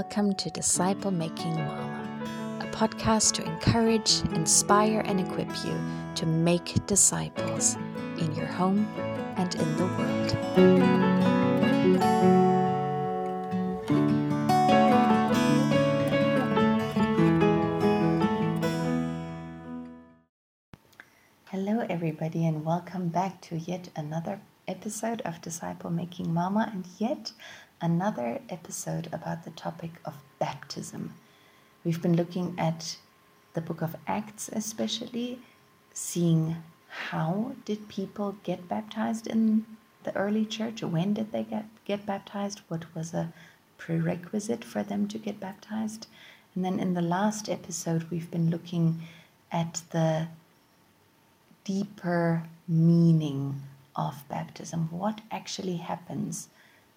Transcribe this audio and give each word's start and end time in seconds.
welcome 0.00 0.32
to 0.32 0.48
Disciple 0.48 1.10
Making 1.10 1.56
Mama, 1.56 2.58
a 2.62 2.64
podcast 2.74 3.34
to 3.34 3.44
encourage, 3.44 4.22
inspire, 4.32 5.00
and 5.04 5.20
equip 5.20 5.50
you 5.62 5.78
to 6.14 6.24
make 6.24 6.86
disciples 6.86 7.76
in 8.18 8.34
your 8.34 8.46
home 8.46 8.88
and 9.36 9.54
in 9.56 9.76
the 9.76 9.84
world. 9.84 10.30
Hello, 21.50 21.84
everybody, 21.90 22.46
and 22.46 22.64
welcome 22.64 23.08
back 23.08 23.42
to 23.42 23.58
yet 23.58 23.90
another 23.94 24.40
episode 24.66 25.20
of 25.26 25.42
Disciple 25.42 25.90
Making 25.90 26.32
Mama 26.32 26.70
and 26.72 26.86
yet 26.96 27.32
another 27.80 28.40
episode 28.48 29.08
about 29.12 29.44
the 29.44 29.50
topic 29.50 29.92
of 30.04 30.14
baptism. 30.38 31.14
We've 31.84 32.02
been 32.02 32.16
looking 32.16 32.54
at 32.58 32.96
the 33.54 33.60
book 33.60 33.80
of 33.80 33.96
Acts, 34.06 34.50
especially 34.52 35.38
seeing 35.92 36.56
how 36.88 37.52
did 37.64 37.88
people 37.88 38.36
get 38.42 38.68
baptized 38.68 39.26
in 39.26 39.64
the 40.04 40.14
early 40.16 40.44
church? 40.44 40.82
When 40.82 41.14
did 41.14 41.32
they 41.32 41.44
get, 41.44 41.66
get 41.84 42.06
baptized? 42.06 42.60
What 42.68 42.94
was 42.94 43.14
a 43.14 43.32
prerequisite 43.78 44.64
for 44.64 44.82
them 44.82 45.08
to 45.08 45.18
get 45.18 45.40
baptized? 45.40 46.06
And 46.54 46.64
then 46.64 46.80
in 46.80 46.94
the 46.94 47.02
last 47.02 47.48
episode, 47.48 48.10
we've 48.10 48.30
been 48.30 48.50
looking 48.50 49.02
at 49.52 49.82
the 49.90 50.28
deeper 51.64 52.44
meaning 52.66 53.62
of 53.96 54.24
baptism. 54.28 54.88
What 54.90 55.20
actually 55.30 55.76
happens? 55.76 56.48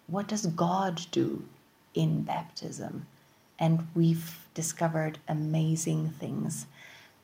What 0.07 0.27
does 0.27 0.45
God 0.47 1.01
do 1.11 1.45
in 1.93 2.23
baptism? 2.23 3.07
And 3.57 3.87
we've 3.95 4.47
discovered 4.53 5.19
amazing 5.27 6.09
things. 6.09 6.67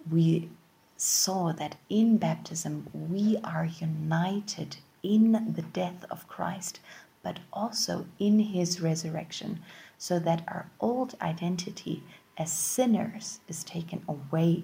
We 0.10 0.50
saw 0.96 1.52
that 1.54 1.76
in 1.90 2.18
baptism 2.18 2.88
we 2.94 3.38
are 3.44 3.66
united 3.66 4.78
in 5.04 5.54
the 5.56 5.62
death 5.62 6.06
of 6.10 6.28
Christ, 6.28 6.80
but 7.22 7.40
also 7.52 8.06
in 8.18 8.40
his 8.40 8.80
resurrection, 8.80 9.60
so 9.98 10.20
that 10.20 10.44
our 10.48 10.70
old 10.80 11.16
identity 11.22 12.04
as 12.38 12.52
sinners 12.52 13.42
is 13.50 13.64
taken 13.64 14.04
away. 14.08 14.64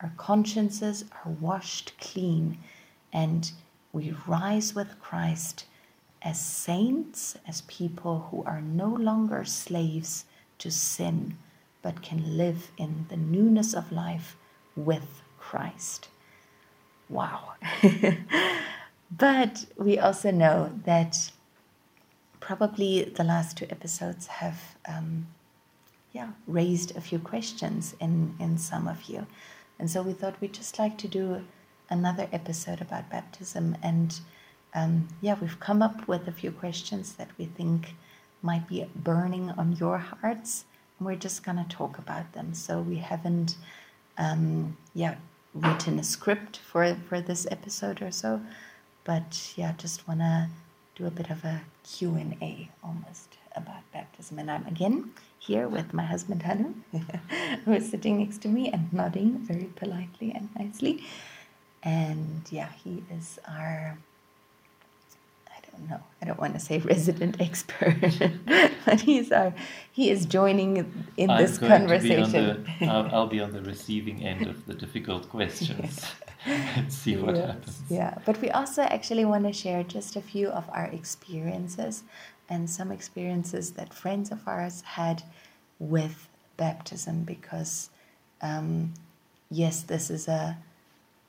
Our 0.00 0.12
consciences 0.16 1.04
are 1.24 1.32
washed 1.32 1.98
clean, 2.00 2.58
and 3.12 3.50
we 3.92 4.14
rise 4.26 4.74
with 4.74 5.00
Christ 5.00 5.66
as 6.26 6.40
saints, 6.40 7.36
as 7.46 7.60
people 7.62 8.26
who 8.30 8.42
are 8.42 8.60
no 8.60 8.88
longer 8.88 9.44
slaves 9.44 10.24
to 10.58 10.72
sin, 10.72 11.38
but 11.82 12.02
can 12.02 12.36
live 12.36 12.72
in 12.76 13.06
the 13.08 13.16
newness 13.16 13.72
of 13.72 13.92
life 13.92 14.36
with 14.74 15.22
Christ. 15.38 16.08
Wow. 17.08 17.52
but 19.10 19.66
we 19.76 20.00
also 20.00 20.32
know 20.32 20.72
that 20.84 21.30
probably 22.40 23.04
the 23.04 23.22
last 23.22 23.56
two 23.56 23.66
episodes 23.70 24.26
have 24.26 24.76
um, 24.88 25.28
yeah, 26.12 26.30
raised 26.48 26.96
a 26.96 27.00
few 27.00 27.20
questions 27.20 27.94
in, 28.00 28.34
in 28.40 28.58
some 28.58 28.88
of 28.88 29.04
you. 29.04 29.28
And 29.78 29.88
so 29.88 30.02
we 30.02 30.12
thought 30.12 30.40
we'd 30.40 30.54
just 30.54 30.76
like 30.76 30.98
to 30.98 31.06
do 31.06 31.44
another 31.88 32.28
episode 32.32 32.80
about 32.80 33.10
baptism. 33.10 33.76
And 33.80 34.18
um, 34.76 35.08
yeah, 35.22 35.36
we've 35.40 35.58
come 35.58 35.82
up 35.82 36.06
with 36.06 36.28
a 36.28 36.32
few 36.32 36.52
questions 36.52 37.14
that 37.14 37.30
we 37.38 37.46
think 37.46 37.94
might 38.42 38.68
be 38.68 38.86
burning 38.94 39.50
on 39.52 39.74
your 39.76 39.98
hearts. 39.98 40.66
And 40.98 41.06
we're 41.06 41.16
just 41.16 41.42
going 41.42 41.56
to 41.56 41.64
talk 41.68 41.98
about 41.98 42.32
them. 42.34 42.52
So 42.52 42.80
we 42.80 42.96
haven't, 42.96 43.56
um, 44.18 44.76
yeah, 44.94 45.16
written 45.54 45.98
a 45.98 46.04
script 46.04 46.58
for, 46.58 46.94
for 47.08 47.20
this 47.22 47.46
episode 47.50 48.02
or 48.02 48.10
so. 48.10 48.40
But 49.04 49.52
yeah, 49.56 49.72
just 49.78 50.06
want 50.06 50.20
to 50.20 50.48
do 50.94 51.06
a 51.06 51.10
bit 51.10 51.30
of 51.30 51.42
a 51.44 51.62
Q&A 51.82 52.68
almost 52.84 53.38
about 53.56 53.82
baptism. 53.94 54.38
And 54.38 54.50
I'm 54.50 54.66
again 54.66 55.10
here 55.38 55.68
with 55.68 55.94
my 55.94 56.04
husband 56.04 56.42
Hanu, 56.42 56.74
who 57.64 57.72
is 57.72 57.90
sitting 57.90 58.18
next 58.18 58.42
to 58.42 58.48
me 58.48 58.70
and 58.70 58.92
nodding 58.92 59.38
very 59.38 59.70
politely 59.76 60.32
and 60.34 60.50
nicely. 60.58 61.02
And 61.82 62.42
yeah, 62.50 62.68
he 62.84 63.04
is 63.10 63.38
our, 63.48 63.96
I 65.90 65.98
I 66.22 66.24
don't 66.26 66.40
want 66.40 66.54
to 66.54 66.60
say 66.60 66.78
resident 66.94 67.40
expert, 67.40 67.96
but 68.84 69.00
he's 69.00 69.30
our, 69.32 69.54
he 69.92 70.10
is 70.10 70.26
joining 70.26 71.06
in 71.16 71.30
I'm 71.30 71.42
this 71.42 71.58
conversation. 71.58 72.32
Be 72.32 72.38
on 72.38 72.64
the, 72.80 72.86
I'll, 72.86 73.14
I'll 73.14 73.26
be 73.26 73.40
on 73.40 73.52
the 73.52 73.62
receiving 73.74 74.24
end 74.24 74.46
of 74.46 74.66
the 74.66 74.74
difficult 74.74 75.28
questions 75.28 76.04
and 76.46 76.92
see 76.92 77.16
what 77.16 77.36
Yes, 77.36 77.46
happens. 77.46 77.82
Yeah, 77.88 78.18
but 78.24 78.40
we 78.40 78.50
also 78.50 78.82
actually 78.82 79.24
want 79.24 79.44
to 79.44 79.52
share 79.52 79.82
just 79.82 80.16
a 80.16 80.20
few 80.20 80.48
of 80.48 80.68
our 80.70 80.86
experiences 80.86 82.02
and 82.48 82.68
some 82.68 82.92
experiences 82.92 83.72
that 83.72 83.92
friends 83.92 84.30
of 84.30 84.46
ours 84.46 84.82
had 84.82 85.22
with 85.78 86.28
baptism 86.56 87.24
because, 87.24 87.90
um, 88.40 88.94
yes, 89.50 89.82
this 89.82 90.10
is 90.10 90.28
a, 90.28 90.56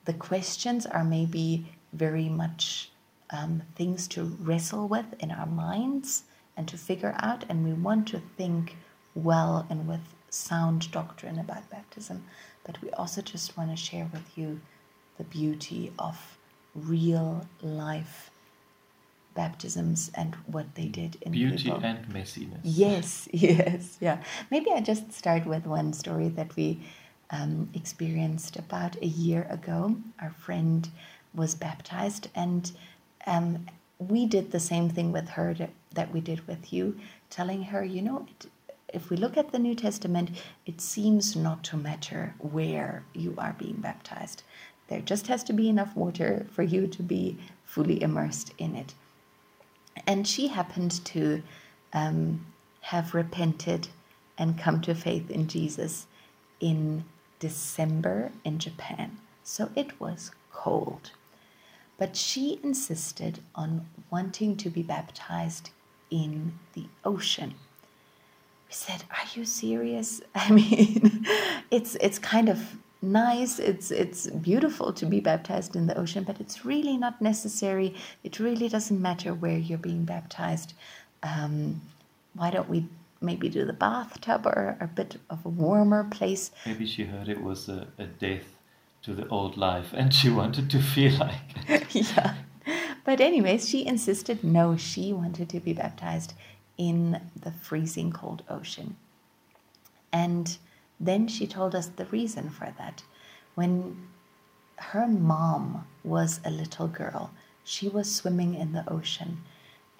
the 0.06 0.14
questions 0.14 0.86
are 0.86 1.04
maybe 1.04 1.66
very 1.94 2.30
much 2.30 2.92
um, 3.30 3.64
things 3.76 4.08
to 4.10 4.24
wrestle 4.40 4.88
with 4.88 5.06
in 5.20 5.32
our 5.32 5.46
minds 5.46 6.24
and 6.56 6.68
to 6.68 6.78
figure 6.78 7.16
out, 7.20 7.44
and 7.50 7.64
we 7.64 7.74
want 7.74 8.08
to 8.10 8.20
think 8.38 8.76
well 9.16 9.66
and 9.70 9.88
with 9.88 10.02
sound 10.30 10.92
doctrine 10.92 11.40
about 11.40 11.70
baptism. 11.70 12.26
But 12.64 12.82
we 12.82 12.90
also 12.92 13.22
just 13.22 13.58
want 13.58 13.70
to 13.72 13.76
share 13.78 14.10
with 14.12 14.38
you 14.38 14.60
the 15.18 15.24
beauty 15.24 15.92
of 15.98 16.38
real 16.76 17.48
life 17.62 18.30
baptisms 19.38 20.12
and 20.16 20.36
what 20.48 20.74
they 20.76 20.88
did 20.88 21.16
in 21.22 21.32
the 21.32 21.38
Beauty 21.38 21.64
people. 21.66 21.80
and 21.84 22.06
messiness. 22.10 22.60
Yes, 22.64 23.30
yes, 23.32 23.98
yeah. 24.02 24.18
Maybe 24.52 24.72
I 24.72 24.82
just 24.82 25.14
start 25.14 25.46
with 25.46 25.66
one 25.66 25.94
story 25.94 26.30
that 26.30 26.56
we 26.56 26.82
um, 27.30 27.70
experienced 27.74 28.58
about 28.58 28.96
a 29.02 29.06
year 29.06 29.46
ago. 29.50 29.96
Our 30.20 30.32
friend 30.32 30.90
was 31.34 31.54
baptized, 31.56 32.30
and 32.34 32.72
um, 33.28 33.68
we 34.00 34.26
did 34.26 34.52
the 34.52 34.60
same 34.60 34.90
thing 34.90 35.12
with 35.12 35.30
her 35.30 35.54
that, 35.56 35.72
that 35.94 36.12
we 36.14 36.22
did 36.22 36.48
with 36.48 36.74
you, 36.74 36.98
telling 37.30 37.64
her, 37.66 37.84
you 37.84 38.02
know, 38.02 38.26
it, 38.28 38.48
if 38.94 39.10
we 39.10 39.18
look 39.18 39.38
at 39.38 39.52
the 39.52 39.60
New 39.60 39.76
Testament, 39.76 40.32
it 40.66 40.82
seems 40.82 41.36
not 41.36 41.64
to 41.66 41.78
matter 41.78 42.34
where 42.40 43.04
you 43.14 43.36
are 43.38 43.56
being 43.60 43.76
baptized. 43.76 44.44
There 44.88 45.02
just 45.02 45.28
has 45.28 45.44
to 45.46 45.54
be 45.54 45.70
enough 45.70 45.96
water 45.96 46.48
for 46.52 46.64
you 46.64 46.88
to 46.88 47.04
be 47.04 47.38
fully 47.66 48.02
immersed 48.02 48.54
in 48.58 48.76
it 48.76 48.96
and 50.06 50.28
she 50.28 50.48
happened 50.48 51.04
to 51.06 51.42
um, 51.94 52.46
have 52.82 53.14
repented 53.16 53.88
and 54.38 54.58
come 54.60 54.82
to 54.82 54.94
faith 54.94 55.30
in 55.32 55.48
Jesus 55.48 56.06
in 56.60 57.04
December 57.40 58.32
in 58.44 58.60
Japan. 58.60 59.18
So 59.44 59.70
it 59.76 60.00
was 60.00 60.32
cold. 60.52 61.12
But 61.98 62.16
she 62.16 62.60
insisted 62.64 63.40
on 63.56 63.88
wanting 64.12 64.56
to 64.58 64.70
be 64.70 64.84
baptized 64.84 65.72
in 66.10 66.54
the 66.74 66.86
ocean. 67.04 67.56
We 68.68 68.74
said, 68.74 69.04
"Are 69.12 69.28
you 69.36 69.46
serious? 69.46 70.22
I 70.36 70.52
mean, 70.52 71.26
it's 71.72 71.96
it's 71.96 72.20
kind 72.20 72.50
of 72.50 72.78
nice. 73.02 73.60
It's 73.60 73.92
it's 73.92 74.28
beautiful 74.28 74.94
to 74.94 75.06
be 75.06 75.20
baptized 75.20 75.76
in 75.76 75.88
the 75.88 75.98
ocean, 75.98 76.24
but 76.24 76.40
it's 76.40 76.66
really 76.66 76.98
not 76.98 77.22
necessary. 77.22 77.96
It 78.24 78.40
really 78.40 78.70
doesn't 78.70 79.02
matter 79.02 79.34
where 79.34 79.58
you're 79.58 79.78
being 79.78 80.06
baptized. 80.06 80.74
Um, 81.24 81.82
why 82.34 82.52
don't 82.52 82.70
we 82.70 82.86
maybe 83.22 83.50
do 83.50 83.66
the 83.66 83.74
bathtub 83.74 84.46
or 84.46 84.78
a 84.80 84.88
bit 84.88 85.18
of 85.30 85.46
a 85.46 85.50
warmer 85.50 86.04
place? 86.04 86.52
Maybe 86.66 86.86
she 86.86 87.04
heard 87.06 87.28
it 87.30 87.42
was 87.42 87.70
a, 87.70 87.88
a 87.98 88.06
death 88.06 88.57
to 89.08 89.14
the 89.14 89.28
old 89.30 89.56
life 89.56 89.94
and 89.94 90.14
she 90.14 90.30
wanted 90.30 90.70
to 90.70 90.82
feel 90.82 91.18
like 91.18 91.40
it. 91.70 91.96
yeah. 91.96 92.36
But 93.06 93.22
anyways, 93.22 93.70
she 93.70 93.86
insisted 93.86 94.44
no, 94.44 94.76
she 94.76 95.14
wanted 95.14 95.48
to 95.50 95.62
be 95.62 95.72
baptized 95.72 96.34
in 96.78 97.22
the 97.42 97.52
freezing 97.52 98.12
cold 98.12 98.44
ocean. 98.50 98.98
And 100.12 100.58
then 101.00 101.30
she 101.30 101.48
told 101.48 101.74
us 101.74 101.88
the 101.88 102.08
reason 102.08 102.50
for 102.50 102.74
that. 102.78 103.04
When 103.56 104.10
her 104.76 105.08
mom 105.08 105.88
was 106.04 106.42
a 106.44 106.52
little 106.52 106.90
girl, 106.90 107.32
she 107.64 107.88
was 107.88 108.14
swimming 108.14 108.56
in 108.56 108.74
the 108.74 108.90
ocean. 108.92 109.42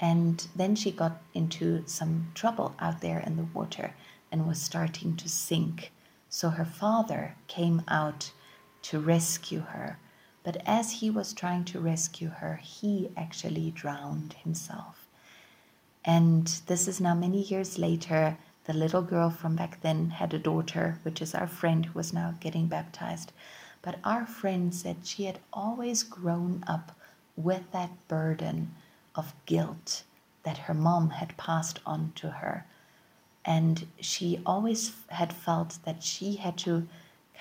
And 0.02 0.46
then 0.54 0.76
she 0.76 0.92
got 0.92 1.22
into 1.34 1.84
some 1.88 2.32
trouble 2.36 2.76
out 2.78 3.00
there 3.00 3.22
in 3.22 3.38
the 3.38 3.48
water 3.54 3.94
and 4.34 4.46
was 4.46 4.62
starting 4.62 5.16
to 5.16 5.30
sink. 5.30 5.94
So 6.28 6.50
her 6.50 6.66
father 6.66 7.36
came 7.48 7.84
out 7.88 8.32
to 8.88 9.00
rescue 9.00 9.60
her. 9.60 10.00
But 10.44 10.64
as 10.66 10.92
he 10.94 11.10
was 11.10 11.34
trying 11.34 11.66
to 11.66 11.80
rescue 11.80 12.30
her, 12.30 12.56
he 12.64 13.10
actually 13.18 13.72
drowned 13.72 14.34
himself. 14.44 15.08
And 16.06 16.48
this 16.68 16.88
is 16.88 17.02
now 17.02 17.14
many 17.14 17.42
years 17.42 17.78
later. 17.78 18.38
the 18.64 18.74
little 18.74 19.02
girl 19.02 19.30
from 19.30 19.56
back 19.56 19.80
then 19.82 20.10
had 20.10 20.34
a 20.34 20.40
daughter, 20.40 21.00
which 21.04 21.22
is 21.22 21.34
our 21.34 21.48
friend 21.48 21.86
who 21.86 21.94
was 21.98 22.12
now 22.12 22.36
getting 22.42 22.68
baptized. 22.68 23.32
But 23.82 24.00
our 24.04 24.26
friend 24.26 24.76
said 24.76 24.98
she 25.06 25.24
had 25.24 25.40
always 25.54 26.04
grown 26.04 26.66
up 26.68 26.92
with 27.38 27.72
that 27.72 27.92
burden 28.10 28.76
of 29.16 29.34
guilt 29.46 30.04
that 30.44 30.58
her 30.58 30.74
mom 30.74 31.12
had 31.12 31.38
passed 31.38 31.80
on 31.86 32.12
to 32.16 32.30
her. 32.30 32.66
And 33.46 33.88
she 34.02 34.42
always 34.46 34.94
had 35.08 35.32
felt 35.32 35.80
that 35.86 36.04
she 36.04 36.36
had 36.36 36.58
to 36.60 36.88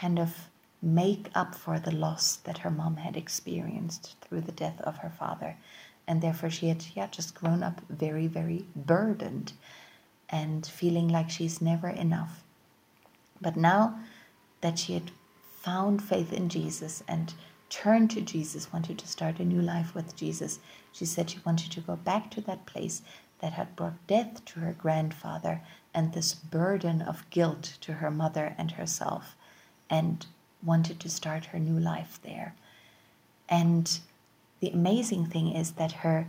kind 0.01 0.19
of 0.21 0.49
make 0.83 1.29
up 1.35 1.55
for 1.55 1.79
the 1.79 1.95
loss 1.95 2.37
that 2.37 2.59
her 2.59 2.71
mom 2.71 2.97
had 2.97 3.17
experienced 3.17 4.17
through 4.21 4.43
the 4.43 4.53
death 4.53 4.81
of 4.83 4.99
her 4.99 5.11
father. 5.11 5.57
And 6.07 6.23
therefore, 6.23 6.51
she 6.51 6.69
had 6.69 6.85
yeah, 6.95 7.09
just 7.09 7.35
grown 7.35 7.63
up 7.63 7.81
very, 7.89 8.27
very 8.27 8.67
burdened 8.77 9.53
and 10.29 10.67
feeling 10.67 11.09
like 11.09 11.31
she's 11.31 11.61
never 11.61 11.89
enough. 11.89 12.43
But 13.41 13.57
now 13.57 13.99
that 14.61 14.79
she 14.79 14.95
had 14.95 15.11
found 15.61 16.03
faith 16.03 16.33
in 16.33 16.49
Jesus 16.49 17.03
and 17.09 17.35
turned 17.69 18.11
to 18.13 18.21
Jesus, 18.21 18.73
wanted 18.73 18.99
to 18.99 19.09
start 19.09 19.41
a 19.41 19.45
new 19.45 19.61
life 19.61 19.95
with 19.95 20.17
Jesus, 20.17 20.61
she 20.93 21.05
said 21.05 21.31
she 21.31 21.41
wanted 21.45 21.73
to 21.73 21.81
go 21.81 21.97
back 21.97 22.31
to 22.31 22.41
that 22.43 22.67
place 22.67 23.03
that 23.41 23.53
had 23.53 23.77
brought 23.77 24.07
death 24.07 24.45
to 24.45 24.61
her 24.61 24.73
grandfather 24.73 25.61
and 25.93 26.13
this 26.13 26.35
burden 26.35 27.03
of 27.03 27.29
guilt 27.31 27.77
to 27.81 27.95
her 27.95 28.11
mother 28.11 28.55
and 28.59 28.73
herself, 28.73 29.37
and 29.91 30.27
wanted 30.67 31.01
to 31.01 31.09
start 31.09 31.47
her 31.47 31.59
new 31.59 31.79
life 31.79 32.19
there. 32.23 32.55
And 33.49 34.01
the 34.61 34.71
amazing 34.71 35.27
thing 35.27 35.53
is 35.53 35.73
that 35.73 36.03
her 36.03 36.27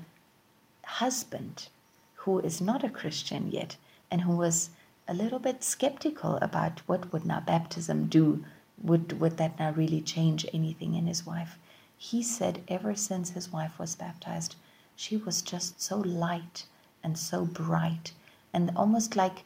husband, 0.83 1.67
who 2.15 2.39
is 2.39 2.61
not 2.61 2.83
a 2.83 2.89
Christian 2.89 3.51
yet, 3.51 3.75
and 4.11 4.21
who 4.21 4.35
was 4.37 4.69
a 5.07 5.13
little 5.13 5.39
bit 5.39 5.63
skeptical 5.63 6.37
about 6.37 6.81
what 6.87 7.11
would 7.11 7.25
now 7.25 7.39
baptism 7.39 8.07
do, 8.07 8.45
would, 8.81 9.19
would 9.19 9.37
that 9.37 9.57
now 9.57 9.71
really 9.71 10.01
change 10.01 10.45
anything 10.53 10.93
in 10.93 11.07
his 11.07 11.25
wife? 11.25 11.57
He 11.97 12.21
said 12.21 12.63
ever 12.67 12.95
since 12.95 13.31
his 13.31 13.51
wife 13.51 13.79
was 13.79 13.95
baptized, 13.95 14.55
she 14.95 15.17
was 15.17 15.41
just 15.41 15.81
so 15.81 15.97
light 15.97 16.65
and 17.03 17.17
so 17.17 17.45
bright 17.45 18.11
and 18.53 18.71
almost 18.75 19.15
like 19.15 19.43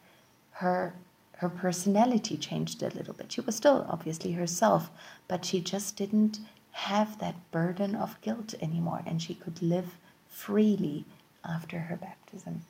her 0.51 0.93
her 1.41 1.49
personality 1.49 2.37
changed 2.37 2.83
a 2.83 2.89
little 2.89 3.15
bit. 3.15 3.31
She 3.31 3.41
was 3.41 3.55
still 3.55 3.83
obviously 3.89 4.33
herself, 4.33 4.91
but 5.27 5.43
she 5.43 5.59
just 5.59 5.95
didn't 5.95 6.39
have 6.71 7.17
that 7.17 7.35
burden 7.49 7.95
of 7.95 8.21
guilt 8.21 8.53
anymore 8.61 9.01
and 9.07 9.19
she 9.19 9.33
could 9.33 9.59
live 9.59 9.97
freely 10.29 11.03
after 11.43 11.79
her 11.79 11.95
baptism. 11.95 12.61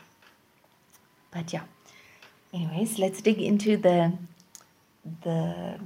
But 1.31 1.51
yeah. 1.51 1.63
Anyways, 2.53 2.97
let's 2.97 3.21
dig 3.21 3.41
into 3.41 3.75
the 3.75 4.13
the 5.23 5.77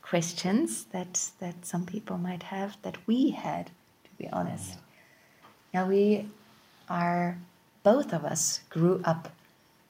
questions 0.00 0.84
that 0.92 1.30
that 1.40 1.66
some 1.66 1.84
people 1.84 2.16
might 2.16 2.44
have 2.44 2.78
that 2.80 2.96
we 3.06 3.30
had, 3.30 3.66
to 3.66 4.10
be 4.16 4.30
honest. 4.30 4.78
Now 5.74 5.86
we 5.86 6.30
are 6.88 7.36
both 7.82 8.14
of 8.14 8.24
us 8.24 8.60
grew 8.70 9.02
up 9.04 9.28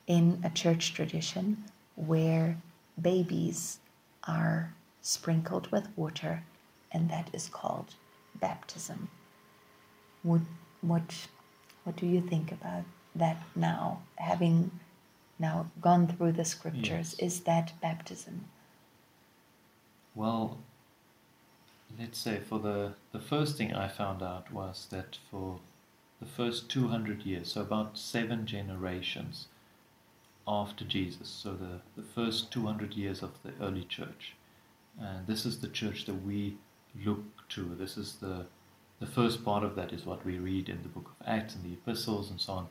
in 0.08 0.40
a 0.42 0.50
church 0.50 0.94
tradition 0.94 1.64
where 2.06 2.56
babies 3.00 3.78
are 4.26 4.74
sprinkled 5.02 5.70
with 5.70 5.88
water, 5.96 6.42
and 6.92 7.10
that 7.10 7.30
is 7.32 7.48
called 7.48 7.94
baptism. 8.40 9.08
What, 10.22 10.42
what, 10.80 11.26
what 11.84 11.96
do 11.96 12.06
you 12.06 12.20
think 12.20 12.52
about 12.52 12.84
that 13.14 13.38
now, 13.54 14.02
having 14.16 14.70
now 15.38 15.66
gone 15.80 16.06
through 16.06 16.32
the 16.32 16.44
scriptures? 16.44 17.14
Yes. 17.18 17.34
Is 17.34 17.40
that 17.40 17.72
baptism? 17.80 18.44
Well, 20.14 20.58
let's 21.98 22.18
say 22.18 22.40
for 22.40 22.58
the, 22.58 22.94
the 23.12 23.20
first 23.20 23.56
thing 23.56 23.72
I 23.72 23.88
found 23.88 24.22
out 24.22 24.52
was 24.52 24.86
that 24.90 25.18
for 25.30 25.60
the 26.20 26.26
first 26.26 26.68
200 26.68 27.22
years, 27.22 27.52
so 27.52 27.62
about 27.62 27.96
seven 27.96 28.46
generations, 28.46 29.46
after 30.46 30.84
Jesus, 30.84 31.28
so 31.28 31.52
the, 31.54 31.80
the 32.00 32.06
first 32.14 32.50
200 32.50 32.94
years 32.94 33.22
of 33.22 33.30
the 33.42 33.52
early 33.60 33.84
church. 33.84 34.34
And 35.00 35.26
this 35.26 35.46
is 35.46 35.60
the 35.60 35.68
church 35.68 36.06
that 36.06 36.24
we 36.24 36.56
look 37.04 37.48
to. 37.50 37.74
This 37.78 37.96
is 37.96 38.14
the, 38.14 38.46
the 38.98 39.06
first 39.06 39.44
part 39.44 39.62
of 39.62 39.76
that 39.76 39.92
is 39.92 40.04
what 40.04 40.24
we 40.24 40.38
read 40.38 40.68
in 40.68 40.82
the 40.82 40.88
book 40.88 41.10
of 41.20 41.26
Acts 41.26 41.54
and 41.54 41.64
the 41.64 41.72
epistles 41.72 42.30
and 42.30 42.40
so 42.40 42.52
on. 42.54 42.68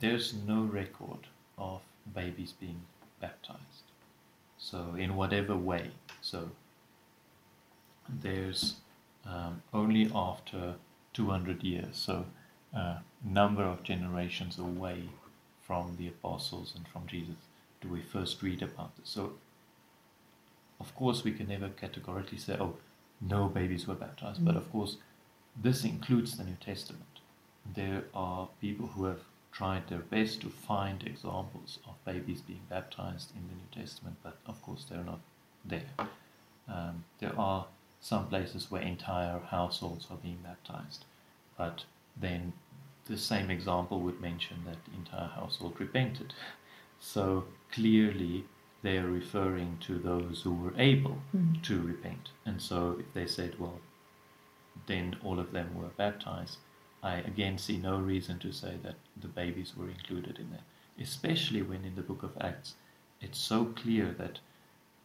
There's 0.00 0.34
no 0.34 0.62
record 0.62 1.28
of 1.56 1.80
babies 2.14 2.52
being 2.58 2.82
baptized. 3.20 3.60
So, 4.58 4.94
in 4.98 5.16
whatever 5.16 5.56
way. 5.56 5.90
So, 6.22 6.50
there's 8.08 8.76
um, 9.26 9.62
only 9.72 10.10
after 10.14 10.74
200 11.14 11.62
years, 11.62 11.96
so 11.96 12.26
a 12.74 12.78
uh, 12.78 12.98
number 13.24 13.62
of 13.62 13.82
generations 13.82 14.58
away 14.58 15.08
from 15.66 15.96
the 15.98 16.08
apostles 16.08 16.72
and 16.76 16.86
from 16.88 17.06
Jesus 17.06 17.36
do 17.80 17.88
we 17.88 18.00
first 18.00 18.42
read 18.42 18.62
about 18.62 18.96
this. 18.96 19.08
So, 19.10 19.32
of 20.80 20.94
course, 20.94 21.24
we 21.24 21.32
can 21.32 21.48
never 21.48 21.68
categorically 21.68 22.38
say, 22.38 22.56
oh, 22.60 22.76
no 23.20 23.48
babies 23.48 23.86
were 23.86 23.94
baptized, 23.94 24.40
mm 24.40 24.44
but 24.44 24.56
of 24.56 24.70
course, 24.70 24.96
this 25.60 25.84
includes 25.84 26.36
the 26.36 26.44
New 26.44 26.56
Testament. 26.60 27.20
There 27.74 28.04
are 28.14 28.48
people 28.60 28.88
who 28.88 29.04
have 29.04 29.20
tried 29.52 29.88
their 29.88 30.00
best 30.00 30.42
to 30.42 30.50
find 30.50 31.02
examples 31.02 31.78
of 31.88 32.04
babies 32.04 32.42
being 32.42 32.60
baptized 32.68 33.32
in 33.34 33.42
the 33.48 33.54
New 33.54 33.82
Testament, 33.82 34.16
but 34.22 34.36
of 34.46 34.60
course, 34.62 34.84
they're 34.84 35.02
not 35.02 35.20
there. 35.64 35.90
Um, 36.68 37.04
there 37.20 37.38
are 37.38 37.66
some 38.00 38.26
places 38.26 38.70
where 38.70 38.82
entire 38.82 39.38
households 39.38 40.08
are 40.10 40.18
being 40.18 40.40
baptized, 40.44 41.06
but 41.56 41.84
then 42.16 42.52
the 43.06 43.16
same 43.16 43.50
example 43.50 44.00
would 44.00 44.20
mention 44.20 44.56
that 44.66 44.84
the 44.84 44.96
entire 44.96 45.28
household 45.28 45.74
repented. 45.78 46.34
So 46.98 47.46
clearly 47.72 48.44
they 48.82 48.98
are 48.98 49.08
referring 49.08 49.78
to 49.80 49.98
those 49.98 50.42
who 50.42 50.54
were 50.54 50.74
able 50.78 51.18
mm. 51.34 51.62
to 51.62 51.80
repent. 51.80 52.30
And 52.44 52.60
so 52.60 52.96
if 52.98 53.12
they 53.14 53.26
said, 53.26 53.58
well, 53.58 53.80
then 54.86 55.16
all 55.24 55.40
of 55.40 55.52
them 55.52 55.74
were 55.74 55.88
baptized, 55.96 56.58
I 57.02 57.16
again 57.16 57.58
see 57.58 57.76
no 57.78 57.98
reason 57.98 58.38
to 58.40 58.52
say 58.52 58.74
that 58.82 58.96
the 59.20 59.28
babies 59.28 59.76
were 59.76 59.88
included 59.88 60.38
in 60.38 60.50
that. 60.50 60.62
Especially 61.00 61.62
when 61.62 61.84
in 61.84 61.94
the 61.94 62.02
book 62.02 62.22
of 62.22 62.36
Acts 62.40 62.74
it's 63.20 63.38
so 63.38 63.66
clear 63.66 64.14
that 64.18 64.38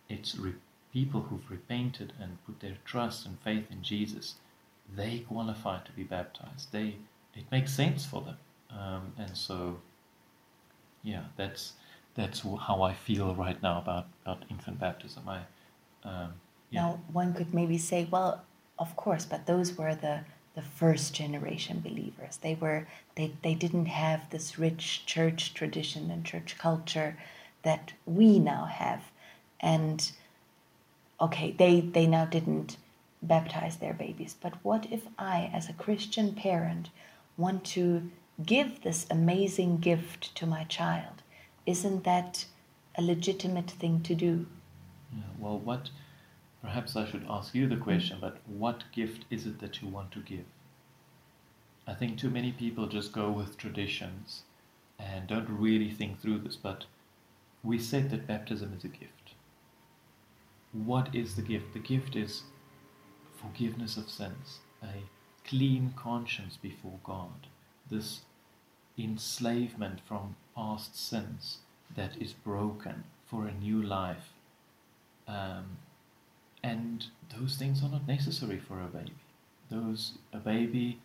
it's 0.09 0.35
re- 0.37 0.53
people 0.91 1.21
who've 1.21 1.49
repented 1.49 2.13
and 2.19 2.43
put 2.45 2.59
their 2.59 2.77
trust 2.85 3.25
and 3.25 3.39
faith 3.39 3.71
in 3.71 3.81
Jesus, 3.81 4.35
they 4.93 5.19
qualify 5.19 5.79
to 5.79 5.91
be 5.93 6.03
baptized. 6.03 6.71
They 6.71 6.95
it 7.35 7.45
makes 7.51 7.73
sense 7.73 8.05
for 8.05 8.21
them. 8.21 8.38
Um, 8.69 9.13
and 9.17 9.35
so, 9.35 9.79
yeah, 11.03 11.23
that's 11.35 11.73
that's 12.15 12.41
how 12.41 12.81
I 12.81 12.93
feel 12.93 13.35
right 13.35 13.61
now 13.63 13.79
about, 13.79 14.07
about 14.25 14.43
infant 14.50 14.79
baptism. 14.79 15.23
I, 15.27 15.39
um, 16.03 16.33
yeah. 16.69 16.81
Now, 16.81 17.00
one 17.13 17.33
could 17.33 17.53
maybe 17.53 17.77
say, 17.77 18.07
well, 18.11 18.43
of 18.77 18.95
course, 18.95 19.25
but 19.25 19.45
those 19.45 19.77
were 19.77 19.95
the 19.95 20.21
the 20.55 20.61
first 20.61 21.13
generation 21.13 21.79
believers. 21.79 22.38
They 22.41 22.55
were 22.55 22.88
they, 23.15 23.33
they 23.41 23.55
didn't 23.55 23.85
have 23.85 24.29
this 24.29 24.59
rich 24.59 25.05
church 25.05 25.53
tradition 25.53 26.11
and 26.11 26.25
church 26.25 26.57
culture 26.57 27.17
that 27.63 27.93
we 28.05 28.39
now 28.39 28.65
have. 28.65 29.11
And 29.59 30.11
okay, 31.19 31.51
they, 31.51 31.81
they 31.81 32.07
now 32.07 32.25
didn't 32.25 32.77
baptize 33.21 33.77
their 33.77 33.93
babies. 33.93 34.35
But 34.41 34.53
what 34.63 34.88
if 34.91 35.03
I, 35.19 35.51
as 35.53 35.69
a 35.69 35.73
Christian 35.73 36.33
parent, 36.33 36.89
want 37.41 37.65
to 37.65 38.10
give 38.45 38.81
this 38.81 39.05
amazing 39.10 39.77
gift 39.77 40.33
to 40.36 40.45
my 40.45 40.63
child. 40.63 41.24
Isn't 41.65 42.03
that 42.03 42.45
a 42.95 43.01
legitimate 43.01 43.69
thing 43.71 44.01
to 44.03 44.15
do? 44.15 44.48
Yeah, 45.13 45.24
well, 45.39 45.60
what, 45.60 45.89
perhaps 46.62 46.95
I 46.95 47.05
should 47.05 47.25
ask 47.29 47.53
you 47.53 47.67
the 47.67 47.75
question, 47.75 48.17
but 48.21 48.38
what 48.48 48.83
gift 48.91 49.25
is 49.29 49.45
it 49.45 49.60
that 49.60 49.81
you 49.81 49.89
want 49.89 50.12
to 50.12 50.19
give? 50.19 50.45
I 51.88 51.93
think 51.93 52.17
too 52.17 52.29
many 52.29 52.51
people 52.51 52.88
just 52.88 53.12
go 53.12 53.31
with 53.31 53.57
traditions 53.57 54.43
and 55.00 55.27
don't 55.27 55.50
really 55.50 55.89
think 55.89 56.21
through 56.21 56.39
this, 56.39 56.55
but 56.55 56.86
we 57.63 57.79
said 57.79 58.10
that 58.12 58.27
baptism 58.27 58.74
is 58.77 58.83
a 58.83 58.88
gift. 58.88 59.33
What 60.71 61.13
is 61.13 61.36
the 61.36 61.41
gift? 61.41 61.74
The 61.74 61.79
gift 61.79 62.15
is 62.15 62.43
forgiveness 63.36 63.98
of 63.98 64.10
sins, 64.10 64.60
a 64.81 65.03
clean 65.51 65.93
conscience 65.98 66.58
before 66.62 67.00
God, 67.03 67.48
this 67.89 68.22
enslavement 68.98 70.00
from 70.08 70.38
past 70.55 70.96
sins 70.98 71.58
that 71.93 72.15
is 72.22 72.31
broken 72.31 73.03
for 73.29 73.46
a 73.48 73.53
new 73.53 73.81
life. 73.84 74.29
Um, 75.27 75.77
and 76.63 77.08
those 77.38 77.58
things 77.58 77.84
are 77.84 77.89
not 77.89 78.08
necessary 78.08 78.60
for 78.60 78.79
a 78.79 78.86
baby. 78.86 79.15
Those 79.70 80.13
a 80.31 80.38
baby 80.38 81.00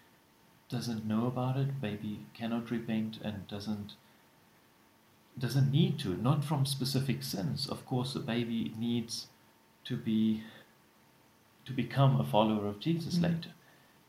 doesn't 0.69 1.05
know 1.05 1.27
about 1.27 1.57
it, 1.57 1.81
baby 1.81 2.27
cannot 2.33 2.71
repent 2.71 3.19
and 3.25 3.49
doesn't 3.49 3.95
doesn't 5.39 5.71
need 5.73 5.99
to, 5.99 6.17
not 6.17 6.45
from 6.45 6.65
specific 6.65 7.23
sins. 7.23 7.67
Of 7.69 7.85
course, 7.85 8.15
a 8.15 8.21
baby 8.21 8.73
needs 8.79 9.27
to 9.87 9.97
be 9.97 10.45
to 11.67 11.73
become 11.73 12.21
a 12.21 12.25
follower 12.25 12.67
of 12.69 12.79
Jesus 12.81 13.19
Mm. 13.19 13.23
later. 13.23 13.51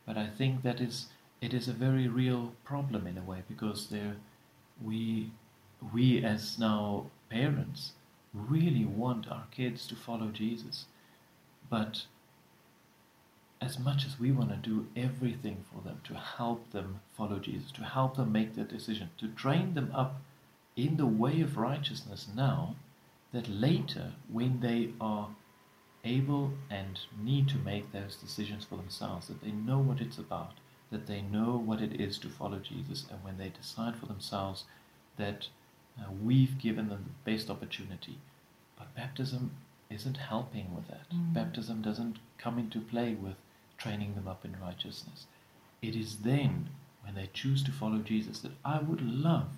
But 0.07 0.17
I 0.17 0.27
think 0.27 0.63
that 0.63 0.81
is 0.81 1.07
it 1.41 1.53
is 1.53 1.67
a 1.67 1.73
very 1.73 2.07
real 2.07 2.53
problem 2.63 3.05
in 3.05 3.17
a 3.17 3.21
way 3.21 3.43
because 3.47 3.89
there 3.89 4.15
we 4.81 5.31
we 5.93 6.23
as 6.23 6.57
now 6.57 7.11
parents 7.29 7.91
really 8.33 8.85
want 8.85 9.27
our 9.27 9.45
kids 9.51 9.85
to 9.87 9.95
follow 9.95 10.29
Jesus. 10.29 10.85
But 11.69 12.05
as 13.59 13.79
much 13.79 14.05
as 14.05 14.19
we 14.19 14.31
want 14.31 14.49
to 14.49 14.69
do 14.69 14.87
everything 14.95 15.65
for 15.71 15.81
them 15.81 15.99
to 16.05 16.13
help 16.13 16.71
them 16.71 17.01
follow 17.15 17.39
Jesus, 17.39 17.71
to 17.73 17.83
help 17.83 18.15
them 18.15 18.31
make 18.31 18.55
that 18.55 18.69
decision, 18.69 19.09
to 19.17 19.27
train 19.27 19.73
them 19.73 19.91
up 19.93 20.21
in 20.75 20.97
the 20.97 21.07
way 21.07 21.41
of 21.41 21.57
righteousness 21.57 22.27
now, 22.35 22.75
that 23.33 23.49
later, 23.49 24.13
when 24.31 24.59
they 24.61 24.91
are 25.01 25.29
able 26.03 26.53
and 26.69 26.99
need 27.21 27.47
to 27.49 27.57
make 27.57 27.91
those 27.91 28.15
decisions 28.15 28.63
for 28.65 28.75
themselves, 28.77 29.27
that 29.27 29.41
they 29.41 29.51
know 29.51 29.79
what 29.79 30.01
it's 30.01 30.17
about, 30.17 30.53
that 30.91 31.07
they 31.07 31.21
know 31.21 31.57
what 31.57 31.81
it 31.81 31.99
is 31.99 32.17
to 32.19 32.29
follow 32.29 32.59
Jesus, 32.59 33.05
and 33.11 33.23
when 33.23 33.37
they 33.37 33.49
decide 33.49 33.95
for 33.95 34.05
themselves 34.05 34.63
that 35.17 35.47
uh, 35.99 36.11
we've 36.23 36.57
given 36.57 36.89
them 36.89 37.05
the 37.05 37.31
best 37.31 37.49
opportunity. 37.49 38.19
But 38.77 38.95
baptism 38.95 39.51
isn't 39.89 40.17
helping 40.17 40.75
with 40.75 40.87
that. 40.87 41.09
Mm. 41.13 41.33
Baptism 41.33 41.81
doesn't 41.81 42.17
come 42.37 42.59
into 42.59 42.79
play 42.79 43.13
with 43.13 43.35
training 43.77 44.15
them 44.15 44.27
up 44.27 44.45
in 44.45 44.55
righteousness. 44.61 45.25
It 45.81 45.95
is 45.95 46.17
then, 46.17 46.69
when 47.03 47.15
they 47.15 47.29
choose 47.33 47.63
to 47.63 47.71
follow 47.71 47.99
Jesus, 47.99 48.39
that 48.39 48.51
I 48.63 48.79
would 48.79 49.01
love 49.01 49.49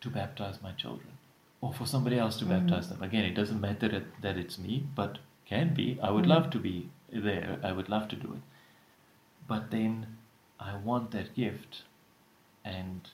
to 0.00 0.10
baptize 0.10 0.62
my 0.62 0.72
children 0.72 1.15
or 1.60 1.72
for 1.72 1.86
somebody 1.86 2.18
else 2.18 2.36
to 2.38 2.44
Mm. 2.44 2.50
baptize 2.50 2.88
them. 2.88 3.02
Again, 3.02 3.24
it 3.24 3.34
doesn't 3.34 3.60
matter 3.60 3.88
that, 3.88 4.20
that 4.22 4.36
it's 4.36 4.58
me, 4.58 4.86
but 4.94 5.18
can 5.46 5.74
be. 5.74 5.98
I 6.00 6.10
would 6.10 6.24
Mm. 6.24 6.28
love 6.28 6.50
to 6.50 6.58
be 6.58 6.90
there. 7.10 7.60
I 7.62 7.72
would 7.72 7.88
love 7.88 8.08
to 8.08 8.16
do 8.16 8.34
it. 8.34 8.42
But 9.48 9.70
then 9.70 10.18
I 10.58 10.76
want 10.76 11.10
that 11.12 11.34
gift, 11.34 11.82
and 12.64 13.08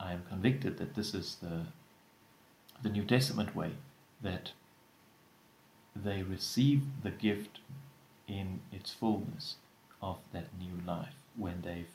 I 0.00 0.12
am 0.12 0.24
convicted 0.24 0.78
that 0.78 0.94
this 0.94 1.14
is 1.14 1.36
the 1.36 1.66
the 2.82 2.90
New 2.90 3.04
Testament 3.04 3.54
way 3.56 3.72
that 4.20 4.52
they 5.94 6.22
receive 6.22 6.82
the 7.02 7.10
gift 7.10 7.60
in 8.28 8.60
its 8.70 8.92
fullness 8.92 9.56
of 10.02 10.18
that 10.32 10.48
new 10.58 10.80
life 10.86 11.14
when 11.36 11.62
they've 11.62 11.90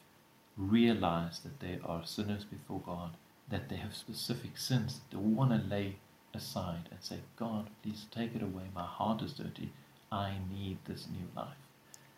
realized 0.57 1.43
that 1.43 1.59
they 1.59 1.79
are 1.85 2.03
sinners 2.05 2.43
before 2.45 2.79
God, 2.81 3.11
that 3.51 3.69
they 3.69 3.75
have 3.75 3.95
specific 3.95 4.57
sins 4.57 4.99
that 4.99 5.15
they 5.17 5.21
want 5.21 5.51
to 5.51 5.67
lay 5.69 5.95
aside 6.33 6.87
and 6.89 6.99
say, 7.01 7.17
God, 7.35 7.69
please 7.83 8.05
take 8.11 8.35
it 8.35 8.41
away. 8.41 8.63
My 8.73 8.85
heart 8.85 9.21
is 9.21 9.33
dirty. 9.33 9.71
I 10.11 10.35
need 10.51 10.77
this 10.85 11.07
new 11.11 11.27
life. 11.35 11.57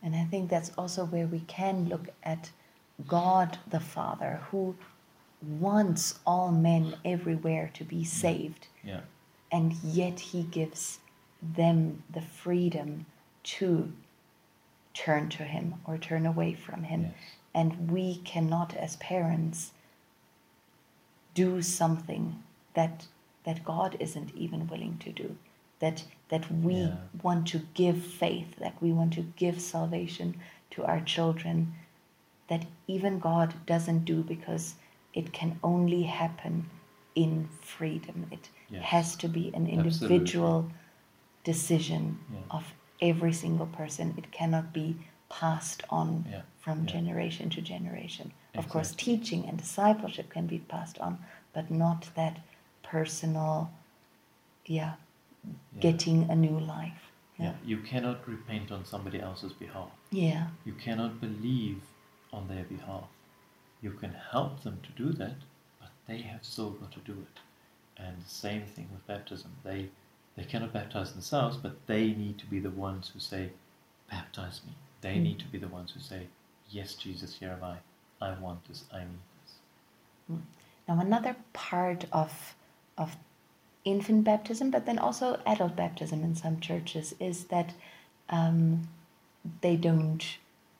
And 0.02 0.16
I 0.16 0.25
think 0.25 0.50
that's 0.50 0.72
also 0.78 1.06
where 1.06 1.28
we 1.28 1.40
can 1.42 1.88
look 1.90 2.10
at 2.24 2.52
God 3.08 3.58
the 3.68 3.80
Father, 3.80 4.42
who 4.52 4.75
wants 5.42 6.20
all 6.25 6.52
men 6.52 6.96
everywhere 7.04 7.70
to 7.74 7.84
be 7.84 8.04
saved, 8.04 8.68
Yeah. 8.84 9.02
and 9.52 9.74
yet 9.84 10.20
He 10.20 10.44
gives 10.44 11.00
them 11.42 12.04
the 12.10 12.22
freedom 12.22 13.06
to 13.44 13.92
turn 14.94 15.30
to 15.30 15.44
Him 15.44 15.75
or 15.86 15.98
turn 15.98 16.25
away 16.25 16.54
from 16.54 16.84
Him. 16.84 17.02
Yes. 17.04 17.13
And 17.56 17.92
we 17.92 18.18
cannot, 18.18 18.75
as 18.75 18.96
parents, 18.98 19.72
do 21.34 21.62
something 21.62 22.42
that 22.74 23.08
that 23.44 23.63
God 23.66 23.98
isn't 24.00 24.34
even 24.36 24.68
willing 24.68 24.98
to 25.00 25.12
do. 25.12 25.36
That 25.80 26.04
that 26.30 26.50
we 26.52 26.75
Yeah. 26.75 26.98
want 27.22 27.48
to 27.50 27.60
give 27.74 28.02
faith, 28.02 28.56
that 28.58 28.82
we 28.82 28.92
want 28.94 29.13
to 29.13 29.24
give 29.36 29.60
salvation 29.62 30.36
to 30.72 30.86
our 30.86 31.02
children, 31.02 31.74
that 32.48 32.66
even 32.88 33.20
God 33.20 33.54
doesn't 33.66 34.06
do 34.06 34.24
because 34.24 34.75
it 35.13 35.34
can 35.34 35.60
only 35.63 36.04
happen 36.04 36.70
in 37.16 37.48
freedom. 37.62 38.28
It 38.32 38.50
Yes. 38.70 38.84
has 38.86 39.16
to 39.18 39.28
be 39.28 39.48
an 39.54 39.68
Absolutely. 39.70 40.18
individual 40.18 40.72
decision 41.44 42.20
Yeah. 42.32 42.40
of 42.50 42.74
every 43.02 43.34
single 43.34 43.68
person. 43.68 44.13
It 44.18 44.32
cannot 44.32 44.74
be 44.74 44.96
passed 45.30 45.84
on 45.90 46.25
Yeah. 46.30 46.42
from 46.60 46.86
generation 46.86 47.50
to 47.52 47.62
generation. 47.62 48.32
Of 48.56 48.70
course, 48.70 48.92
teaching 48.96 49.46
and 49.48 49.58
discipleship 49.58 50.30
can 50.30 50.46
be 50.48 50.60
passed 50.60 51.00
on, 51.00 51.18
but 51.54 51.72
not 51.72 52.10
that 52.16 52.40
personal, 52.84 53.72
yeah, 54.66 54.94
Yeah. 55.76 55.82
getting 55.82 56.30
a 56.30 56.36
new 56.36 56.60
life. 56.60 57.12
Yeah. 57.40 57.56
You 57.66 57.80
cannot 57.80 58.28
repent 58.28 58.72
on 58.72 58.86
somebody 58.86 59.20
else's 59.20 59.54
behalf. 59.54 59.90
Yeah. 60.12 60.50
You 60.66 60.74
cannot 60.74 61.20
believe 61.20 61.82
on 62.32 62.48
their 62.48 62.64
behalf. 62.64 63.08
You 63.82 63.92
can 63.92 64.14
help 64.14 64.62
them 64.62 64.80
to 64.84 64.92
do 64.92 65.12
that, 65.14 65.36
but 65.80 65.90
they 66.08 66.22
have 66.22 66.46
still 66.46 66.72
got 66.72 66.92
to 66.92 67.00
do 67.00 67.14
it. 67.14 67.40
And 67.98 68.24
the 68.24 68.30
same 68.30 68.66
thing 68.66 68.88
with 68.92 69.06
baptism. 69.08 69.52
They 69.64 69.90
they 70.36 70.44
cannot 70.46 70.74
baptize 70.74 71.12
themselves, 71.14 71.58
but 71.58 71.86
they 71.86 72.12
need 72.14 72.40
to 72.40 72.48
be 72.48 72.60
the 72.60 72.72
ones 72.72 73.10
who 73.10 73.20
say, 73.20 73.52
Baptize 74.10 74.62
me. 74.66 74.74
They 75.02 75.18
Mm. 75.18 75.24
need 75.24 75.40
to 75.40 75.46
be 75.46 75.60
the 75.60 75.68
ones 75.68 75.92
who 75.92 76.00
say, 76.00 76.28
Yes, 76.70 76.96
Jesus, 76.96 77.36
here 77.36 77.52
am 77.52 77.64
I. 77.64 77.78
I 78.24 78.34
want 78.39 78.65
this. 78.68 78.84
I 78.94 79.00
need 79.00 79.24
this. 79.42 80.39
Now, 80.88 81.00
another 81.00 81.36
part 81.53 82.06
of 82.12 82.56
of 82.98 83.15
infant 83.86 84.24
baptism, 84.24 84.72
but 84.72 84.86
then 84.86 84.98
also 84.98 85.39
adult 85.46 85.75
baptism 85.75 86.24
in 86.24 86.36
some 86.36 86.60
churches, 86.60 87.15
is 87.20 87.46
that 87.46 87.74
um, 88.30 88.88
they 89.62 89.75
don't 89.75 90.38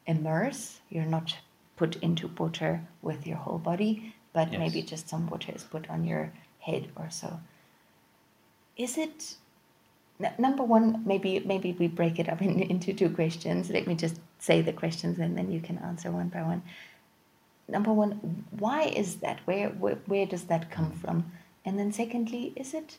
immerse. 0.08 0.80
You're 0.90 1.06
not 1.06 1.36
put 1.76 1.96
into 1.98 2.28
water 2.28 2.82
with 3.02 3.28
your 3.28 3.38
whole 3.38 3.58
body, 3.58 4.14
but 4.32 4.52
Yes. 4.52 4.60
maybe 4.60 4.82
just 4.82 5.10
some 5.10 5.28
water 5.30 5.52
is 5.54 5.64
put 5.64 5.90
on 5.90 6.06
your 6.06 6.32
head 6.60 6.88
or 6.96 7.10
so. 7.10 7.40
Is 8.78 8.98
it 8.98 9.36
number 10.38 10.64
one? 10.64 11.04
Maybe 11.06 11.40
maybe 11.40 11.74
we 11.74 11.88
break 11.88 12.20
it 12.20 12.30
up 12.30 12.42
in, 12.48 12.62
into 12.62 12.94
two 12.94 13.10
questions. 13.10 13.70
Let 13.70 13.88
me 13.88 13.96
just 13.96 14.20
say 14.40 14.62
the 14.62 14.74
questions 14.74 15.20
and 15.20 15.38
then 15.38 15.52
you 15.52 15.60
can 15.62 15.78
answer 15.80 16.12
one 16.12 16.30
by 16.30 16.42
one 16.44 16.62
number 17.68 17.94
one, 17.94 18.46
why 18.52 18.84
is 18.84 19.18
that? 19.18 19.40
Where, 19.46 19.70
where 19.70 19.98
where 20.06 20.26
does 20.26 20.46
that 20.46 20.72
come 20.72 20.92
hmm. 20.92 21.00
from? 21.00 21.32
And 21.66 21.80
then 21.80 21.92
secondly, 21.92 22.54
is 22.56 22.74
it 22.74 22.98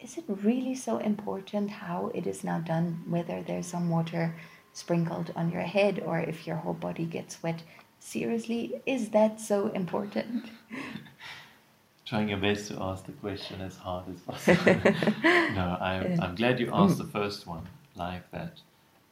is 0.00 0.18
it 0.18 0.24
really 0.28 0.74
so 0.74 0.98
important 0.98 1.70
how 1.70 2.10
it 2.14 2.26
is 2.26 2.44
now 2.44 2.58
done? 2.58 3.02
Whether 3.08 3.42
there's 3.42 3.66
some 3.66 3.88
water 3.88 4.34
sprinkled 4.72 5.32
on 5.36 5.50
your 5.50 5.62
head 5.62 6.02
or 6.04 6.18
if 6.18 6.46
your 6.46 6.56
whole 6.56 6.74
body 6.74 7.04
gets 7.04 7.42
wet? 7.42 7.62
Seriously, 8.00 8.82
is 8.84 9.10
that 9.10 9.40
so 9.40 9.68
important? 9.68 10.50
Trying 12.04 12.28
your 12.28 12.38
best 12.38 12.68
to 12.68 12.76
ask 12.82 13.06
the 13.06 13.12
question 13.12 13.62
as 13.62 13.76
hard 13.78 14.04
as 14.12 14.20
possible. 14.20 14.92
no, 15.24 15.78
I'm, 15.80 16.20
I'm 16.20 16.34
glad 16.34 16.60
you 16.60 16.68
asked 16.70 16.98
the 17.04 17.04
first 17.04 17.46
one 17.46 17.66
like 17.96 18.30
that. 18.30 18.60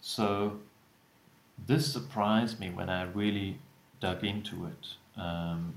So, 0.03 0.59
this 1.67 1.91
surprised 1.91 2.61
me 2.61 2.69
when 2.69 2.91
I 2.91 3.05
really 3.05 3.59
dug 4.03 4.25
into 4.25 4.67
it. 4.67 4.85
Um, 5.17 5.75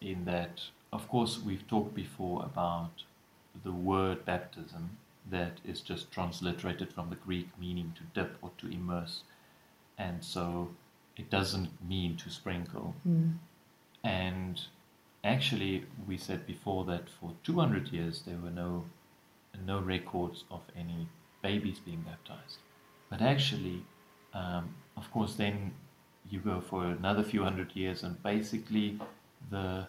in 0.00 0.24
that, 0.24 0.60
of 0.92 1.08
course, 1.08 1.40
we've 1.46 1.66
talked 1.68 1.94
before 1.94 2.44
about 2.44 3.04
the 3.62 3.72
word 3.72 4.24
baptism 4.24 4.98
that 5.30 5.58
is 5.64 5.80
just 5.80 6.10
transliterated 6.10 6.92
from 6.92 7.08
the 7.08 7.16
Greek 7.16 7.48
meaning 7.58 7.94
to 7.96 8.02
dip 8.20 8.36
or 8.42 8.50
to 8.58 8.66
immerse. 8.66 9.22
And 9.96 10.22
so 10.22 10.70
it 11.16 11.30
doesn't 11.30 11.70
mean 11.88 12.16
to 12.16 12.28
sprinkle. 12.28 12.94
Mm. 13.08 13.34
And 14.02 14.60
actually, 15.22 15.84
we 16.06 16.18
said 16.18 16.46
before 16.46 16.84
that 16.86 17.08
for 17.08 17.32
200 17.44 17.88
years 17.88 18.22
there 18.26 18.38
were 18.42 18.50
no 18.50 18.84
no 19.64 19.78
records 19.80 20.42
of 20.50 20.62
any 20.76 21.06
babies 21.40 21.78
being 21.78 22.02
baptized. 22.02 22.58
But 23.08 23.22
actually, 23.22 23.84
um, 24.34 24.74
of 24.96 25.08
course, 25.12 25.36
then 25.36 25.72
you 26.30 26.40
go 26.40 26.60
for 26.60 26.84
another 26.84 27.22
few 27.22 27.42
hundred 27.42 27.74
years, 27.74 28.02
and 28.02 28.22
basically, 28.22 28.98
the 29.50 29.86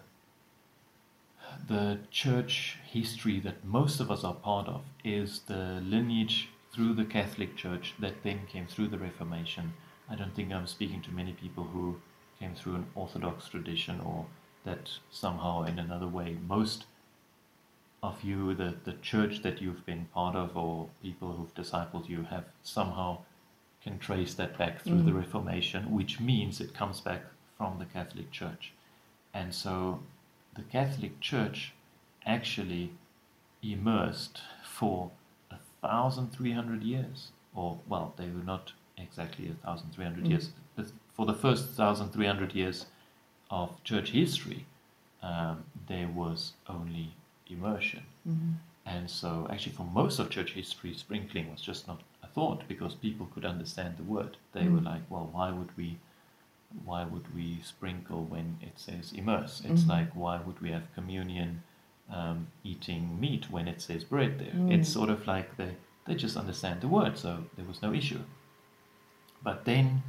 the 1.68 1.98
church 2.10 2.78
history 2.84 3.40
that 3.40 3.64
most 3.64 4.00
of 4.00 4.10
us 4.10 4.24
are 4.24 4.34
part 4.34 4.68
of 4.68 4.82
is 5.04 5.40
the 5.46 5.80
lineage 5.82 6.48
through 6.72 6.92
the 6.94 7.04
Catholic 7.04 7.56
Church 7.56 7.94
that 7.98 8.22
then 8.22 8.40
came 8.46 8.66
through 8.66 8.88
the 8.88 8.98
Reformation. 8.98 9.72
I 10.10 10.16
don't 10.16 10.34
think 10.34 10.52
I'm 10.52 10.66
speaking 10.66 11.00
to 11.02 11.10
many 11.10 11.32
people 11.32 11.64
who 11.64 12.00
came 12.38 12.54
through 12.54 12.74
an 12.74 12.86
Orthodox 12.94 13.48
tradition 13.48 14.00
or 14.00 14.26
that 14.64 14.90
somehow 15.10 15.62
in 15.62 15.78
another 15.78 16.08
way. 16.08 16.36
Most 16.46 16.84
of 18.02 18.22
you, 18.22 18.54
the, 18.54 18.74
the 18.84 18.92
church 18.94 19.42
that 19.42 19.62
you've 19.62 19.86
been 19.86 20.06
part 20.12 20.36
of 20.36 20.56
or 20.56 20.88
people 21.02 21.32
who've 21.32 21.54
discipled 21.54 22.08
you 22.08 22.24
have 22.24 22.44
somehow 22.62 23.18
can 23.86 23.98
trace 24.00 24.34
that 24.34 24.58
back 24.58 24.80
through 24.82 25.02
the 25.02 25.12
Mm. 25.12 25.22
Reformation, 25.24 25.92
which 25.98 26.18
means 26.18 26.60
it 26.60 26.74
comes 26.74 27.00
back 27.00 27.22
from 27.56 27.78
the 27.78 27.84
Catholic 27.86 28.30
Church. 28.32 28.72
And 29.32 29.54
so 29.54 30.02
the 30.54 30.62
Catholic 30.62 31.20
Church 31.20 31.72
actually 32.26 32.90
immersed 33.62 34.40
for 34.64 35.10
a 35.50 35.58
thousand 35.80 36.32
three 36.32 36.52
hundred 36.52 36.82
years, 36.82 37.30
or 37.54 37.78
well, 37.88 38.12
they 38.16 38.28
were 38.28 38.42
not 38.54 38.72
exactly 38.98 39.48
a 39.48 39.54
thousand 39.64 39.90
three 39.92 40.04
hundred 40.04 40.24
Mm. 40.24 40.30
years. 40.30 40.50
But 40.74 40.86
for 41.14 41.24
the 41.26 41.34
first 41.34 41.70
thousand 41.70 42.10
three 42.10 42.26
hundred 42.26 42.54
years 42.54 42.86
of 43.50 43.68
church 43.84 44.10
history, 44.10 44.66
um, 45.22 45.64
there 45.86 46.08
was 46.08 46.54
only 46.68 47.14
immersion. 47.48 48.02
Mhm. 48.26 48.54
And 48.84 49.10
so, 49.10 49.46
actually, 49.50 49.72
for 49.76 49.84
most 49.84 50.18
of 50.20 50.30
church 50.30 50.52
history, 50.52 50.92
sprinkling 50.94 51.50
was 51.50 51.60
just 51.60 51.86
not 51.88 52.00
thought 52.36 52.68
because 52.68 52.94
people 53.06 53.26
could 53.34 53.46
understand 53.54 53.96
the 53.96 54.02
word. 54.16 54.36
They 54.52 54.68
were 54.68 54.80
Mm. 54.82 54.90
like, 54.92 55.04
"Well, 55.10 55.28
why 55.36 55.48
would 55.58 55.72
we, 55.76 55.88
why 56.84 57.02
would 57.12 57.28
we 57.34 57.48
sprinkle 57.72 58.22
when 58.34 58.58
it 58.68 58.78
says 58.86 59.12
immerse? 59.20 59.54
It's 59.70 59.84
Mhm. 59.84 59.88
like, 59.96 60.10
why 60.22 60.36
would 60.44 60.60
we 60.60 60.70
have 60.76 60.94
communion, 60.98 61.62
um, 62.18 62.38
eating 62.62 63.02
meat 63.24 63.44
when 63.50 63.66
it 63.72 63.80
says 63.80 64.04
bread 64.04 64.32
there? 64.38 64.52
Mm. 64.54 64.70
It's 64.74 64.88
sort 64.98 65.10
of 65.10 65.26
like 65.26 65.48
they 65.56 65.72
they 66.06 66.14
just 66.14 66.36
understand 66.36 66.80
the 66.80 66.88
word, 66.98 67.14
so 67.18 67.30
there 67.56 67.64
was 67.72 67.82
no 67.82 67.92
issue. 67.92 68.22
But 69.42 69.64
then 69.64 70.02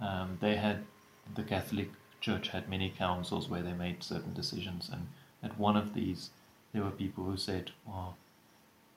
um, 0.00 0.38
they 0.40 0.56
had 0.56 0.78
the 1.34 1.44
Catholic 1.44 1.90
Church 2.20 2.48
had 2.48 2.68
many 2.68 2.90
councils 2.90 3.48
where 3.48 3.62
they 3.62 3.72
made 3.86 4.02
certain 4.02 4.32
decisions, 4.34 4.88
and 4.94 5.06
at 5.42 5.58
one 5.58 5.76
of 5.76 5.94
these, 5.94 6.30
there 6.72 6.82
were 6.82 6.90
people 7.04 7.22
who 7.24 7.36
said, 7.36 7.70
"Well, 7.86 8.16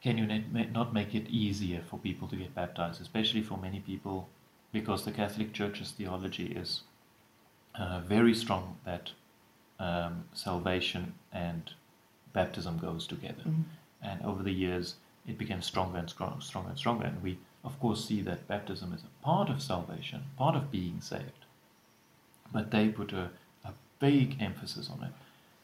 can 0.01 0.17
you 0.17 0.25
not 0.71 0.93
make 0.93 1.15
it 1.15 1.27
easier 1.27 1.81
for 1.89 1.97
people 1.97 2.27
to 2.27 2.35
get 2.35 2.53
baptized, 2.53 3.01
especially 3.01 3.41
for 3.41 3.57
many 3.57 3.79
people, 3.79 4.29
because 4.71 5.05
the 5.05 5.11
Catholic 5.11 5.53
Church's 5.53 5.91
theology 5.91 6.47
is 6.47 6.81
uh, 7.75 8.01
very 8.01 8.33
strong 8.33 8.77
that 8.85 9.11
um, 9.79 10.25
salvation 10.33 11.13
and 11.31 11.71
baptism 12.33 12.77
goes 12.77 13.07
together." 13.07 13.43
Mhm. 13.43 13.63
And 14.01 14.21
over 14.21 14.43
the 14.43 14.53
years, 14.53 14.95
it 15.25 15.37
became 15.37 15.61
stronger 15.61 15.97
and 15.97 16.09
stronger, 16.09 16.41
stronger 16.41 16.69
and 16.69 16.77
stronger. 16.77 17.05
And 17.05 17.21
we, 17.23 17.39
of 17.63 17.79
course, 17.79 18.05
see 18.05 18.21
that 18.21 18.47
baptism 18.47 18.93
is 18.93 19.03
a 19.03 19.23
part 19.25 19.49
of 19.49 19.61
salvation, 19.61 20.23
part 20.37 20.55
of 20.55 20.71
being 20.71 21.01
saved. 21.01 21.45
But 22.53 22.71
they 22.71 22.89
put 22.89 23.11
a, 23.13 23.31
a 23.65 23.73
big 23.99 24.41
emphasis 24.41 24.89
on 24.89 25.03
it. 25.03 25.13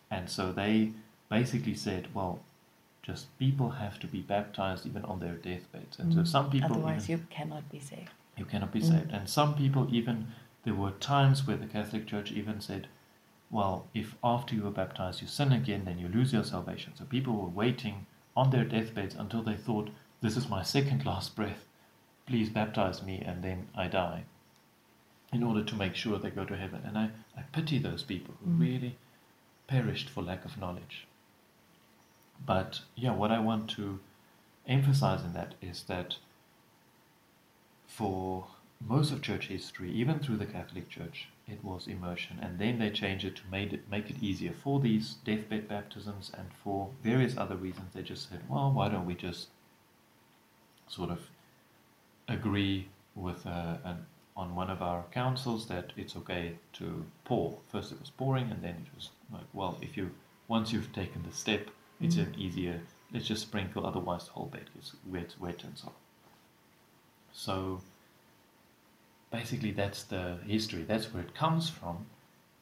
And 0.10 0.30
so 0.30 0.52
they 0.52 0.94
basically 1.30 1.76
said, 1.76 2.14
well, 2.14 2.40
just 3.04 3.38
people 3.38 3.70
have 3.70 4.00
to 4.00 4.08
be 4.08 4.22
baptized 4.22 4.86
even 4.88 5.04
on 5.06 5.20
their 5.20 5.36
deathbeds. 5.36 6.00
And 6.00 6.14
so 6.14 6.22
Mm. 6.22 6.28
some 6.28 6.50
people 6.50 6.72
Otherwise, 6.72 7.10
even, 7.10 7.22
you 7.22 7.28
cannot 7.30 7.70
be 7.70 7.80
saved. 7.80 8.10
you 8.38 8.46
cannot 8.46 8.72
be 8.72 8.80
Mm. 8.80 8.90
saved. 8.90 9.12
And 9.12 9.30
some 9.30 9.56
people 9.56 9.94
even, 9.94 10.28
there 10.64 10.74
were 10.74 10.92
times 10.92 11.46
where 11.46 11.58
the 11.58 11.68
Catholic 11.68 12.08
Church 12.08 12.32
even 12.32 12.62
said, 12.62 12.88
well, 13.52 13.88
if 13.94 14.16
after 14.24 14.56
you 14.56 14.64
were 14.64 14.72
baptized 14.72 15.22
you 15.22 15.28
sin 15.28 15.52
again, 15.52 15.84
then 15.86 16.00
you 16.00 16.08
lose 16.08 16.34
your 16.34 16.44
salvation. 16.46 16.96
So 16.96 17.06
people 17.06 17.36
were 17.36 17.50
waiting 17.50 18.08
on 18.36 18.50
their 18.50 18.66
deathbeds 18.66 19.14
until 19.16 19.44
they 19.44 19.56
thought, 19.58 19.92
this 20.22 20.38
is 20.38 20.50
my 20.50 20.64
second 20.64 21.06
last 21.12 21.36
breath. 21.36 21.68
Please 22.26 22.50
baptize 22.50 23.04
me 23.04 23.20
and 23.20 23.44
then 23.44 23.68
I 23.76 23.88
die. 23.88 24.24
In 25.34 25.44
order 25.44 25.64
to 25.64 25.76
make 25.76 25.96
sure 25.96 26.18
they 26.18 26.30
go 26.30 26.46
to 26.46 26.56
heaven. 26.56 26.82
And 26.86 26.98
I, 26.98 27.10
I 27.38 27.42
pity 27.52 27.78
those 27.80 28.04
people 28.04 28.36
who 28.40 28.50
Mm. 28.52 28.60
really 28.60 28.98
perished 29.68 30.10
for 30.10 30.22
lack 30.24 30.46
of 30.46 30.58
knowledge. 30.58 31.08
But 32.46 32.82
yeah, 32.96 33.14
what 33.14 33.32
I 33.32 33.40
want 33.40 33.70
to 33.72 34.00
emphasize 34.68 35.24
in 35.24 35.34
that 35.34 35.56
is 35.62 35.84
that 35.84 36.18
for 37.88 38.48
most 38.86 39.12
of 39.12 39.22
church 39.22 39.48
history, 39.48 39.92
even 39.92 40.20
through 40.20 40.38
the 40.38 40.46
Catholic 40.46 40.90
Church, 40.90 41.30
it 41.48 41.64
was 41.64 41.88
immersion, 41.88 42.40
and 42.42 42.58
then 42.58 42.80
they 42.80 42.90
changed 42.90 43.26
it 43.26 43.36
to 43.36 43.42
make 43.52 43.74
it 43.74 43.90
make 43.90 44.10
it 44.10 44.22
easier 44.22 44.54
for 44.54 44.80
these 44.80 45.16
deathbed 45.26 45.68
baptisms 45.68 46.32
and 46.38 46.50
for 46.64 46.90
various 47.04 47.38
other 47.38 47.56
reasons. 47.56 47.94
They 47.94 48.02
just 48.02 48.30
said, 48.30 48.42
well, 48.50 48.72
why 48.72 48.90
don't 48.90 49.06
we 49.06 49.16
just 49.16 49.48
sort 50.88 51.10
of 51.12 51.20
agree 52.28 52.88
with 53.16 53.46
uh, 53.46 53.78
an, 53.84 54.06
on 54.36 54.56
one 54.56 54.70
of 54.70 54.82
our 54.82 55.04
councils 55.12 55.68
that 55.68 55.94
it's 55.98 56.16
okay 56.16 56.54
to 56.74 57.06
pour. 57.26 57.60
First 57.72 57.92
it 57.92 58.00
was 58.00 58.10
pouring, 58.10 58.50
and 58.50 58.64
then 58.64 58.76
it 58.86 58.96
was 58.96 59.10
like, 59.32 59.46
well, 59.54 59.78
if 59.82 59.98
you 59.98 60.12
once 60.48 60.72
you've 60.74 60.94
taken 60.94 61.24
the 61.24 61.36
step, 61.36 61.70
it's 62.00 62.16
Mm. 62.16 62.28
an 62.28 62.36
easier. 62.40 62.82
Let's 63.12 63.28
just 63.28 63.42
sprinkle, 63.44 63.86
otherwise 63.86 64.26
the 64.26 64.32
whole 64.32 64.48
bed 64.48 64.70
gets 64.74 64.94
wet, 65.06 65.36
wet 65.40 65.64
and 65.64 65.78
so 65.78 65.88
on. 65.90 65.94
So 67.32 67.82
basically, 69.32 69.72
that's 69.72 70.04
the 70.04 70.38
history. 70.46 70.84
That's 70.84 71.14
where 71.14 71.24
it 71.24 71.34
comes 71.36 71.70
from. 71.70 72.06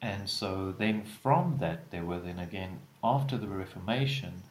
And 0.02 0.30
so 0.30 0.72
then 0.72 1.04
from 1.04 1.58
that, 1.60 1.91
there 1.91 2.04
were 2.04 2.20
then 2.20 2.39
again, 2.39 2.80
after 3.04 3.38
the 3.38 3.48
Reformation, 3.48 4.44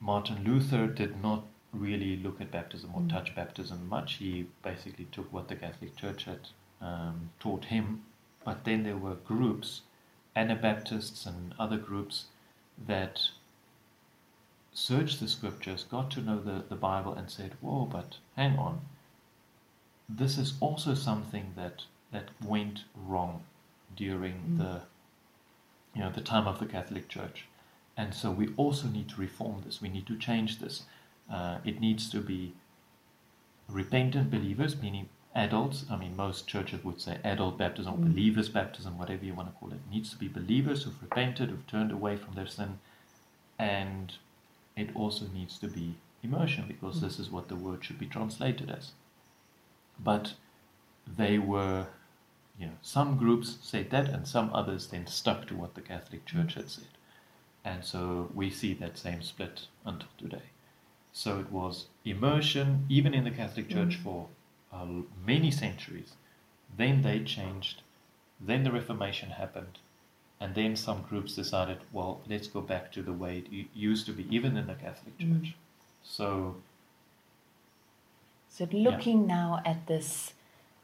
Martin 0.00 0.44
Luther 0.44 0.86
did 0.86 1.20
not 1.22 1.44
really 1.72 2.16
look 2.16 2.40
at 2.40 2.50
baptism 2.50 2.94
or 2.94 3.00
Mm. 3.00 3.10
touch 3.10 3.34
baptism 3.34 3.88
much. 3.88 4.14
He 4.14 4.46
basically 4.62 5.06
took 5.06 5.32
what 5.32 5.48
the 5.48 5.56
Catholic 5.56 5.96
Church 5.96 6.24
had 6.24 6.48
um, 6.80 7.30
taught 7.40 7.66
him. 7.66 8.04
But 8.44 8.64
then 8.64 8.82
there 8.82 8.98
were 8.98 9.14
groups, 9.16 9.82
Anabaptists 10.36 11.24
and 11.26 11.54
other 11.58 11.78
groups, 11.78 12.26
that 12.86 13.20
searched 14.72 15.20
the 15.20 15.28
scriptures, 15.28 15.84
got 15.84 16.10
to 16.12 16.20
know 16.20 16.38
the, 16.38 16.64
the 16.68 16.76
Bible, 16.76 17.14
and 17.14 17.30
said, 17.30 17.52
Whoa, 17.60 17.86
but 17.86 18.16
hang 18.36 18.58
on. 18.58 18.80
This 20.08 20.38
is 20.38 20.54
also 20.60 20.94
something 20.94 21.52
that, 21.56 21.84
that 22.12 22.30
went 22.44 22.84
wrong 22.94 23.42
during 23.96 24.34
Mm. 24.34 24.58
the 24.58 24.82
you 25.94 26.02
know 26.02 26.10
the 26.10 26.20
time 26.20 26.46
of 26.46 26.58
the 26.58 26.66
Catholic 26.66 27.08
Church. 27.08 27.46
And 27.96 28.12
so 28.14 28.30
we 28.30 28.52
also 28.58 28.86
need 28.88 29.08
to 29.08 29.20
reform 29.20 29.62
this. 29.64 29.80
We 29.80 29.88
need 29.88 30.06
to 30.08 30.18
change 30.18 30.58
this. 30.58 30.82
Uh, 31.32 31.58
it 31.64 31.80
needs 31.80 32.10
to 32.10 32.20
be 32.20 32.52
repentant 33.68 34.30
believers, 34.30 34.76
meaning 34.80 35.08
adults. 35.36 35.84
I 35.90 35.96
mean, 35.96 36.16
most 36.16 36.48
churches 36.48 36.82
would 36.82 37.00
say 37.00 37.18
adult 37.22 37.58
baptism 37.58 37.94
or 37.94 37.98
Mm. 37.98 38.10
believers' 38.12 38.48
baptism, 38.48 38.96
whatever 38.98 39.24
you 39.24 39.34
want 39.34 39.48
to 39.48 39.54
call 39.58 39.70
it. 39.70 39.76
It 39.76 39.90
needs 39.90 40.10
to 40.10 40.16
be 40.16 40.28
believers 40.28 40.82
who've 40.82 41.02
repented, 41.02 41.50
who've 41.50 41.66
turned 41.66 41.92
away 41.92 42.16
from 42.16 42.34
their 42.34 42.46
sin. 42.46 42.78
And 43.58 44.14
it 44.76 44.94
also 44.96 45.26
needs 45.28 45.58
to 45.58 45.68
be 45.68 45.94
immersion 46.22 46.66
because 46.66 46.96
Mm. 46.96 47.02
this 47.02 47.18
is 47.18 47.30
what 47.30 47.48
the 47.48 47.56
word 47.56 47.84
should 47.84 47.98
be 47.98 48.06
translated 48.06 48.70
as. 48.70 48.92
But 49.98 50.34
they 51.06 51.38
were, 51.38 51.86
you 52.58 52.66
know, 52.66 52.78
some 52.82 53.16
groups 53.16 53.58
said 53.62 53.90
that 53.90 54.08
and 54.08 54.26
some 54.26 54.50
others 54.52 54.88
then 54.88 55.06
stuck 55.06 55.46
to 55.46 55.54
what 55.56 55.74
the 55.74 55.80
Catholic 55.82 56.24
Church 56.26 56.54
had 56.54 56.70
said. 56.70 56.88
And 57.64 57.84
so 57.84 58.30
we 58.34 58.50
see 58.50 58.74
that 58.74 58.98
same 58.98 59.22
split 59.22 59.66
until 59.84 60.08
today. 60.18 60.50
So 61.12 61.38
it 61.40 61.50
was 61.50 61.86
immersion, 62.04 62.86
even 62.88 63.14
in 63.14 63.24
the 63.24 63.30
Catholic 63.30 63.68
Church, 63.68 63.98
Mm. 63.98 64.02
for 64.02 64.28
uh, 64.76 64.86
many 65.24 65.50
centuries. 65.50 66.12
Then 66.76 67.02
they 67.02 67.20
changed. 67.24 67.82
Then 68.40 68.64
the 68.64 68.72
Reformation 68.72 69.30
happened. 69.30 69.78
And 70.40 70.54
then 70.54 70.76
some 70.76 71.02
groups 71.02 71.34
decided, 71.34 71.78
well, 71.92 72.20
let's 72.28 72.46
go 72.46 72.60
back 72.60 72.92
to 72.92 73.02
the 73.02 73.12
way 73.12 73.38
it 73.50 73.66
used 73.74 74.04
to 74.06 74.12
be, 74.12 74.26
even 74.34 74.56
in 74.56 74.66
the 74.66 74.74
Catholic 74.74 75.16
Mm. 75.18 75.42
Church. 75.44 75.54
So, 76.02 76.56
So, 78.48 78.66
looking 78.72 79.26
now 79.26 79.60
at 79.66 79.86
this 79.86 80.32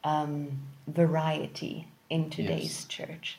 um, 0.05 0.63
variety 0.87 1.87
in 2.11 2.29
today's 2.31 2.77
Yes. 2.81 2.85
church, 2.87 3.39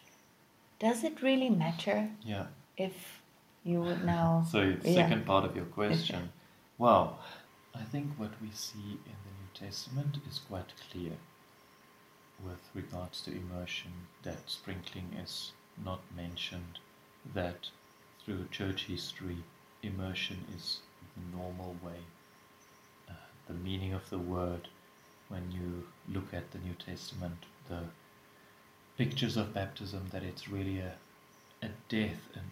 does 0.80 1.04
it 1.04 1.22
really 1.22 1.50
matter 1.50 2.10
yeah. 2.24 2.48
if 2.78 3.22
you 3.64 3.82
would 3.82 4.04
now? 4.04 4.44
So, 4.52 4.60
the 4.74 4.90
Yeah. 4.90 4.96
second 4.96 5.26
part 5.26 5.46
of 5.46 5.56
your 5.56 5.66
question. 5.66 6.32
well, 6.78 7.20
I 7.76 7.84
think 7.84 8.18
what 8.18 8.32
we 8.42 8.52
see 8.52 9.00
in 9.06 9.18
Testament 9.54 10.18
is 10.30 10.40
quite 10.40 10.74
clear 10.90 11.18
with 12.44 12.70
regards 12.74 13.22
to 13.22 13.32
immersion, 13.32 13.92
that 14.24 14.50
sprinkling 14.50 15.14
is 15.22 15.52
not 15.84 16.02
mentioned, 16.16 16.80
that 17.34 17.70
through 18.24 18.48
church 18.52 18.86
history, 18.86 19.44
immersion 19.82 20.46
is 20.56 20.80
the 21.16 21.38
normal 21.38 21.76
way. 21.84 22.00
Uh, 23.10 23.14
the 23.48 23.54
meaning 23.54 23.94
of 23.94 24.10
the 24.10 24.20
word, 24.20 24.68
when 25.30 25.52
you 25.52 25.88
look 26.12 26.34
at 26.34 26.52
the 26.52 26.60
New 26.60 26.74
Testament, 26.74 27.46
the 27.70 27.84
pictures 28.98 29.38
of 29.38 29.54
baptism, 29.54 30.08
that 30.12 30.24
it's 30.24 30.48
really 30.48 30.80
a, 30.80 30.94
a 31.62 31.70
death 31.90 32.28
and 32.34 32.50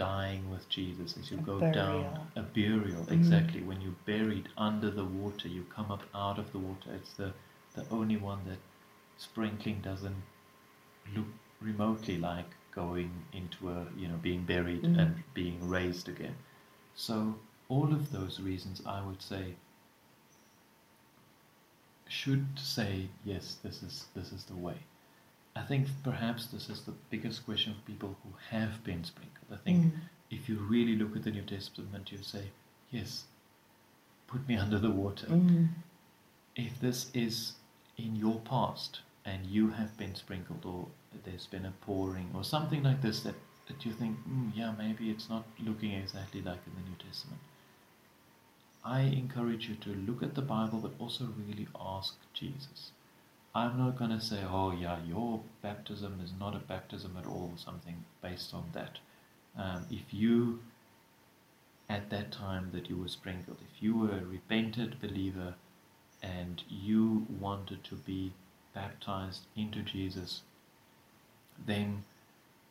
dying 0.00 0.50
with 0.50 0.68
Jesus 0.68 1.16
as 1.18 1.30
you 1.30 1.38
A 1.38 1.42
go 1.42 1.60
burial. 1.60 1.72
down, 1.72 2.32
a 2.36 2.42
burial, 2.42 3.04
Mhm. 3.04 3.12
exactly. 3.12 3.62
When 3.62 3.80
you're 3.80 4.02
buried 4.06 4.48
under 4.56 4.90
the 4.90 5.04
water, 5.04 5.48
you 5.48 5.64
come 5.64 5.90
up 5.90 6.04
out 6.14 6.38
of 6.38 6.52
the 6.52 6.58
water. 6.58 6.94
It's 6.94 7.14
the, 7.14 7.32
the 7.74 7.86
only 7.90 8.16
one 8.16 8.44
that 8.46 8.58
sprinkling 9.18 9.80
doesn't 9.82 10.22
look 11.14 11.26
remotely 11.60 12.18
like 12.18 12.54
going 12.72 13.26
into 13.32 13.70
a, 13.70 13.86
you 13.96 14.08
know, 14.08 14.16
being 14.16 14.44
buried 14.44 14.82
Mhm. 14.82 14.98
and 14.98 15.22
being 15.34 15.68
raised 15.68 16.08
again. 16.08 16.36
So, 16.94 17.38
all 17.68 17.92
of 17.92 18.12
those 18.12 18.40
reasons, 18.40 18.82
I 18.86 19.00
would 19.02 19.22
say, 19.22 19.56
should 22.08 22.58
say 22.58 23.08
yes. 23.24 23.54
This 23.62 23.82
is 23.82 24.08
this 24.14 24.32
is 24.32 24.44
the 24.44 24.56
way. 24.56 24.78
I 25.56 25.62
think 25.62 25.88
perhaps 26.04 26.46
this 26.46 26.68
is 26.70 26.82
the 26.82 26.94
biggest 27.10 27.44
question 27.44 27.72
of 27.72 27.84
people 27.84 28.16
who 28.22 28.30
have 28.50 28.82
been 28.84 29.04
sprinkled. 29.04 29.52
I 29.52 29.56
think 29.56 29.86
Mm. 29.92 30.00
if 30.30 30.48
you 30.48 30.58
really 30.58 30.94
look 30.96 31.16
at 31.16 31.24
the 31.24 31.30
New 31.32 31.42
Testament, 31.42 32.12
you 32.12 32.22
say, 32.22 32.50
Yes, 32.90 33.24
put 34.26 34.46
me 34.48 34.56
under 34.56 34.78
the 34.78 34.90
water. 34.90 35.26
Mm. 35.28 35.68
If 36.56 36.80
this 36.80 37.10
is 37.14 37.54
in 37.96 38.16
your 38.16 38.40
past 38.40 39.00
and 39.24 39.46
you 39.46 39.70
have 39.70 39.96
been 39.96 40.14
sprinkled 40.16 40.64
or 40.64 40.88
there's 41.24 41.46
been 41.46 41.64
a 41.66 41.72
pouring 41.82 42.30
or 42.34 42.42
something 42.44 42.82
like 42.82 43.00
this 43.02 43.22
that, 43.22 43.34
that 43.68 43.84
you 43.86 43.92
think, 43.92 44.18
mm, 44.28 44.50
yeah, 44.56 44.72
maybe 44.76 45.10
it's 45.10 45.28
not 45.28 45.44
looking 45.60 45.92
exactly 45.92 46.42
like 46.42 46.60
in 46.66 46.74
the 46.74 46.88
New 46.88 46.96
Testament. 46.96 47.40
I 48.84 49.00
encourage 49.02 49.68
you 49.68 49.74
to 49.76 49.90
look 49.90 50.22
at 50.22 50.34
the 50.34 50.42
Bible 50.42 50.80
but 50.80 50.92
also 50.98 51.26
really 51.46 51.68
ask 51.78 52.14
Jesus. 52.32 52.92
I'm 53.54 53.78
not 53.78 53.98
going 53.98 54.10
to 54.10 54.20
say, 54.20 54.40
oh, 54.48 54.70
yeah, 54.72 54.98
your 55.06 55.40
baptism 55.60 56.20
is 56.22 56.32
not 56.38 56.54
a 56.54 56.60
baptism 56.60 57.16
at 57.18 57.26
all, 57.26 57.52
something 57.56 58.04
based 58.22 58.54
on 58.54 58.64
that. 58.72 58.98
Um, 59.58 59.86
if 59.90 60.14
you, 60.14 60.60
at 61.88 62.10
that 62.10 62.30
time 62.30 62.70
that 62.72 62.88
you 62.88 62.96
were 62.96 63.08
sprinkled, 63.08 63.58
if 63.60 63.82
you 63.82 63.96
were 63.96 64.12
a 64.12 64.24
repented 64.24 65.00
believer 65.00 65.54
and 66.22 66.62
you 66.68 67.26
wanted 67.40 67.82
to 67.84 67.96
be 67.96 68.32
baptized 68.72 69.46
into 69.56 69.80
Jesus, 69.80 70.42
then 71.66 72.04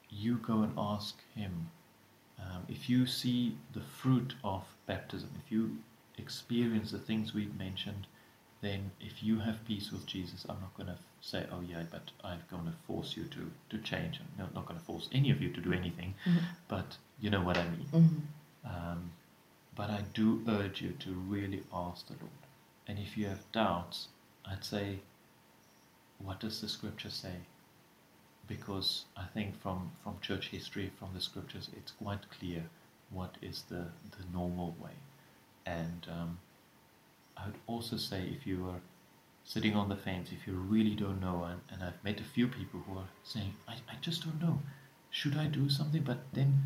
you 0.09 0.37
go 0.37 0.61
and 0.61 0.73
ask 0.77 1.17
Him. 1.35 1.69
Um, 2.39 2.63
if 2.69 2.89
you 2.89 3.05
see 3.05 3.57
the 3.73 3.81
fruit 3.81 4.35
of 4.45 4.63
baptism, 4.85 5.29
if 5.43 5.51
you 5.51 5.77
experience 6.17 6.91
the 6.91 6.99
things 6.99 7.33
we've 7.33 7.57
mentioned, 7.57 8.07
then 8.61 8.91
if 8.99 9.23
you 9.23 9.39
have 9.39 9.63
peace 9.65 9.91
with 9.91 10.05
Jesus, 10.05 10.45
I'm 10.49 10.59
not 10.59 10.75
going 10.75 10.87
to 10.87 10.97
say, 11.21 11.45
oh 11.51 11.61
yeah, 11.61 11.83
but 11.91 12.11
I'm 12.23 12.39
going 12.51 12.65
to 12.65 12.73
force 12.87 13.15
you 13.15 13.23
to, 13.25 13.51
to 13.69 13.77
change. 13.83 14.19
I'm 14.19 14.43
not, 14.43 14.53
not 14.53 14.65
going 14.65 14.79
to 14.79 14.85
force 14.85 15.09
any 15.13 15.31
of 15.31 15.41
you 15.41 15.49
to 15.51 15.61
do 15.61 15.71
anything, 15.73 16.13
Mhm. 16.25 16.43
but 16.67 16.97
you 17.21 17.29
know 17.29 17.41
what 17.41 17.57
I 17.57 17.63
mean. 17.69 17.87
Mhm. 17.91 18.21
Um, 18.65 19.11
but 19.75 19.89
I 19.89 20.01
do 20.13 20.43
urge 20.47 20.81
you 20.81 20.91
to 20.99 21.11
really 21.13 21.63
ask 21.73 22.07
the 22.07 22.13
Lord. 22.13 22.31
And 22.87 22.99
if 22.99 23.17
you 23.17 23.27
have 23.27 23.49
doubts, 23.51 24.07
I'd 24.45 24.63
say, 24.65 24.99
what 26.17 26.39
does 26.41 26.59
the 26.59 26.67
scripture 26.67 27.09
say? 27.09 27.35
Because 28.47 29.05
I 29.15 29.25
think 29.33 29.59
from, 29.61 29.91
from 30.03 30.19
church 30.21 30.49
history, 30.49 30.91
from 30.97 31.13
the 31.13 31.21
scriptures, 31.21 31.69
it's 31.77 31.91
quite 31.91 32.29
clear 32.31 32.63
what 33.11 33.35
is 33.41 33.63
the, 33.69 33.85
the 34.17 34.25
normal 34.33 34.75
way. 34.81 34.95
And 35.65 36.07
um, 36.09 36.39
I 37.41 37.47
would 37.47 37.59
also 37.67 37.97
say 37.97 38.23
if 38.23 38.45
you 38.45 38.67
are 38.67 38.81
sitting 39.43 39.75
on 39.75 39.89
the 39.89 39.95
fence, 39.95 40.29
if 40.31 40.45
you 40.45 40.53
really 40.53 40.95
don't 40.95 41.21
know, 41.21 41.43
and, 41.43 41.61
and 41.71 41.83
I've 41.83 42.03
met 42.03 42.19
a 42.19 42.23
few 42.23 42.47
people 42.47 42.81
who 42.87 42.99
are 42.99 43.09
saying, 43.23 43.55
I, 43.67 43.73
I 43.73 43.95
just 44.01 44.23
don't 44.23 44.41
know, 44.41 44.59
should 45.09 45.35
I 45.37 45.45
do 45.45 45.69
something? 45.69 46.03
But 46.03 46.19
then 46.33 46.61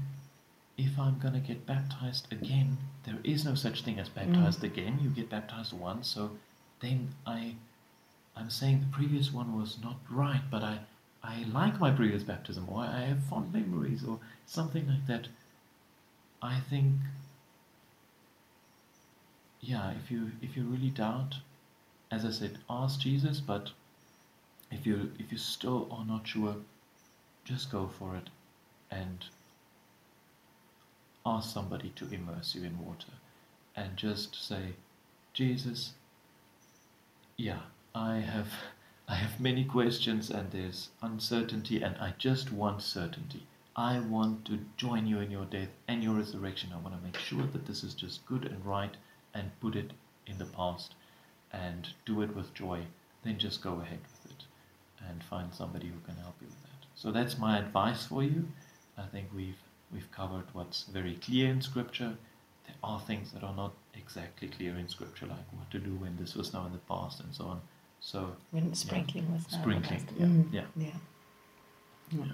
if 0.77 0.99
I'm 0.99 1.19
going 1.19 1.33
to 1.35 1.39
get 1.39 1.65
baptized 1.65 2.31
again, 2.31 2.77
there 3.05 3.19
is 3.23 3.45
no 3.45 3.55
such 3.55 3.83
thing 3.83 3.99
as 3.99 4.09
mm. 4.09 4.15
baptized 4.15 4.63
again. 4.63 4.99
You 5.01 5.09
get 5.09 5.29
baptized 5.29 5.73
once, 5.73 6.07
so 6.07 6.31
then 6.81 7.09
I, 7.25 7.55
I'm 8.35 8.49
saying 8.49 8.79
the 8.79 8.97
previous 8.97 9.31
one 9.31 9.57
was 9.57 9.77
not 9.81 9.97
right, 10.09 10.41
but 10.49 10.63
I, 10.63 10.79
I 11.23 11.45
like 11.53 11.79
my 11.79 11.91
previous 11.91 12.23
baptism, 12.23 12.67
or 12.69 12.81
I 12.81 13.01
have 13.01 13.23
fond 13.23 13.53
memories, 13.53 14.03
or 14.03 14.19
something 14.45 14.87
like 14.87 15.07
that. 15.07 15.27
I 16.41 16.59
think, 16.69 16.95
yeah, 19.63 19.93
if 20.03 20.11
you 20.11 20.31
if 20.41 20.57
you 20.57 20.63
really 20.63 20.89
doubt, 20.89 21.35
as 22.11 22.25
I 22.25 22.31
said, 22.31 22.57
ask 22.69 22.99
Jesus. 22.99 23.39
But 23.39 23.71
if 24.69 24.85
you 24.85 25.11
if 25.17 25.31
you 25.31 25.37
still 25.37 25.87
are 25.89 26.05
not 26.05 26.27
sure, 26.27 26.57
just 27.45 27.71
go 27.71 27.89
for 27.97 28.15
it, 28.17 28.29
and 28.91 29.25
ask 31.25 31.53
somebody 31.53 31.93
to 31.95 32.13
immerse 32.13 32.55
you 32.55 32.63
in 32.63 32.85
water 32.85 33.13
and 33.75 33.95
just 33.95 34.35
say, 34.35 34.73
Jesus, 35.33 35.93
yeah, 37.37 37.61
I 37.95 38.17
have 38.17 38.49
I 39.07 39.15
have 39.15 39.39
many 39.39 39.63
questions 39.63 40.29
and 40.29 40.51
there's 40.51 40.89
uncertainty 41.01 41.81
and 41.81 41.95
I 41.97 42.13
just 42.17 42.51
want 42.51 42.81
certainty. 42.81 43.45
I 43.75 43.99
want 43.99 44.45
to 44.45 44.59
join 44.77 45.07
you 45.07 45.19
in 45.19 45.31
your 45.31 45.45
death 45.45 45.69
and 45.87 46.03
your 46.03 46.15
resurrection. 46.15 46.71
I 46.73 46.79
want 46.79 46.95
to 46.95 47.03
make 47.03 47.17
sure 47.17 47.43
that 47.43 47.65
this 47.65 47.83
is 47.83 47.93
just 47.93 48.25
good 48.25 48.45
and 48.45 48.65
right 48.65 48.95
and 49.33 49.51
put 49.59 49.75
it 49.75 49.91
in 50.27 50.37
the 50.37 50.45
past 50.45 50.95
and 51.51 51.89
do 52.05 52.21
it 52.21 52.35
with 52.35 52.53
joy. 52.53 52.81
Then 53.23 53.37
just 53.37 53.61
go 53.61 53.79
ahead 53.81 53.99
with 54.23 54.31
it 54.31 54.43
and 55.09 55.23
find 55.23 55.53
somebody 55.53 55.87
who 55.87 55.99
can 56.05 56.15
help 56.21 56.35
you 56.41 56.47
with 56.47 56.61
that. 56.63 56.87
So 56.95 57.11
that's 57.11 57.37
my 57.37 57.57
advice 57.59 58.05
for 58.05 58.23
you. 58.23 58.47
I 58.97 59.03
think 59.07 59.27
we've 59.35 59.57
we've 59.91 60.09
covered 60.11 60.45
what's 60.53 60.83
very 60.83 61.15
clear 61.15 61.49
in 61.49 61.61
Scripture. 61.61 62.15
There 62.67 62.75
are 62.83 62.99
things 63.01 63.31
that 63.33 63.43
are 63.43 63.55
not 63.55 63.73
exactly 63.95 64.47
clear 64.47 64.75
in 64.77 64.87
Scripture, 64.87 65.25
like 65.27 65.51
what 65.51 65.69
to 65.71 65.79
do 65.79 65.95
when 65.95 66.15
this 66.17 66.35
was 66.35 66.53
now 66.53 66.65
in 66.65 66.71
the 66.71 66.77
past 66.79 67.19
and 67.19 67.33
so 67.33 67.45
on. 67.45 67.61
So 67.99 68.35
When 68.51 68.73
sprinkling 68.73 69.31
was 69.33 69.49
now 69.51 69.61
Sprinkling, 69.61 69.99
last- 69.99 70.17
yeah, 70.19 70.25
Mm, 70.25 70.53
yeah. 70.53 70.65
yeah. 70.77 70.91
yeah. 72.11 72.31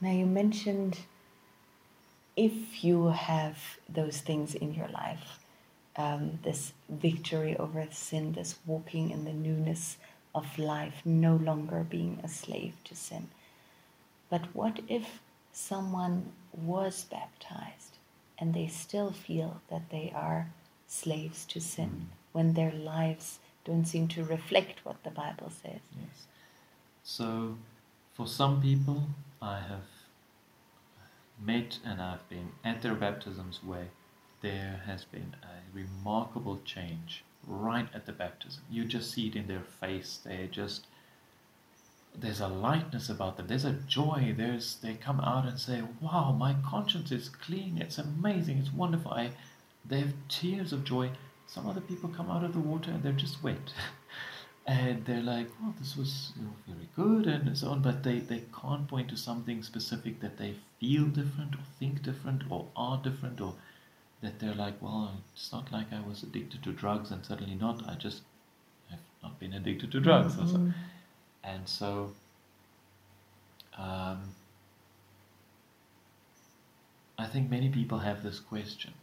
Now 0.00 0.10
you 0.12 0.26
mentioned 0.26 0.98
if 2.36 2.82
you 2.84 3.08
have 3.08 3.58
those 3.88 4.20
things 4.20 4.54
in 4.54 4.72
your 4.74 4.88
life, 4.88 5.39
um, 5.96 6.38
this 6.42 6.72
victory 6.88 7.56
over 7.56 7.86
sin, 7.90 8.32
this 8.32 8.56
walking 8.66 9.10
in 9.10 9.24
the 9.24 9.32
newness 9.32 9.96
of 10.34 10.58
life, 10.58 11.02
no 11.04 11.36
longer 11.36 11.84
being 11.88 12.20
a 12.22 12.28
slave 12.28 12.74
to 12.84 12.94
sin. 12.94 13.28
But 14.28 14.54
what 14.54 14.80
if 14.88 15.20
someone 15.52 16.32
was 16.52 17.04
baptized 17.04 17.98
and 18.38 18.54
they 18.54 18.68
still 18.68 19.12
feel 19.12 19.60
that 19.70 19.90
they 19.90 20.12
are 20.14 20.48
slaves 20.86 21.44
to 21.46 21.60
sin 21.60 22.08
when 22.32 22.54
their 22.54 22.72
lives 22.72 23.40
don't 23.64 23.84
seem 23.84 24.08
to 24.08 24.24
reflect 24.24 24.84
what 24.84 25.02
the 25.02 25.10
Bible 25.10 25.50
says? 25.50 25.80
Yes. 25.98 26.26
So, 27.02 27.56
for 28.14 28.26
some 28.26 28.62
people, 28.62 29.02
I 29.42 29.58
have 29.58 29.88
met 31.40 31.78
and 31.84 32.00
I've 32.00 32.28
been 32.28 32.52
at 32.64 32.82
their 32.82 32.94
baptisms 32.94 33.60
where 33.64 33.88
there 34.40 34.82
has 34.86 35.04
been 35.04 35.34
a 35.42 35.76
remarkable 35.76 36.60
change 36.64 37.24
right 37.46 37.88
at 37.94 38.06
the 38.06 38.12
baptism. 38.12 38.62
You 38.70 38.84
just 38.84 39.10
see 39.10 39.28
it 39.28 39.36
in 39.36 39.46
their 39.46 39.64
face. 39.80 40.20
They 40.24 40.48
just 40.50 40.86
there's 42.14 42.40
a 42.40 42.48
lightness 42.48 43.08
about 43.08 43.36
them. 43.36 43.46
There's 43.46 43.64
a 43.64 43.72
joy. 43.72 44.34
There's 44.36 44.76
they 44.76 44.94
come 44.94 45.20
out 45.20 45.46
and 45.46 45.58
say, 45.58 45.82
"Wow, 46.00 46.32
my 46.32 46.54
conscience 46.66 47.12
is 47.12 47.28
clean. 47.28 47.78
It's 47.78 47.98
amazing. 47.98 48.58
It's 48.58 48.72
wonderful." 48.72 49.12
I, 49.12 49.30
they 49.84 50.00
have 50.00 50.14
tears 50.28 50.72
of 50.72 50.84
joy. 50.84 51.10
Some 51.46 51.66
other 51.66 51.80
people 51.80 52.08
come 52.10 52.30
out 52.30 52.44
of 52.44 52.52
the 52.52 52.60
water 52.60 52.90
and 52.90 53.02
they're 53.02 53.12
just 53.12 53.42
wet, 53.42 53.72
and 54.66 55.04
they're 55.04 55.22
like, 55.22 55.48
"Oh, 55.62 55.74
this 55.78 55.96
was 55.96 56.32
you 56.36 56.42
know, 56.44 56.54
very 56.66 56.88
good," 56.96 57.26
and 57.26 57.56
so 57.56 57.68
on. 57.70 57.80
But 57.82 58.02
they 58.02 58.18
they 58.18 58.42
can't 58.60 58.88
point 58.88 59.08
to 59.10 59.16
something 59.16 59.62
specific 59.62 60.20
that 60.20 60.36
they 60.36 60.56
feel 60.80 61.06
different 61.06 61.54
or 61.54 61.64
think 61.78 62.02
different 62.02 62.42
or 62.50 62.66
are 62.74 62.98
different 63.02 63.40
or 63.40 63.54
that 64.22 64.38
they're 64.38 64.54
like, 64.54 64.80
"Well, 64.82 65.22
it's 65.34 65.52
not 65.52 65.72
like 65.72 65.92
I 65.92 66.00
was 66.00 66.22
addicted 66.22 66.62
to 66.64 66.72
drugs 66.72 67.10
and 67.10 67.24
suddenly 67.24 67.54
not. 67.54 67.86
I 67.88 67.94
just 67.94 68.22
have 68.90 69.00
not 69.22 69.38
been 69.38 69.52
addicted 69.54 69.92
to 69.92 70.00
drugs." 70.00 70.34
so. 70.34 70.42
Mhm. 70.42 70.74
And 71.42 71.68
so, 71.68 72.14
um, 73.76 74.34
I 77.18 77.26
think 77.26 77.50
many 77.50 77.68
people 77.68 77.98
have 78.00 78.22
this 78.22 78.40
question. 78.40 78.94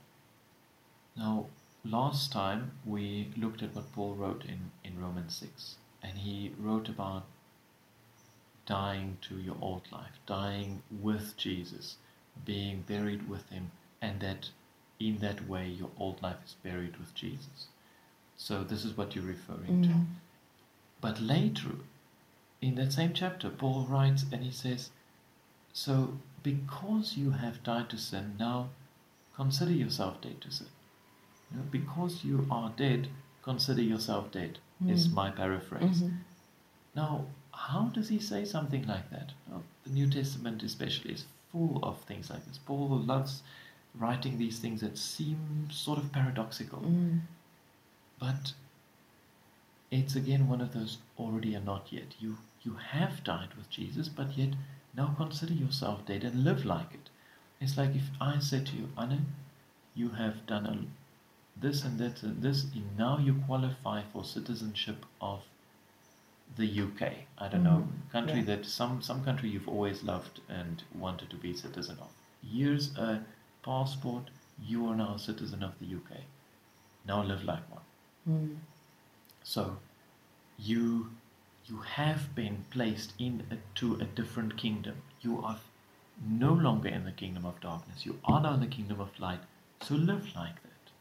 Now, 1.16 1.48
last 1.84 2.32
time 2.32 2.72
we 2.86 3.34
looked 3.38 3.62
at 3.64 3.76
what 3.76 3.92
Paul 3.94 4.16
wrote 4.16 4.46
in, 4.46 4.72
in 4.84 5.00
Romans 5.02 5.36
6, 5.36 5.78
and 6.04 6.18
he 6.18 6.54
wrote 6.58 6.90
about 6.90 7.26
dying 8.66 9.18
to 9.22 9.40
your 9.40 9.58
old 9.62 9.92
life, 9.92 10.20
dying 10.26 10.84
with 10.92 11.38
Jesus, 11.38 11.98
being 12.46 12.82
buried 12.82 13.28
with 13.28 13.50
him, 13.50 13.72
and 14.02 14.20
that 14.22 14.52
in 15.00 15.20
that 15.20 15.48
way 15.48 15.68
your 15.70 15.92
old 15.98 16.22
life 16.22 16.38
is 16.46 16.56
buried 16.64 16.98
with 16.98 17.14
Jesus. 17.14 17.68
So, 18.36 18.64
this 18.64 18.86
is 18.86 18.96
what 18.98 19.16
you're 19.16 19.26
referring 19.26 19.84
to. 19.84 19.90
Mhm. 19.90 20.06
But 21.02 21.20
later, 21.22 21.76
in 22.62 22.76
that 22.76 22.94
same 22.94 23.14
chapter, 23.14 23.50
Paul 23.50 23.86
writes 23.86 24.26
and 24.32 24.44
he 24.44 24.52
says, 24.52 24.92
So, 25.74 26.18
because 26.44 27.18
you 27.18 27.32
have 27.32 27.64
died 27.64 27.90
to 27.92 27.98
sin, 27.98 28.36
now 28.40 28.70
consider 29.36 29.72
yourself 29.72 30.22
dead 30.22 30.42
to 30.42 30.52
sin. 30.52 30.68
You 31.52 31.58
know, 31.58 31.64
because 31.72 32.24
you 32.24 32.48
are 32.50 32.72
dead, 32.76 33.10
consider 33.44 33.82
yourself 33.82 34.32
dead, 34.32 34.60
is 34.88 35.08
Mm. 35.08 35.14
my 35.14 35.30
paraphrase. 35.32 36.02
Mhm. 36.02 36.18
Now, 36.96 37.26
how 37.54 37.90
does 37.90 38.10
he 38.10 38.20
say 38.20 38.44
something 38.46 38.86
like 38.88 39.10
that? 39.12 39.34
Well, 39.48 39.64
the 39.84 39.92
New 39.92 40.10
Testament, 40.10 40.64
especially, 40.64 41.14
is 41.14 41.26
full 41.52 41.80
of 41.84 42.02
things 42.02 42.30
like 42.30 42.46
this. 42.46 42.58
Paul 42.58 43.00
loves 43.00 43.44
writing 44.00 44.38
these 44.38 44.60
things 44.60 44.82
that 44.82 44.98
seem 44.98 45.70
sort 45.72 45.98
of 46.00 46.12
paradoxical. 46.12 46.80
Mm. 46.80 47.22
But 48.20 48.54
it's 49.92 50.16
again 50.16 50.48
one 50.48 50.62
of 50.62 50.74
those 50.74 50.98
already 51.18 51.54
and 51.56 51.66
not 51.66 51.88
yet. 51.92 52.16
You 52.20 52.38
you 52.64 52.76
have 52.92 53.24
died 53.24 53.54
with 53.56 53.70
Jesus, 53.70 54.10
but 54.10 54.38
yet 54.38 54.54
now 54.96 55.14
consider 55.18 55.54
yourself 55.54 56.06
dead 56.06 56.24
and 56.24 56.44
live 56.44 56.66
like 56.66 56.94
it. 56.94 57.10
It's 57.62 57.78
like 57.78 57.96
if 57.96 58.10
I 58.20 58.40
said 58.40 58.66
to 58.68 58.76
you, 58.76 58.90
Anne, 58.98 59.26
you 59.96 60.10
have 60.10 60.46
done 60.46 60.66
a, 60.66 61.60
this 61.60 61.84
and 61.84 61.98
that 62.00 62.24
and 62.24 62.42
this, 62.42 62.64
and 62.74 62.98
now 62.98 63.18
you 63.18 63.36
qualify 63.46 64.02
for 64.12 64.24
citizenship 64.24 65.06
of 65.22 65.44
the 66.56 66.66
UK. 66.82 67.14
I 67.38 67.48
don't 67.48 67.64
know, 67.64 67.88
Mhm, 67.88 68.12
country 68.12 68.40
yeah. 68.40 68.46
that 68.56 68.66
some 68.66 69.02
some 69.02 69.24
country 69.24 69.50
you've 69.50 69.68
always 69.68 70.04
loved 70.04 70.42
and 70.50 70.84
wanted 70.96 71.30
to 71.30 71.36
be 71.36 71.54
citizen 71.54 71.98
of. 72.00 72.12
Here's 72.44 72.96
a 72.98 73.24
passport. 73.68 74.30
You 74.74 74.88
are 74.88 74.96
now 74.96 75.14
a 75.16 75.20
citizen 75.20 75.64
of 75.64 75.78
the 75.80 75.86
UK. 75.98 76.22
Now 77.08 77.22
live 77.24 77.44
like 77.44 77.70
one. 77.72 77.86
Mm. 78.30 78.56
So 79.44 79.66
you 80.58 81.12
you 81.70 81.80
have 81.96 82.34
been 82.36 82.64
placed 82.72 83.14
in 83.20 83.44
a, 83.52 83.58
to 83.80 83.96
a 83.96 84.06
different 84.22 84.58
kingdom. 84.58 85.02
You 85.22 85.40
are 85.44 85.58
no 86.42 86.54
longer 86.54 86.90
in 86.90 87.04
the 87.06 87.12
kingdom 87.12 87.46
of 87.46 87.60
darkness. 87.66 88.06
You 88.06 88.20
are 88.24 88.42
now 88.42 88.54
in 88.54 88.62
the 88.62 88.74
kingdom 88.78 89.02
of 89.02 89.20
light. 89.20 89.42
So 89.82 89.96
live 89.96 90.30
like 90.36 90.62
that. 90.64 90.94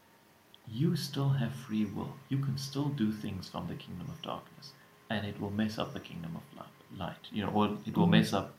You 0.79 0.95
still 0.97 1.29
have 1.29 1.53
free 1.67 1.85
will. 1.85 2.13
You 2.29 2.39
can 2.39 2.57
still 2.57 2.89
do 3.03 3.11
things 3.23 3.47
from 3.49 3.67
the 3.67 3.75
kingdom 3.75 4.09
of 4.15 4.21
darkness, 4.21 4.73
and 5.09 5.25
it 5.25 5.39
will 5.41 5.51
mess 5.63 5.77
up 5.79 5.93
the 5.93 6.01
kingdom 6.11 6.35
of 6.41 6.43
li- 6.59 6.99
light. 6.99 7.31
You 7.31 7.45
know, 7.45 7.51
or 7.61 7.65
it 7.85 7.97
will 7.97 8.07
Mhm. 8.07 8.17
mess 8.17 8.33
up 8.33 8.53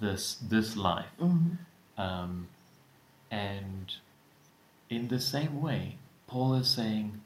this 0.00 0.36
this 0.54 0.76
life. 0.76 1.12
Mhm. 1.20 1.58
Um, 2.06 2.48
and 3.30 3.94
in 4.88 5.08
the 5.08 5.20
same 5.20 5.60
way, 5.60 5.98
Paul 6.26 6.54
is 6.54 6.68
saying, 6.68 7.20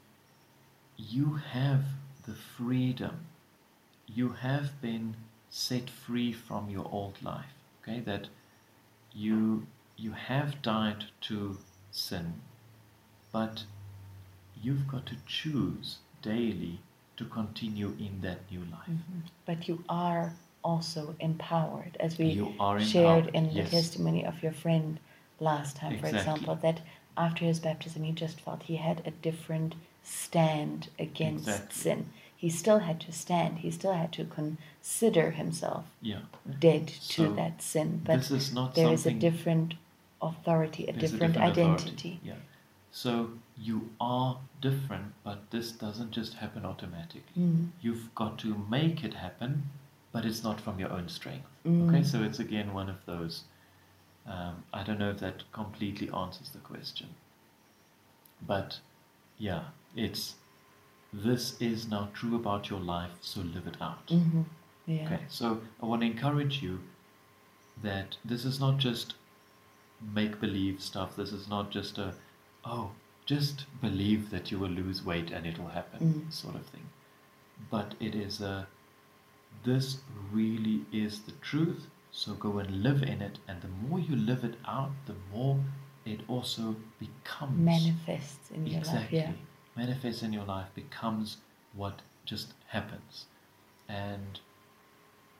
you 0.97 1.35
have 1.35 1.83
the 2.25 2.33
freedom, 2.33 3.25
you 4.07 4.29
have 4.29 4.81
been 4.81 5.15
set 5.49 5.89
free 5.89 6.31
from 6.33 6.69
your 6.69 6.87
old 6.91 7.21
life. 7.23 7.53
Okay, 7.83 7.99
that 8.01 8.29
you 9.13 9.65
you 9.97 10.11
have 10.11 10.61
died 10.61 11.05
to 11.21 11.57
sin, 11.91 12.41
but 13.31 13.63
you've 14.61 14.87
got 14.87 15.05
to 15.07 15.15
choose 15.25 15.97
daily 16.21 16.79
to 17.17 17.25
continue 17.25 17.95
in 17.99 18.21
that 18.21 18.39
new 18.51 18.61
life. 18.61 18.89
Mhm. 18.89 19.23
But 19.45 19.67
you 19.67 19.83
are 19.89 20.33
also 20.63 21.15
empowered, 21.19 21.97
as 21.99 22.17
we 22.17 22.27
You 22.27 22.53
are 22.59 22.79
shared 22.79 23.27
empowered, 23.27 23.35
in 23.35 23.47
the 23.53 23.61
yes. 23.61 23.71
testimony 23.71 24.25
of 24.25 24.41
your 24.43 24.53
friend 24.53 24.99
last 25.41 25.75
time, 25.75 25.99
for 25.99 26.07
example, 26.07 26.55
that 26.61 26.79
after 27.17 27.43
his 27.45 27.59
baptism 27.59 28.03
he 28.03 28.11
just 28.13 28.39
felt 28.39 28.63
he 28.63 28.77
had 28.77 29.01
a 29.05 29.11
different 29.11 29.75
stand 30.03 30.89
against 30.97 31.47
Exactly. 31.47 31.75
sin. 31.75 32.05
He 32.35 32.49
still 32.49 32.79
had 32.79 32.99
to 33.01 33.11
stand, 33.11 33.59
he 33.59 33.69
still 33.71 33.93
had 33.93 34.11
to 34.13 34.25
consider 34.25 35.31
himself 35.31 35.85
Yeah. 36.01 36.21
dead 36.59 36.87
to 36.87 37.33
that 37.35 37.61
sin. 37.61 38.01
But 38.03 38.17
this 38.19 38.31
is 38.31 38.53
not 38.53 38.75
there 38.75 38.91
is 38.93 39.05
a 39.05 39.11
different 39.11 39.75
authority, 40.21 40.85
a 40.85 40.93
different, 40.93 41.35
authority, 41.35 41.61
identity. 41.61 42.19
Yeah. 42.23 42.35
So 42.91 43.31
you 43.57 43.89
are 43.99 44.37
different, 44.59 45.13
but 45.23 45.49
this 45.51 45.71
doesn't 45.71 46.11
just 46.11 46.35
happen 46.35 46.65
automatically. 46.65 47.21
Mm. 47.37 47.69
You've 47.81 48.13
got 48.15 48.37
to 48.39 48.65
make 48.69 49.03
it 49.03 49.13
happen, 49.13 49.69
but 50.11 50.25
it's 50.25 50.43
not 50.43 50.59
from 50.59 50.79
your 50.79 50.91
own 50.91 51.07
strength. 51.09 51.47
Mm. 51.65 51.87
Okay, 51.89 52.03
so 52.03 52.23
it's 52.23 52.39
again 52.39 52.73
one 52.73 52.89
of 52.89 53.05
those. 53.05 53.43
Um, 54.25 54.63
I 54.73 54.83
don't 54.83 54.99
know 54.99 55.09
if 55.09 55.19
that 55.19 55.43
completely 55.51 56.09
answers 56.11 56.49
the 56.51 56.59
question, 56.59 57.09
but 58.45 58.79
yeah, 59.37 59.63
it's 59.95 60.35
this 61.13 61.59
is 61.59 61.87
now 61.89 62.09
true 62.13 62.35
about 62.35 62.69
your 62.69 62.79
life, 62.79 63.11
so 63.21 63.41
live 63.41 63.67
it 63.67 63.77
out. 63.81 64.07
Mhm. 64.07 64.45
Yeah. 64.85 65.05
Okay, 65.05 65.23
so 65.27 65.61
I 65.81 65.85
want 65.85 66.01
to 66.01 66.07
encourage 66.07 66.61
you 66.61 66.79
that 67.83 68.17
this 68.23 68.45
is 68.45 68.59
not 68.59 68.77
just 68.77 69.15
make 70.13 70.39
believe 70.39 70.81
stuff. 70.81 71.15
This 71.15 71.31
is 71.31 71.47
not 71.47 71.69
just 71.71 71.97
a, 71.97 72.13
oh, 72.65 72.91
just 73.25 73.65
believe 73.81 74.29
that 74.29 74.51
you 74.51 74.57
will 74.59 74.69
lose 74.69 75.03
weight 75.03 75.31
and 75.31 75.45
it 75.45 75.57
will 75.59 75.69
happen 75.69 76.13
Mm. 76.13 76.33
sort 76.33 76.55
of 76.55 76.65
thing. 76.67 76.89
But 77.69 77.95
it 77.99 78.15
is 78.15 78.41
a, 78.41 78.67
this 79.63 79.99
really 80.31 80.85
is 80.91 81.21
the 81.21 81.33
truth. 81.33 81.87
So 82.11 82.33
go 82.33 82.57
and 82.59 82.83
live 82.83 83.01
in 83.03 83.21
it. 83.21 83.39
And 83.47 83.61
the 83.61 83.67
more 83.67 83.99
you 83.99 84.15
live 84.15 84.43
it 84.43 84.55
out, 84.65 84.91
the 85.05 85.15
more 85.33 85.59
it 86.05 86.21
also 86.27 86.75
becomes 86.99 87.57
Manifests 87.57 88.51
in 88.51 88.65
your 88.67 88.79
exactly 88.79 89.19
life. 89.19 89.27
Yeah. 89.29 89.33
manifests 89.75 90.23
in 90.23 90.33
your 90.33 90.45
life 90.45 90.67
becomes 90.75 91.37
what 91.73 92.01
just 92.25 92.53
happens 92.67 93.25
and 93.87 94.39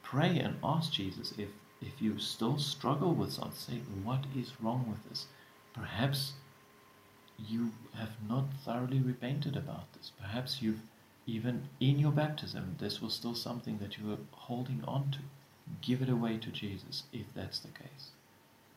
pray 0.03 0.37
and 0.39 0.55
ask 0.63 0.91
jesus 0.91 1.33
if 1.37 1.49
if 1.81 2.01
you 2.01 2.17
still 2.19 2.57
struggle 2.59 3.13
with 3.13 3.31
something 3.33 3.55
say 3.55 3.81
what 4.03 4.25
is 4.35 4.53
wrong 4.61 4.85
with 4.89 5.03
this 5.09 5.25
perhaps 5.73 6.33
you 7.37 7.71
have 7.95 8.15
not 8.29 8.45
thoroughly 8.63 8.99
repented 8.99 9.55
about 9.57 9.91
this 9.93 10.11
perhaps 10.19 10.61
you've 10.61 10.81
even 11.25 11.67
in 11.79 11.97
your 11.99 12.11
baptism 12.11 12.75
this 12.79 13.01
was 13.01 13.13
still 13.13 13.35
something 13.35 13.77
that 13.79 13.97
you 13.97 14.05
were 14.07 14.17
holding 14.31 14.83
on 14.85 15.09
to 15.11 15.19
give 15.81 16.01
it 16.01 16.09
away 16.09 16.37
to 16.37 16.49
jesus 16.49 17.03
if 17.13 17.25
that's 17.35 17.59
the 17.59 17.69
case 17.69 18.11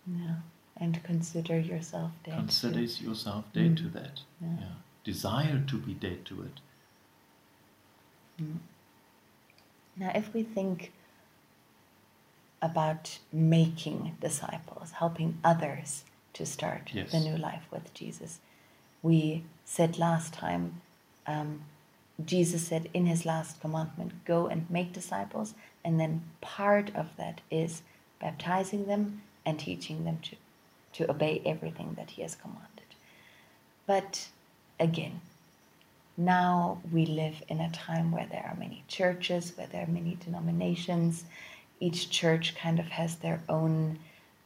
Yeah. 0.07 0.37
And 0.77 1.01
consider 1.05 1.59
yourself 1.59 2.11
dead. 2.25 2.35
consider 2.37 2.87
to- 2.87 3.05
yourself 3.05 3.45
dead 3.53 3.73
Mm. 3.73 3.77
to 3.77 3.89
that 3.91 4.23
Yeah. 4.41 4.57
yeah. 4.61 4.75
desire 5.05 5.61
to 5.67 5.79
be 5.79 5.95
dead 5.95 6.25
to 6.27 6.43
it 6.43 6.61
Mm. 8.41 8.59
Now, 9.97 10.11
if 10.15 10.35
we 10.35 10.43
think 10.43 10.93
about 12.61 13.19
making 13.33 14.17
disciples, 14.21 14.91
helping 14.93 15.39
others 15.45 16.05
to 16.33 16.45
start 16.45 16.91
Yes. 16.93 17.13
the 17.13 17.21
new 17.21 17.37
life 17.37 17.71
with 17.71 17.95
Jesus, 17.95 18.41
we 19.03 19.45
said 19.65 19.99
last 19.99 20.33
time, 20.35 20.81
um, 21.27 21.65
Jesus 22.23 22.67
said 22.67 22.89
in 22.95 23.07
his 23.07 23.27
last 23.27 23.61
commandment, 23.61 24.25
go 24.25 24.47
and 24.47 24.71
make 24.71 24.93
disciples, 24.93 25.55
and 25.85 25.99
then 25.99 26.23
part 26.41 26.95
of 26.95 27.09
that 27.17 27.41
is 27.51 27.83
baptizing 28.21 28.87
them 28.87 29.23
and 29.45 29.59
teaching 29.59 30.05
them 30.05 30.19
to, 30.23 30.37
to 30.93 31.11
obey 31.11 31.43
everything 31.45 31.95
that 31.97 32.11
he 32.11 32.23
has 32.23 32.37
commanded. 32.37 32.71
But 33.87 34.29
again, 34.79 35.21
now 36.17 36.81
we 36.93 37.05
live 37.05 37.43
in 37.49 37.61
a 37.61 37.73
time 37.73 38.13
where 38.13 38.27
there 38.31 38.47
are 38.49 38.57
many 38.59 38.85
churches, 38.87 39.53
where 39.57 39.67
there 39.67 39.83
are 39.83 39.91
many 39.91 40.17
denominations. 40.25 41.25
Each 41.81 42.09
church 42.09 42.55
kind 42.55 42.79
of 42.79 42.87
has 42.87 43.17
their 43.17 43.43
own 43.49 43.99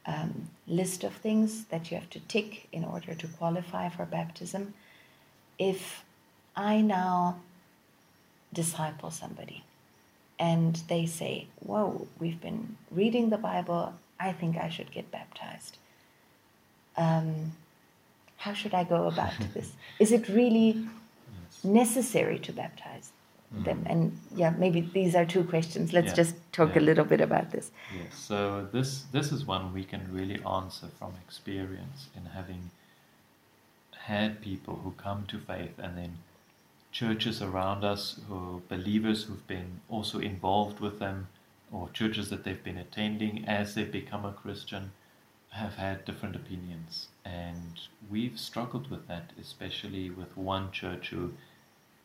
um, 0.06 0.48
list 0.66 1.04
of 1.04 1.12
things 1.12 1.66
that 1.66 1.90
you 1.90 1.98
have 1.98 2.08
to 2.10 2.20
tick 2.20 2.66
in 2.72 2.84
order 2.84 3.14
to 3.14 3.28
qualify 3.28 3.90
for 3.90 4.06
baptism. 4.06 4.72
If 5.58 6.02
I 6.56 6.80
now 6.80 7.38
disciple 8.52 9.10
somebody 9.10 9.64
and 10.38 10.76
they 10.88 11.06
say, 11.06 11.46
Whoa, 11.60 12.06
we've 12.18 12.40
been 12.40 12.76
reading 12.90 13.30
the 13.30 13.38
Bible, 13.38 13.94
I 14.20 14.32
think 14.32 14.56
I 14.56 14.68
should 14.68 14.90
get 14.92 15.10
baptized. 15.10 15.78
Um, 16.96 17.52
how 18.36 18.52
should 18.54 18.74
I 18.74 18.84
go 18.84 19.06
about 19.06 19.34
this? 19.54 19.72
Is 19.98 20.12
it 20.12 20.28
really 20.28 20.86
necessary 21.64 22.38
to 22.40 22.52
baptize 22.52 23.12
them? 23.64 23.82
And 23.86 24.18
yeah, 24.36 24.50
maybe 24.50 24.80
these 24.80 25.14
are 25.14 25.24
two 25.24 25.44
questions. 25.44 25.92
Let's 25.92 26.10
Yeah. 26.12 26.14
just 26.22 26.36
talk 26.52 26.76
a 26.76 26.80
little 26.80 27.04
bit 27.04 27.20
about 27.20 27.50
this. 27.50 27.70
Yes, 27.94 28.14
so 28.16 28.68
this 28.72 29.02
this 29.12 29.32
is 29.32 29.44
one 29.44 29.72
we 29.72 29.84
can 29.84 30.12
really 30.12 30.42
answer 30.44 30.88
from 30.98 31.14
experience 31.26 32.08
in 32.16 32.26
having 32.26 32.70
had 34.06 34.40
people 34.40 34.76
who 34.76 34.92
come 34.92 35.26
to 35.26 35.38
faith 35.38 35.78
and 35.78 35.96
then 35.96 36.18
churches 36.98 37.40
around 37.40 37.84
us 37.84 38.02
who 38.28 38.62
believers 38.68 39.24
who've 39.24 39.46
been 39.46 39.80
also 39.88 40.18
involved 40.18 40.80
with 40.80 40.98
them 40.98 41.28
or 41.70 41.88
churches 41.90 42.30
that 42.30 42.42
they've 42.44 42.64
been 42.64 42.78
attending 42.78 43.44
as 43.46 43.74
they 43.74 43.84
become 43.84 44.24
a 44.24 44.32
Christian 44.32 44.90
have 45.50 45.74
had 45.74 46.04
different 46.04 46.36
opinions 46.36 47.08
and 47.24 47.80
we've 48.10 48.38
struggled 48.38 48.90
with 48.90 49.06
that 49.06 49.30
especially 49.40 50.10
with 50.10 50.36
one 50.36 50.72
church 50.72 51.10
who 51.10 51.32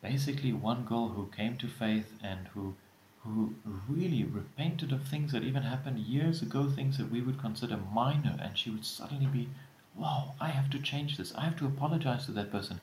basically 0.02 0.52
one 0.52 0.84
girl 0.84 1.08
who 1.08 1.26
came 1.36 1.56
to 1.56 1.66
faith 1.66 2.12
and 2.22 2.48
who 2.54 2.74
who 3.24 3.54
really 3.88 4.22
repented 4.22 4.92
of 4.92 5.08
things 5.08 5.32
that 5.32 5.42
even 5.42 5.62
happened 5.62 5.98
years 5.98 6.42
ago, 6.42 6.68
things 6.68 6.98
that 6.98 7.10
we 7.10 7.22
would 7.22 7.40
consider 7.40 7.78
minor, 7.92 8.36
and 8.40 8.56
she 8.58 8.70
would 8.70 8.84
suddenly 8.84 9.26
be, 9.26 9.48
wow, 9.96 10.34
I 10.38 10.48
have 10.48 10.68
to 10.70 10.78
change 10.78 11.16
this. 11.16 11.34
I 11.34 11.44
have 11.44 11.56
to 11.56 11.66
apologize 11.66 12.26
to 12.26 12.32
that 12.32 12.52
person. 12.52 12.80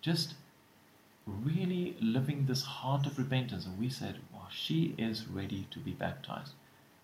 Just 0.00 0.34
really 1.26 1.96
living 2.00 2.46
this 2.46 2.62
heart 2.62 3.06
of 3.06 3.18
repentance. 3.18 3.66
And 3.66 3.78
we 3.78 3.88
said, 3.88 4.16
wow, 4.32 4.48
she 4.50 4.94
is 4.98 5.26
ready 5.26 5.66
to 5.70 5.78
be 5.78 5.92
baptized. 5.92 6.52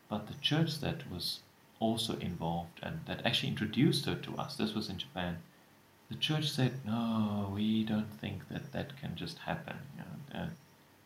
But 0.08 0.26
the 0.26 0.34
church 0.34 0.80
that 0.80 1.10
was 1.10 1.40
also 1.78 2.16
involved 2.18 2.80
and 2.82 3.00
that 3.06 3.24
actually 3.24 3.48
introduced 3.48 4.06
her 4.06 4.14
to 4.14 4.36
us, 4.36 4.56
this 4.56 4.74
was 4.74 4.90
in 4.90 4.98
Japan, 4.98 5.38
the 6.08 6.16
church 6.16 6.50
said, 6.50 6.72
no, 6.84 7.50
we 7.54 7.84
don't 7.84 8.12
think 8.20 8.48
that 8.48 8.72
that 8.72 9.00
can 9.00 9.14
just 9.14 9.38
happen. 9.38 9.76
You 9.96 10.02
know, 10.02 10.42
uh, 10.42 10.48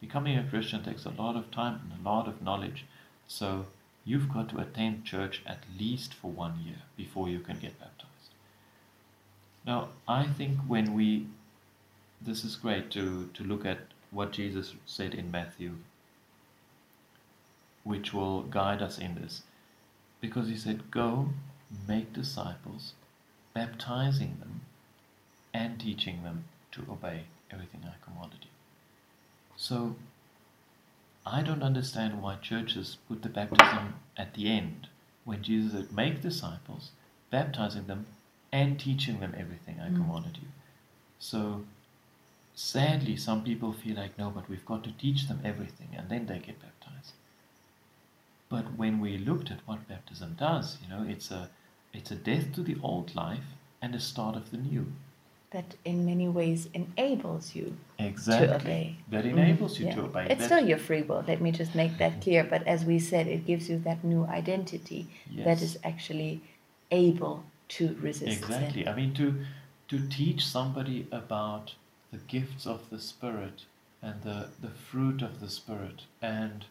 becoming 0.01 0.39
a 0.39 0.45
Christian 0.45 0.83
takes 0.83 1.05
a 1.05 1.11
lot 1.11 1.37
of 1.37 1.51
time 1.51 1.81
and 1.83 2.01
a 2.01 2.09
lot 2.09 2.27
of 2.27 2.43
knowledge. 2.43 2.87
So 3.29 3.67
you've 4.05 4.33
got 4.33 4.49
to 4.51 4.59
attend 4.59 5.05
church 5.05 5.43
at 5.47 5.61
least 5.79 6.15
for 6.15 6.31
one 6.31 6.59
year 6.65 6.83
before 6.97 7.29
you 7.29 7.41
can 7.41 7.59
get 7.59 7.79
baptized. 7.79 8.11
Now, 9.67 9.89
I 10.09 10.25
think 10.25 10.59
when 10.67 10.95
we, 10.95 11.27
this 12.21 12.45
is 12.45 12.57
great 12.57 12.91
to, 12.93 13.29
to 13.35 13.45
look 13.45 13.65
at 13.65 13.79
what 14.11 14.33
Jesus 14.33 14.75
said 14.87 15.15
in 15.15 15.31
Matthew, 15.31 15.75
which 17.83 18.15
will 18.15 18.43
guide 18.43 18.81
us 18.81 18.99
in 18.99 19.17
this. 19.17 19.43
Because 20.21 20.49
he 20.49 20.57
said, 20.57 20.91
Go, 20.91 21.31
make 21.87 22.13
disciples, 22.13 22.95
baptizing 23.53 24.37
them 24.41 24.63
and 25.53 25.79
teaching 25.79 26.23
them 26.23 26.45
to 26.73 26.87
obey 26.91 27.25
everything 27.51 27.83
I 27.85 28.03
commanded 28.05 28.41
you. 28.43 28.51
So, 29.57 29.97
I 31.27 31.43
don't 31.43 31.63
understand 31.63 32.23
why 32.23 32.37
churches 32.37 32.99
put 33.09 33.23
the 33.23 33.29
baptism 33.29 33.95
at 34.17 34.35
the 34.35 34.51
end 34.51 34.89
when 35.25 35.43
Jesus 35.43 35.73
said, 35.73 35.93
Make 35.93 36.21
disciples, 36.21 36.91
baptizing 37.31 37.87
them, 37.87 38.07
and 38.53 38.79
teaching 38.79 39.21
them 39.21 39.35
everything 39.37 39.81
I 39.81 39.89
mm. 39.89 39.97
commanded 39.97 40.37
you. 40.37 40.49
So, 41.19 41.65
sadly, 42.55 43.17
some 43.17 43.43
people 43.43 43.73
feel 43.73 43.97
like, 43.97 44.19
No, 44.19 44.31
but 44.31 44.49
we've 44.49 44.67
got 44.67 44.85
to 44.85 44.93
teach 44.93 45.29
them 45.29 45.41
everything 45.45 45.89
and 45.97 46.09
then 46.09 46.27
they 46.27 46.39
get 46.39 46.61
baptized. 46.61 47.13
But 48.49 48.77
when 48.77 49.01
we 49.01 49.19
looked 49.19 49.51
at 49.51 49.67
what 49.67 49.89
baptism 49.89 50.37
does, 50.39 50.79
you 50.83 50.89
know, 50.89 51.05
it's 51.09 51.31
a, 51.31 51.51
it's 51.93 52.11
a 52.11 52.17
death 52.17 52.53
to 52.55 52.63
the 52.63 52.77
old 52.83 53.15
life 53.15 53.55
and 53.81 53.95
a 53.95 54.01
start 54.01 54.37
of 54.37 54.51
the 54.51 54.57
new 54.57 54.93
that 55.55 55.77
in 55.85 56.05
many 56.05 56.29
ways 56.29 56.69
enables 56.75 57.55
you 57.55 57.77
exactly. 58.01 58.49
to 58.49 58.55
obey. 58.57 58.97
That 59.09 59.25
mm-hmm. 59.25 59.39
enables 59.39 59.79
you 59.79 59.87
yeah. 59.87 59.95
to 59.95 60.01
obey. 60.03 60.27
It's 60.29 60.45
still 60.45 60.67
your 60.67 60.79
free 60.79 61.03
will. 61.03 61.25
Let 61.27 61.41
me 61.41 61.53
just 61.53 61.77
make 61.77 61.97
that 61.99 62.21
clear. 62.21 62.43
But 62.43 62.67
as 62.67 62.85
we 62.85 62.99
said, 62.99 63.29
it 63.29 63.47
gives 63.47 63.71
you 63.71 63.79
that 63.85 64.03
new 64.03 64.25
identity 64.27 65.07
yes. 65.31 65.45
that 65.47 65.63
is 65.63 65.79
actually 65.85 66.43
able 66.91 67.45
to 67.77 67.97
resist. 68.01 68.37
Exactly. 68.37 68.83
Sin. 68.83 68.93
I 68.93 68.97
mean, 68.97 69.15
to 69.15 69.27
to 69.89 70.09
teach 70.09 70.45
somebody 70.45 71.07
about 71.13 71.75
the 72.15 72.39
gifts 72.39 72.65
of 72.65 72.91
the 72.91 73.01
Spirit 73.01 73.65
and 74.01 74.23
the, 74.23 74.49
the 74.63 74.71
fruit 74.71 75.21
of 75.21 75.41
the 75.41 75.51
Spirit 75.51 76.03
and 76.23 76.65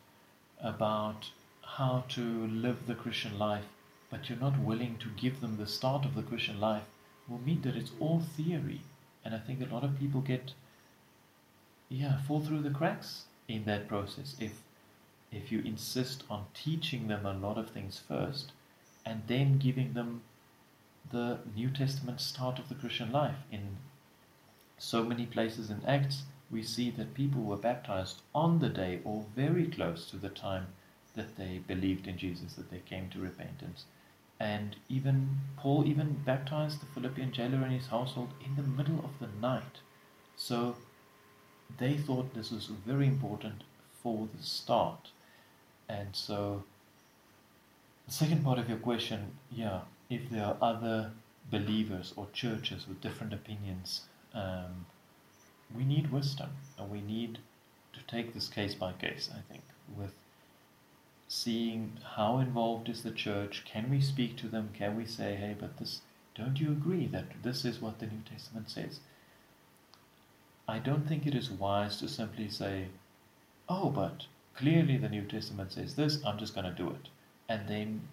about 0.61 1.31
how 1.61 2.05
to 2.07 2.47
live 2.47 2.87
the 2.87 2.95
Christian 2.95 3.37
life, 3.37 3.65
but 4.09 4.29
you're 4.29 4.39
not 4.39 4.57
willing 4.57 4.97
to 4.99 5.09
give 5.21 5.41
them 5.41 5.57
the 5.57 5.67
start 5.67 6.05
of 6.05 6.15
the 6.15 6.21
Christian 6.21 6.61
life 6.61 6.83
will 7.27 7.39
mean 7.39 7.61
that 7.63 7.75
it's 7.75 7.91
all 7.99 8.21
theory. 8.21 8.81
And 9.25 9.35
I 9.35 9.39
think 9.39 9.61
a 9.61 9.73
lot 9.73 9.83
of 9.83 9.99
people 9.99 10.21
get, 10.21 10.53
yeah, 11.89 12.21
fall 12.21 12.39
through 12.39 12.61
the 12.61 12.69
cracks 12.69 13.23
in 13.49 13.65
that 13.65 13.89
process 13.89 14.37
if 14.39 14.61
if 15.33 15.51
you 15.51 15.59
insist 15.61 16.23
on 16.29 16.45
teaching 16.53 17.07
them 17.07 17.25
a 17.25 17.33
lot 17.33 17.57
of 17.57 17.71
things 17.71 17.99
first 18.07 18.51
and 19.03 19.23
then 19.25 19.57
giving 19.57 19.93
them 19.93 20.21
the 21.11 21.39
New 21.55 21.71
Testament 21.71 22.21
start 22.21 22.59
of 22.59 22.69
the 22.69 22.75
Christian 22.75 23.11
life. 23.11 23.35
In 23.51 23.77
so 24.83 25.01
many 25.01 25.25
places 25.25 25.69
in 25.69 25.81
Acts, 25.87 26.23
we 26.51 26.61
see 26.61 26.91
that 26.91 27.13
people 27.13 27.41
were 27.41 27.55
baptized 27.55 28.21
on 28.35 28.59
the 28.59 28.67
day 28.67 28.99
or 29.05 29.23
very 29.33 29.65
close 29.65 30.09
to 30.09 30.17
the 30.17 30.27
time 30.27 30.67
that 31.15 31.37
they 31.37 31.61
believed 31.65 32.05
in 32.05 32.17
Jesus, 32.17 32.55
that 32.55 32.69
they 32.69 32.79
came 32.79 33.09
to 33.09 33.19
repentance. 33.19 33.85
And 34.41 34.75
even 34.89 35.39
Paul 35.55 35.87
even 35.87 36.21
baptized 36.25 36.81
the 36.81 36.85
Philippian 36.87 37.31
jailer 37.31 37.59
and 37.63 37.71
his 37.71 37.87
household 37.87 38.33
in 38.45 38.57
the 38.57 38.69
middle 38.69 38.99
of 38.99 39.17
the 39.21 39.29
night. 39.41 39.79
So 40.35 40.75
they 41.77 41.95
thought 41.95 42.33
this 42.33 42.51
was 42.51 42.65
very 42.85 43.07
important 43.07 43.63
for 44.01 44.27
the 44.35 44.43
start. 44.43 45.11
And 45.87 46.09
so 46.13 46.65
the 48.05 48.13
second 48.13 48.43
part 48.43 48.59
of 48.59 48.67
your 48.67 48.79
question, 48.79 49.37
yeah, 49.49 49.81
if 50.09 50.29
there 50.29 50.43
are 50.43 50.57
other 50.61 51.11
believers 51.49 52.11
or 52.17 52.27
churches 52.33 52.85
with 52.85 52.99
different 52.99 53.33
opinions, 53.33 54.01
um, 54.33 54.85
we 55.75 55.83
need 55.83 56.11
wisdom 56.11 56.49
and 56.77 56.89
we 56.89 57.01
need 57.01 57.39
to 57.93 57.99
take 58.07 58.33
this 58.33 58.47
case 58.47 58.75
by 58.75 58.93
case, 58.93 59.29
I 59.33 59.41
think, 59.51 59.63
with 59.95 60.13
seeing 61.27 61.93
how 62.15 62.39
involved 62.39 62.89
is 62.89 63.03
the 63.03 63.11
church. 63.11 63.63
Can 63.65 63.89
we 63.89 64.01
speak 64.01 64.37
to 64.37 64.47
them? 64.47 64.69
Can 64.73 64.95
we 64.95 65.05
say, 65.05 65.35
hey, 65.35 65.55
but 65.59 65.77
this, 65.77 66.01
don't 66.35 66.59
you 66.59 66.71
agree 66.71 67.07
that 67.07 67.43
this 67.43 67.65
is 67.65 67.81
what 67.81 67.99
the 67.99 68.05
New 68.05 68.21
Testament 68.29 68.69
says? 68.69 68.99
I 70.67 70.79
don't 70.79 71.07
think 71.07 71.25
it 71.25 71.35
is 71.35 71.51
wise 71.51 71.97
to 71.97 72.07
simply 72.07 72.49
say, 72.49 72.87
oh, 73.67 73.89
but 73.89 74.25
clearly 74.55 74.97
the 74.97 75.09
New 75.09 75.23
Testament 75.23 75.73
says 75.73 75.95
this, 75.95 76.23
I'm 76.25 76.37
just 76.37 76.55
going 76.55 76.65
to 76.65 76.71
do 76.71 76.89
it. 76.89 77.09
And 77.49 77.67
then 77.67 78.07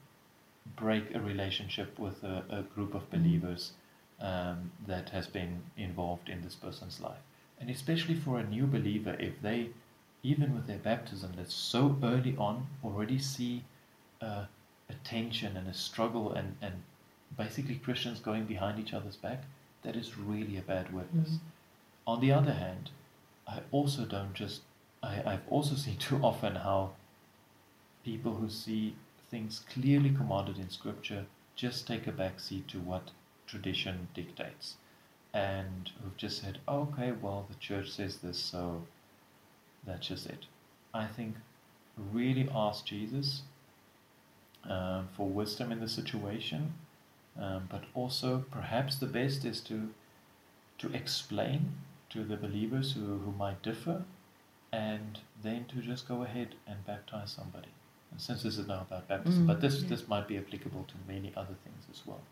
break 0.76 1.14
a 1.14 1.20
relationship 1.20 1.98
with 1.98 2.22
a, 2.24 2.44
a 2.50 2.62
group 2.62 2.94
of 2.94 3.10
believers 3.10 3.72
um, 4.20 4.70
that 4.86 5.10
has 5.10 5.26
been 5.26 5.62
involved 5.76 6.28
in 6.28 6.42
this 6.42 6.54
person's 6.54 7.00
life. 7.00 7.22
And 7.60 7.70
especially 7.70 8.14
for 8.14 8.38
a 8.38 8.44
new 8.44 8.66
believer, 8.66 9.16
if 9.18 9.40
they 9.42 9.70
even 10.22 10.54
with 10.54 10.66
their 10.66 10.78
baptism, 10.78 11.32
that's 11.36 11.54
so 11.54 11.96
early 12.02 12.36
on 12.36 12.66
already 12.84 13.18
see 13.18 13.64
uh, 14.20 14.44
a 14.88 14.94
tension 15.04 15.56
and 15.56 15.68
a 15.68 15.74
struggle 15.74 16.32
and, 16.32 16.56
and 16.60 16.74
basically 17.38 17.76
Christians 17.76 18.20
going 18.20 18.44
behind 18.44 18.78
each 18.78 18.92
other's 18.92 19.16
back, 19.16 19.44
that 19.82 19.96
is 19.96 20.18
really 20.18 20.58
a 20.58 20.62
bad 20.62 20.92
witness. 20.92 21.28
Mm-hmm. 21.28 21.46
On 22.06 22.20
the 22.20 22.32
other 22.32 22.52
hand, 22.52 22.90
I 23.48 23.60
also 23.70 24.04
don't 24.04 24.34
just, 24.34 24.62
I, 25.02 25.22
I've 25.24 25.48
also 25.48 25.74
seen 25.74 25.96
too 25.96 26.20
often 26.22 26.56
how 26.56 26.92
people 28.04 28.34
who 28.34 28.50
see 28.50 28.94
things 29.30 29.64
clearly 29.72 30.10
commanded 30.10 30.58
in 30.58 30.68
Scripture 30.70 31.24
just 31.56 31.86
take 31.86 32.06
a 32.06 32.12
back 32.12 32.40
seat 32.40 32.68
to 32.68 32.78
what 32.78 33.10
tradition 33.50 34.08
dictates. 34.14 34.76
And 35.32 35.90
who've 36.02 36.16
just 36.16 36.42
said, 36.42 36.58
okay, 36.68 37.12
well, 37.12 37.46
the 37.48 37.56
church 37.56 37.90
says 37.90 38.16
this, 38.16 38.38
so 38.38 38.82
that's 39.86 40.08
just 40.08 40.26
it. 40.26 40.46
I 40.92 41.06
think 41.06 41.36
really 42.12 42.48
ask 42.54 42.84
Jesus 42.84 43.42
um, 44.68 45.08
for 45.16 45.28
wisdom 45.28 45.70
in 45.72 45.80
the 45.80 45.88
situation, 45.88 46.74
um, 47.38 47.68
but 47.70 47.84
also 47.94 48.44
perhaps 48.50 48.96
the 48.96 49.06
best 49.06 49.44
is 49.44 49.60
to 49.62 49.90
to 50.78 50.90
explain 50.94 51.72
to 52.08 52.24
the 52.24 52.36
believers 52.36 52.92
who, 52.92 53.18
who 53.18 53.32
might 53.32 53.62
differ, 53.62 54.02
and 54.72 55.20
then 55.42 55.66
to 55.66 55.76
just 55.76 56.08
go 56.08 56.22
ahead 56.22 56.54
and 56.66 56.84
baptize 56.86 57.32
somebody. 57.32 57.68
And 58.10 58.20
since 58.20 58.42
this 58.42 58.56
is 58.56 58.66
now 58.66 58.86
about 58.88 59.06
baptism, 59.06 59.44
mm, 59.44 59.46
but 59.46 59.60
this 59.60 59.82
yeah. 59.82 59.88
this 59.88 60.08
might 60.08 60.26
be 60.26 60.38
applicable 60.38 60.86
to 60.88 60.94
many 61.12 61.32
other 61.36 61.54
things 61.64 61.84
as 61.92 62.02
well. 62.06 62.22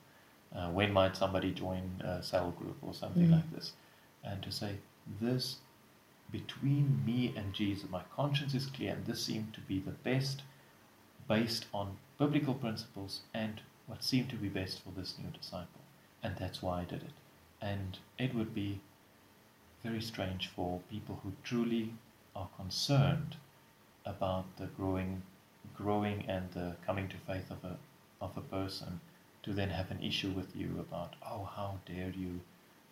Uh, 0.55 0.71
when 0.71 0.93
might 0.93 1.17
somebody 1.17 1.53
join 1.53 2.03
a 2.03 2.23
cell 2.23 2.53
group 2.53 2.77
or 2.83 2.95
something 2.95 3.29
mm. 3.29 3.33
like 3.33 3.53
this? 3.53 3.73
And 4.25 4.43
to 4.43 4.51
say 4.51 4.77
this 5.21 5.57
between 6.31 7.03
me 7.05 7.33
and 7.37 7.55
Jesus, 7.55 7.89
my 7.89 8.03
conscience 8.15 8.55
is 8.55 8.67
clear, 8.67 8.93
and 8.93 9.07
this 9.07 9.25
seemed 9.25 9.55
to 9.55 9.61
be 9.61 9.79
the 9.79 9.93
best 9.93 10.43
based 11.27 11.67
on 11.73 11.97
biblical 12.19 12.55
principles 12.55 13.21
and 13.33 13.61
what 13.87 14.03
seemed 14.03 14.29
to 14.31 14.37
be 14.37 14.49
best 14.49 14.83
for 14.83 14.91
this 14.91 15.15
new 15.19 15.31
disciple. 15.31 15.81
And 16.23 16.37
that's 16.37 16.63
why 16.63 16.81
I 16.81 16.85
did 16.85 17.03
it. 17.03 17.13
And 17.61 17.99
it 18.19 18.35
would 18.35 18.55
be 18.55 18.81
very 19.83 20.01
strange 20.01 20.49
for 20.49 20.81
people 20.91 21.21
who 21.23 21.33
truly 21.45 21.95
are 22.35 22.49
concerned 22.57 23.37
about 24.05 24.45
the 24.57 24.67
growing 24.67 25.23
growing 25.77 26.25
and 26.27 26.51
the 26.53 26.75
coming 26.85 27.09
to 27.09 27.17
faith 27.27 27.51
of 27.51 27.65
a 27.65 27.77
of 28.21 28.37
a 28.37 28.41
person 28.41 29.01
to 29.43 29.53
then 29.53 29.71
have 29.71 29.91
an 29.91 30.03
issue 30.03 30.31
with 30.31 30.55
you 30.55 30.77
about 30.79 31.15
oh 31.25 31.49
how 31.55 31.79
dare 31.87 32.13
you 32.17 32.41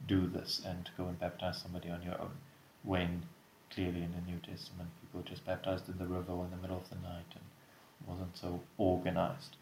do 0.06 0.26
this 0.26 0.62
and 0.64 0.90
go 0.96 1.06
and 1.06 1.18
baptize 1.18 1.60
somebody 1.60 1.90
on 1.90 2.02
your 2.02 2.20
own 2.20 2.32
when 2.82 3.22
clearly 3.70 4.02
in 4.02 4.12
the 4.12 4.30
New 4.30 4.38
Testament 4.38 4.90
people 5.00 5.22
just 5.22 5.44
baptized 5.44 5.88
in 5.88 5.98
the 5.98 6.06
river 6.06 6.32
in 6.32 6.50
the 6.50 6.56
middle 6.56 6.76
of 6.76 6.88
the 6.88 6.96
night 6.96 7.26
and 7.34 7.44
wasn't 8.06 8.36
so 8.36 8.60
organized. 8.78 9.56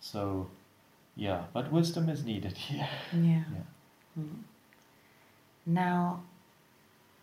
So, 0.00 0.48
yeah, 1.16 1.44
but 1.52 1.72
wisdom 1.72 2.08
is 2.08 2.24
needed 2.24 2.56
here. 2.68 2.88
Yeah. 3.12 3.44
yeah. 3.52 4.18
Mm. 4.18 4.42
Now, 5.64 6.22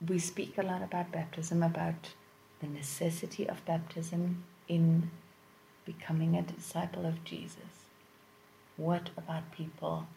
we 0.08 0.18
speak 0.18 0.58
a 0.58 0.64
lot 0.64 0.82
about 0.82 1.12
baptism, 1.12 1.62
about 1.62 2.14
the 2.62 2.68
necessity 2.68 3.48
of 3.48 3.64
baptism 3.66 4.44
in 4.68 5.12
becoming 5.86 6.36
a 6.36 6.42
disciple 6.42 7.06
of 7.06 7.24
Jesus. 7.24 7.89
What 8.80 9.10
about 9.18 9.52
people 9.52 10.08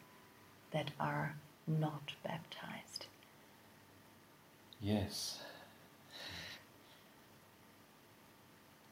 that 0.71 0.93
are 1.01 1.35
not 1.67 2.13
baptized? 2.23 3.07
Yes. 4.81 5.41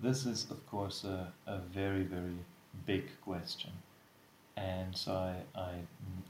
This 0.00 0.26
is, 0.26 0.50
of 0.50 0.66
course, 0.68 1.04
a, 1.04 1.32
a 1.46 1.58
very, 1.58 2.02
very 2.02 2.38
big 2.84 3.04
question. 3.22 3.70
And 4.56 4.96
so 4.96 5.12
I, 5.12 5.36
I 5.54 5.74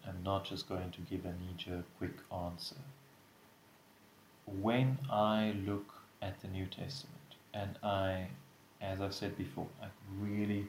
am 0.07 0.23
not 0.23 0.45
just 0.45 0.69
going 0.69 0.91
to 0.91 1.01
give 1.01 1.25
a 1.25 1.29
knee 1.31 1.55
jerk 1.57 1.87
quick 1.97 2.17
answer. 2.31 2.77
When 4.45 4.99
I 5.11 5.55
look 5.67 5.95
at 6.21 6.43
the 6.43 6.49
New 6.49 6.67
Testament, 6.67 7.37
and 7.55 7.79
I, 7.83 8.27
as 8.83 9.01
I've 9.01 9.15
said 9.15 9.39
before, 9.39 9.69
I 9.83 9.87
really 10.21 10.69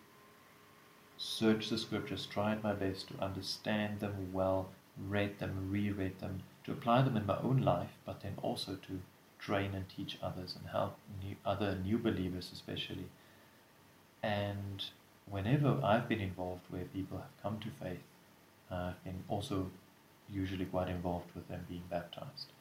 searched 1.22 1.70
the 1.70 1.78
scriptures, 1.78 2.26
tried 2.26 2.64
my 2.64 2.74
best 2.74 3.08
to 3.08 3.24
understand 3.24 4.00
them 4.00 4.34
well, 4.34 4.70
read 4.98 5.38
them, 5.38 5.70
reread 5.70 6.20
them, 6.20 6.42
to 6.64 6.72
apply 6.72 7.04
them 7.04 7.16
in 7.16 7.26
my 7.28 7.38
own 7.42 7.62
life, 7.62 7.92
but 8.06 8.22
then 8.22 8.34
also 8.42 8.76
to 8.76 9.00
train 9.38 9.76
and 9.76 9.88
teach 9.88 10.18
others 10.22 10.56
and 10.60 10.70
help 10.70 10.98
new, 11.24 11.36
other 11.46 11.76
new 11.76 11.98
believers 12.00 12.50
especially. 12.52 13.06
And 14.24 14.84
whenever 15.30 15.80
I've 15.84 16.10
been 16.10 16.22
involved 16.22 16.64
where 16.70 16.86
people 16.86 17.20
have 17.20 17.44
come 17.44 17.60
to 17.60 17.70
faith, 17.84 18.04
I've 18.72 19.04
been 19.04 19.24
also 19.28 19.70
usually 20.28 20.66
quite 20.66 20.90
involved 20.90 21.36
with 21.36 21.48
them 21.50 21.66
being 21.70 21.84
baptized. 21.90 22.52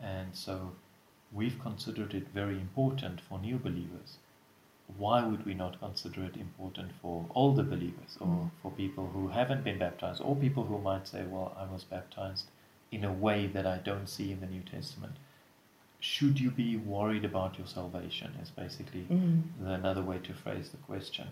And 0.00 0.34
so 0.34 0.72
we've 1.32 1.58
considered 1.60 2.14
it 2.14 2.28
very 2.28 2.56
important 2.56 3.20
for 3.20 3.38
new 3.38 3.58
believers. 3.58 4.16
Why 4.98 5.22
would 5.24 5.44
we 5.46 5.54
not 5.54 5.78
consider 5.80 6.24
it 6.24 6.36
important 6.36 6.92
for 7.00 7.26
older 7.34 7.62
believers 7.62 8.16
or 8.20 8.26
Mm. 8.26 8.50
for 8.62 8.70
people 8.72 9.06
who 9.08 9.28
haven't 9.28 9.62
been 9.64 9.78
baptized 9.78 10.20
or 10.22 10.34
people 10.36 10.64
who 10.64 10.78
might 10.78 11.06
say, 11.08 11.24
well, 11.24 11.54
I 11.56 11.64
was 11.66 11.84
baptized 11.84 12.46
in 12.90 13.04
a 13.04 13.12
way 13.12 13.46
that 13.46 13.66
I 13.66 13.78
don't 13.78 14.08
see 14.08 14.32
in 14.32 14.40
the 14.40 14.46
New 14.46 14.62
Testament? 14.62 15.14
Should 16.00 16.40
you 16.40 16.50
be 16.50 16.76
worried 16.76 17.24
about 17.24 17.58
your 17.58 17.66
salvation? 17.66 18.34
Is 18.42 18.50
basically 18.50 19.02
Mm. 19.10 19.42
another 19.64 20.02
way 20.02 20.18
to 20.18 20.32
phrase 20.34 20.70
the 20.70 20.78
question. 20.78 21.28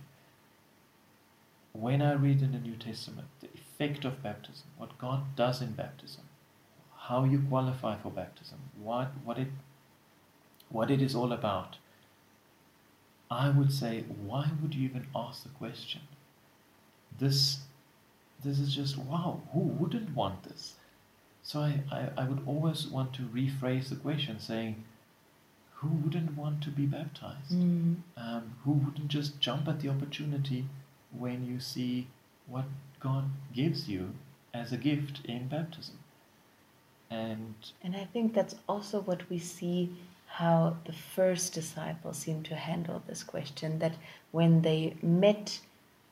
When 1.73 2.03
I 2.03 2.13
read 2.13 2.43
in 2.43 2.53
the 2.53 2.59
New 2.59 2.77
Testament 2.77 3.29
the 3.41 3.49
effect 3.55 4.05
of 4.05 4.23
baptism, 4.23 4.69
what 4.77 4.99
God 4.99 5.37
does 5.37 5.63
in 5.63 5.73
baptism, 5.73 6.25
how 6.97 7.25
you 7.25 7.41
qualify 7.49 7.97
for 7.97 8.11
baptism, 8.11 8.59
what, 8.83 9.09
what, 9.25 9.39
it, 9.39 9.49
what 10.69 10.91
it 10.91 11.01
is 11.01 11.15
all 11.15 11.33
about, 11.33 11.77
I 13.31 13.51
would 13.51 13.73
say, 13.73 14.05
why 14.25 14.51
would 14.61 14.75
you 14.75 14.85
even 14.89 15.07
ask 15.15 15.43
the 15.43 15.51
question? 15.51 16.01
This, 17.19 17.59
this 18.45 18.59
is 18.59 18.75
just, 18.75 18.97
wow, 18.97 19.41
who 19.53 19.61
wouldn't 19.61 20.15
want 20.15 20.45
this? 20.45 20.75
So 21.43 21.61
I, 21.61 21.81
I, 21.91 22.09
I 22.19 22.25
would 22.25 22.43
always 22.47 22.87
want 22.87 23.13
to 23.15 23.23
rephrase 23.23 23.89
the 23.89 23.97
question 23.97 24.39
saying, 24.41 24.85
who 25.75 25.89
wouldn't 25.89 26.37
want 26.37 26.63
to 26.63 26.71
be 26.71 26.87
baptized? 26.87 27.53
Mm. 27.53 27.97
Um, 28.17 28.57
who 28.65 28.73
wouldn't 28.73 29.09
just 29.09 29.41
jump 29.41 29.69
at 29.69 29.81
the 29.81 29.89
opportunity 29.89 30.65
when 31.17 31.47
you 31.47 31.61
see 31.61 32.09
what 32.47 32.65
God 33.01 33.25
gives 33.55 33.89
you 33.89 34.11
as 34.53 34.73
a 34.73 34.77
gift 34.77 35.21
in 35.25 35.49
baptism? 35.49 35.99
And 37.11 37.55
And 37.83 37.97
I 37.97 38.05
think 38.13 38.35
that's 38.35 38.57
also 38.69 39.01
what 39.01 39.29
we 39.31 39.39
see 39.39 39.91
how 40.39 40.77
the 40.85 40.93
first 40.93 41.53
disciples 41.53 42.17
seem 42.19 42.43
to 42.45 42.55
handle 42.55 43.03
this 43.09 43.25
question 43.25 43.79
that 43.81 43.97
when 44.31 44.63
they 44.63 44.95
met 45.03 45.59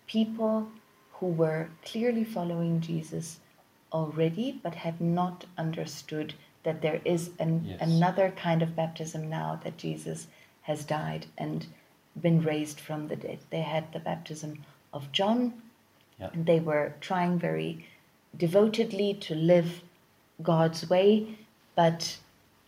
people 0.08 0.66
who 1.12 1.26
were 1.26 1.68
clearly 1.84 2.24
following 2.24 2.80
Jesus 2.80 3.38
already 3.92 4.58
but 4.64 4.74
had 4.74 5.00
not 5.00 5.44
understood 5.56 6.34
that 6.64 6.82
there 6.82 7.00
is 7.04 7.30
an, 7.38 7.64
Yes. 7.64 7.80
another 7.80 8.32
kind 8.32 8.62
of 8.62 8.74
baptism 8.74 9.30
now 9.30 9.60
that 9.62 9.78
Jesus 9.78 10.26
has 10.62 10.84
died 10.84 11.26
and 11.38 11.66
been 12.20 12.42
raised 12.42 12.80
from 12.80 13.06
the 13.06 13.14
dead. 13.16 13.38
They 13.50 13.62
had 13.62 13.92
the 13.92 14.00
baptism 14.00 14.64
of 14.92 15.12
John 15.12 15.62
yeah, 16.18 16.30
and 16.32 16.46
they 16.46 16.58
were 16.58 16.94
trying 17.00 17.38
very 17.38 17.86
devotedly 18.36 19.14
to 19.14 19.34
live 19.36 19.82
God's 20.42 20.90
way, 20.90 21.36
but 21.76 22.18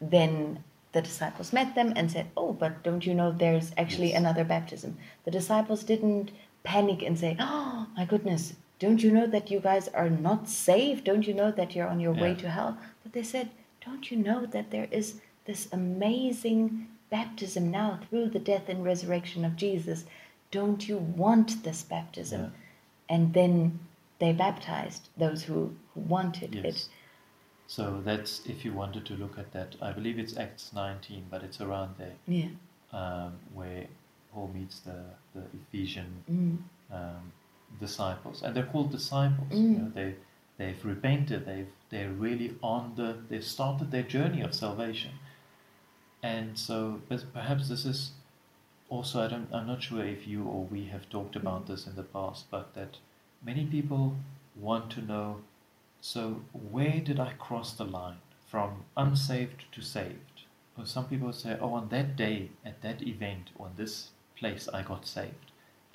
then 0.01 0.63
the 0.93 1.03
disciples 1.03 1.53
met 1.53 1.75
them 1.75 1.93
and 1.97 2.11
said, 2.11 2.27
Oh, 2.37 2.53
but 2.53 2.83
don't 2.83 3.05
you 3.07 3.15
know 3.15 3.31
there's 3.33 3.73
actually 3.77 4.11
Yes. 4.11 4.19
another 4.19 4.45
baptism? 4.45 4.97
The 5.25 5.31
disciples 5.31 5.85
didn't 5.85 6.31
panic 6.65 7.03
and 7.03 7.19
say, 7.19 7.37
Oh, 7.39 7.87
my 7.97 8.05
goodness, 8.05 8.55
don't 8.79 9.03
you 9.03 9.11
know 9.11 9.27
that 9.27 9.51
you 9.51 9.61
guys 9.61 9.89
are 9.89 10.11
not 10.11 10.49
saved? 10.49 11.05
Don't 11.05 11.27
you 11.27 11.35
know 11.35 11.51
that 11.51 11.75
you're 11.75 11.89
on 11.89 12.01
your 12.01 12.15
way 12.15 12.35
to 12.37 12.49
hell? 12.49 12.79
But 13.03 13.13
they 13.13 13.23
said, 13.23 13.51
Don't 13.85 14.11
you 14.11 14.17
know 14.17 14.47
that 14.47 14.71
there 14.71 14.89
is 14.91 15.21
this 15.45 15.69
amazing 15.73 16.89
baptism 17.11 17.71
now 17.71 17.99
through 18.09 18.29
the 18.29 18.39
death 18.39 18.69
and 18.69 18.85
resurrection 18.85 19.45
of 19.45 19.57
Jesus? 19.57 20.05
Don't 20.51 20.89
you 20.89 20.99
want 20.99 21.65
this 21.65 21.83
baptism? 21.83 22.41
Yeah. 22.41 23.15
And 23.17 23.35
then 23.35 23.81
they 24.19 24.33
baptized 24.33 25.09
those 25.17 25.43
who, 25.43 25.75
who 25.95 26.01
wanted 26.01 26.55
yes. 26.55 26.65
it. 26.65 26.89
So 27.69 28.01
that's 28.03 28.47
if 28.47 28.65
you 28.65 28.73
wanted 28.73 29.05
to 29.07 29.15
look 29.15 29.39
at 29.39 29.53
that. 29.53 29.77
I 29.83 29.93
believe 29.93 30.19
it's 30.19 30.37
Acts 30.39 30.73
19, 30.75 31.27
but 31.31 31.43
it's 31.45 31.61
around 31.61 31.95
there 31.99 32.17
Yeah. 32.27 32.49
um, 32.93 33.35
where 33.53 33.87
Paul 34.33 34.49
meets 34.55 34.81
the, 34.81 35.05
the 35.35 35.43
Ephesian 35.61 36.25
Mm. 36.31 36.59
um, 36.91 37.33
disciples, 37.79 38.43
and 38.43 38.57
they're 38.57 38.71
called 38.73 38.91
disciples. 38.91 39.53
You 39.53 39.69
Mm. 39.69 39.79
know, 39.83 39.91
they 39.91 40.15
they've 40.57 40.83
repented. 40.85 41.45
They've 41.45 41.71
they're 41.91 42.11
really 42.27 42.57
on 42.63 42.95
the 42.97 43.09
they've 43.29 43.45
started 43.45 43.91
their 43.91 44.03
journey 44.17 44.41
of 44.41 44.55
salvation, 44.55 45.13
and 46.23 46.59
so 46.59 47.01
but 47.09 47.33
perhaps 47.35 47.69
this 47.69 47.85
is 47.85 48.13
also 48.89 49.23
I 49.25 49.29
don't 49.29 49.53
I'm 49.53 49.67
not 49.67 49.83
sure 49.83 50.03
if 50.03 50.27
you 50.27 50.45
or 50.45 50.65
we 50.65 50.87
have 50.87 51.09
talked 51.11 51.37
about 51.37 51.67
this 51.67 51.87
in 51.87 51.95
the 51.97 52.03
past, 52.03 52.51
but 52.51 52.73
that 52.75 52.97
many 53.45 53.67
people 53.67 54.17
want 54.57 54.91
to 54.93 55.03
know. 55.03 55.43
So 56.01 56.43
where 56.53 57.01
did 57.01 57.19
I 57.21 57.33
cross 57.33 57.73
the 57.73 57.85
line 57.85 58.19
from 58.47 58.85
unsaved 58.97 59.65
to 59.73 59.83
saved? 59.83 60.43
Or 60.77 60.87
some 60.87 61.07
people 61.07 61.33
say, 61.33 61.57
oh, 61.61 61.75
on 61.75 61.89
that 61.89 62.17
day, 62.17 62.51
at 62.65 62.83
that 62.83 63.03
event, 63.03 63.51
or 63.57 63.67
in 63.67 63.73
this 63.77 64.11
place, 64.37 64.69
I 64.73 64.83
got 64.83 65.07
saved 65.07 65.49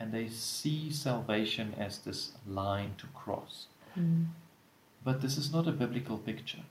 and 0.03 0.11
they 0.11 0.27
see 0.27 0.91
salvation 0.91 1.73
as 1.77 1.99
this 1.99 2.33
line 2.45 2.93
to 2.97 3.07
cross. 3.07 3.67
Mm. 3.97 4.27
But 5.03 5.21
this 5.21 5.37
is 5.37 5.53
not 5.53 5.67
a 5.67 5.71
biblical 5.71 6.17
picture. 6.17 6.63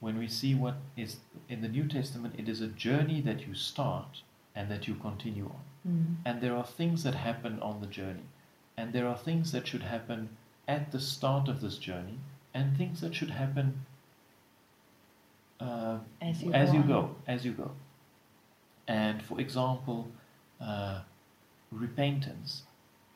When 0.00 0.18
we 0.18 0.28
see 0.28 0.54
what 0.54 0.76
is 0.96 1.16
in 1.50 1.60
the 1.60 1.68
New 1.68 1.86
Testament, 1.86 2.36
it 2.38 2.48
is 2.48 2.62
a 2.62 2.68
journey 2.68 3.20
that 3.22 3.46
you 3.46 3.54
start 3.54 4.22
and 4.54 4.70
that 4.70 4.88
you 4.88 4.94
continue 4.94 5.46
on. 5.46 5.64
Mm. 5.86 6.16
And 6.24 6.40
there 6.40 6.56
are 6.56 6.64
things 6.64 7.02
that 7.02 7.14
happen 7.14 7.58
on 7.60 7.80
the 7.80 7.86
journey, 7.86 8.28
and 8.76 8.92
there 8.92 9.06
are 9.06 9.18
things 9.18 9.52
that 9.52 9.66
should 9.66 9.82
happen 9.82 10.30
at 10.66 10.92
the 10.92 11.00
start 11.00 11.48
of 11.48 11.60
this 11.60 11.78
journey, 11.78 12.20
and 12.54 12.76
things 12.76 13.00
that 13.00 13.14
should 13.14 13.30
happen 13.30 13.84
uh, 15.60 15.98
As 16.20 16.42
you 16.42 16.52
as 16.52 16.70
go 16.70 16.76
you 16.76 16.82
go, 16.82 17.16
as 17.26 17.44
you 17.44 17.52
go. 17.52 17.72
And 18.86 19.22
for 19.22 19.40
example, 19.40 20.08
uh, 20.60 21.00
repentance. 21.70 22.62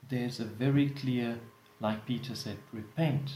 There's 0.08 0.40
a 0.40 0.44
very 0.44 0.90
clear, 0.90 1.38
like 1.80 2.04
Peter 2.04 2.34
said, 2.34 2.58
repent. 2.72 3.34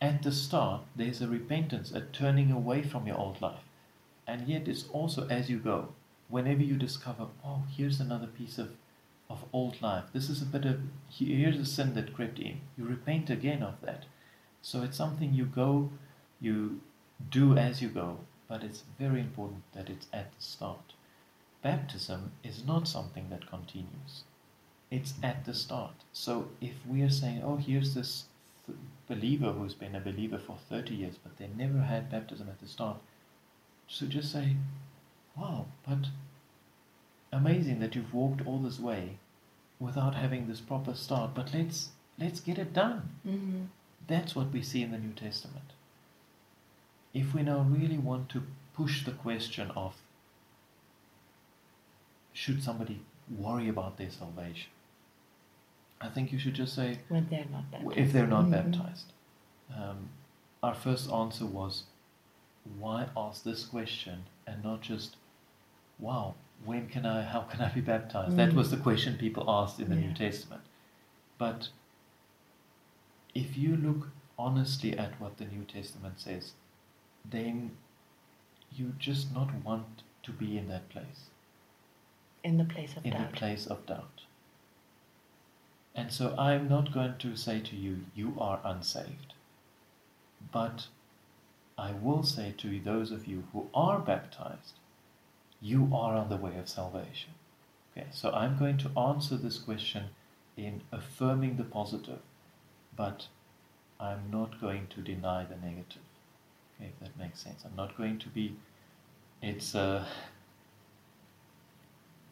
At 0.00 0.22
the 0.22 0.32
start, 0.32 0.82
there's 0.96 1.22
a 1.22 1.28
repentance, 1.28 1.92
a 1.92 2.00
turning 2.00 2.50
away 2.50 2.82
from 2.82 3.06
your 3.06 3.16
old 3.16 3.40
life. 3.40 3.64
And 4.26 4.48
yet, 4.48 4.68
it's 4.68 4.88
also 4.88 5.26
as 5.28 5.48
you 5.48 5.58
go. 5.58 5.94
Whenever 6.28 6.62
you 6.62 6.76
discover, 6.76 7.28
oh, 7.44 7.62
here's 7.70 8.00
another 8.00 8.26
piece 8.26 8.58
of, 8.58 8.70
of 9.30 9.44
old 9.52 9.80
life. 9.80 10.04
This 10.12 10.28
is 10.28 10.42
a 10.42 10.46
bit 10.46 10.64
of, 10.64 10.80
here's 11.08 11.58
a 11.58 11.64
sin 11.64 11.94
that 11.94 12.14
crept 12.14 12.38
in. 12.38 12.60
You 12.76 12.84
repent 12.84 13.30
again 13.30 13.62
of 13.62 13.80
that. 13.82 14.06
So 14.62 14.82
it's 14.82 14.96
something 14.96 15.34
you 15.34 15.44
go, 15.44 15.90
you 16.40 16.80
do 17.30 17.56
as 17.56 17.82
you 17.82 17.88
go, 17.88 18.18
but 18.48 18.62
it's 18.62 18.84
very 18.98 19.20
important 19.20 19.62
that 19.74 19.90
it's 19.90 20.06
at 20.12 20.32
the 20.32 20.42
start. 20.42 20.94
Baptism 21.62 22.32
is 22.42 22.64
not 22.64 22.88
something 22.88 23.28
that 23.30 23.50
continues. 23.50 24.22
It's 24.90 25.14
at 25.22 25.44
the 25.44 25.54
start. 25.54 25.94
So 26.12 26.48
if 26.60 26.74
we 26.86 27.02
are 27.02 27.10
saying, 27.10 27.42
oh, 27.44 27.56
here's 27.56 27.94
this 27.94 28.26
th- 28.66 28.78
believer 29.08 29.52
who's 29.52 29.74
been 29.74 29.94
a 29.94 30.00
believer 30.00 30.38
for 30.38 30.56
30 30.68 30.94
years, 30.94 31.16
but 31.22 31.36
they 31.38 31.48
never 31.48 31.80
had 31.80 32.10
baptism 32.10 32.48
at 32.48 32.60
the 32.60 32.68
start, 32.68 32.98
so 33.88 34.06
just 34.06 34.32
say, 34.32 34.56
wow, 35.36 35.66
but 35.86 36.06
amazing 37.32 37.80
that 37.80 37.94
you've 37.94 38.14
walked 38.14 38.46
all 38.46 38.58
this 38.58 38.78
way 38.78 39.18
without 39.80 40.14
having 40.14 40.46
this 40.46 40.60
proper 40.60 40.94
start, 40.94 41.34
but 41.34 41.52
let's 41.52 41.90
let's 42.18 42.40
get 42.40 42.58
it 42.58 42.72
done. 42.72 43.10
Mm-hmm. 43.26 43.64
That's 44.06 44.34
what 44.34 44.52
we 44.52 44.62
see 44.62 44.82
in 44.82 44.90
the 44.90 44.98
New 44.98 45.12
Testament. 45.12 45.72
If 47.14 47.34
we 47.34 47.42
now 47.42 47.60
really 47.60 47.98
want 47.98 48.28
to 48.30 48.42
push 48.74 49.04
the 49.04 49.12
question 49.12 49.70
of 49.72 49.94
should 52.32 52.62
somebody 52.62 53.00
worry 53.38 53.68
about 53.68 53.98
their 53.98 54.10
salvation, 54.10 54.70
I 56.00 56.08
think 56.08 56.32
you 56.32 56.38
should 56.38 56.54
just 56.54 56.74
say 56.74 56.98
When 57.08 57.28
they're 57.30 57.44
not 57.50 57.70
baptized. 57.70 57.98
if 57.98 58.12
they're 58.12 58.26
not 58.26 58.46
Mhm. 58.46 58.50
baptized. 58.50 59.12
Um, 59.74 60.08
our 60.62 60.74
first 60.74 61.10
answer 61.10 61.46
was 61.46 61.84
why 62.78 63.08
ask 63.16 63.42
this 63.42 63.64
question 63.64 64.24
and 64.46 64.62
not 64.62 64.80
just 64.82 65.16
wow 65.98 66.34
when 66.64 66.88
can 66.88 67.04
i 67.04 67.20
how 67.22 67.40
can 67.40 67.60
i 67.60 67.68
be 67.72 67.80
baptized 67.80 68.36
that 68.36 68.50
Mm. 68.50 68.54
was 68.54 68.70
the 68.70 68.76
question 68.76 69.18
people 69.18 69.50
asked 69.50 69.80
in 69.80 69.88
the 69.88 69.96
new 69.96 70.12
testament 70.14 70.62
but 71.38 71.70
if 73.34 73.56
you 73.56 73.76
look 73.76 74.08
honestly 74.38 74.96
at 74.98 75.20
what 75.20 75.36
the 75.38 75.44
new 75.44 75.64
testament 75.64 76.20
says 76.20 76.52
then 77.30 77.70
you 78.72 78.92
just 78.98 79.32
not 79.34 79.54
want 79.64 80.02
to 80.22 80.32
be 80.32 80.56
in 80.58 80.68
that 80.68 80.88
place 80.88 81.28
In 82.44 82.56
the 82.58 82.64
place 82.64 82.96
of 82.96 83.04
in 83.04 83.12
doubt. 83.12 83.20
In 83.20 83.26
the 83.30 83.36
place 83.36 83.66
of 83.66 83.86
doubt 83.86 84.22
And 85.94 86.12
so 86.12 86.34
I'm 86.38 86.68
not 86.68 86.92
going 86.92 87.16
to 87.18 87.36
say 87.36 87.60
to 87.60 87.76
you, 87.76 88.04
you 88.14 88.34
are 88.38 88.60
unsaved. 88.64 89.34
But 90.52 90.88
I 91.78 91.92
will 91.92 92.22
say 92.22 92.52
to 92.58 92.80
those 92.80 93.10
of 93.10 93.26
you 93.26 93.44
who 93.52 93.68
are 93.74 93.98
baptized, 93.98 94.74
you 95.60 95.90
are 95.94 96.14
on 96.16 96.28
the 96.28 96.36
way 96.36 96.56
of 96.58 96.68
salvation. 96.68 97.32
Okay, 97.96 98.06
so 98.10 98.30
I'm 98.32 98.58
going 98.58 98.78
to 98.78 98.90
answer 98.98 99.36
this 99.36 99.58
question 99.58 100.10
in 100.56 100.82
affirming 100.92 101.56
the 101.56 101.64
positive, 101.64 102.20
but 102.96 103.26
I'm 104.00 104.30
not 104.30 104.60
going 104.60 104.88
to 104.88 105.00
deny 105.00 105.44
the 105.44 105.56
negative. 105.56 106.02
Okay, 106.76 106.90
if 106.90 107.00
that 107.00 107.18
makes 107.18 107.40
sense. 107.40 107.62
I'm 107.64 107.76
not 107.76 107.96
going 107.96 108.18
to 108.18 108.28
be. 108.28 108.56
It's 109.40 109.74
uh, 109.74 110.06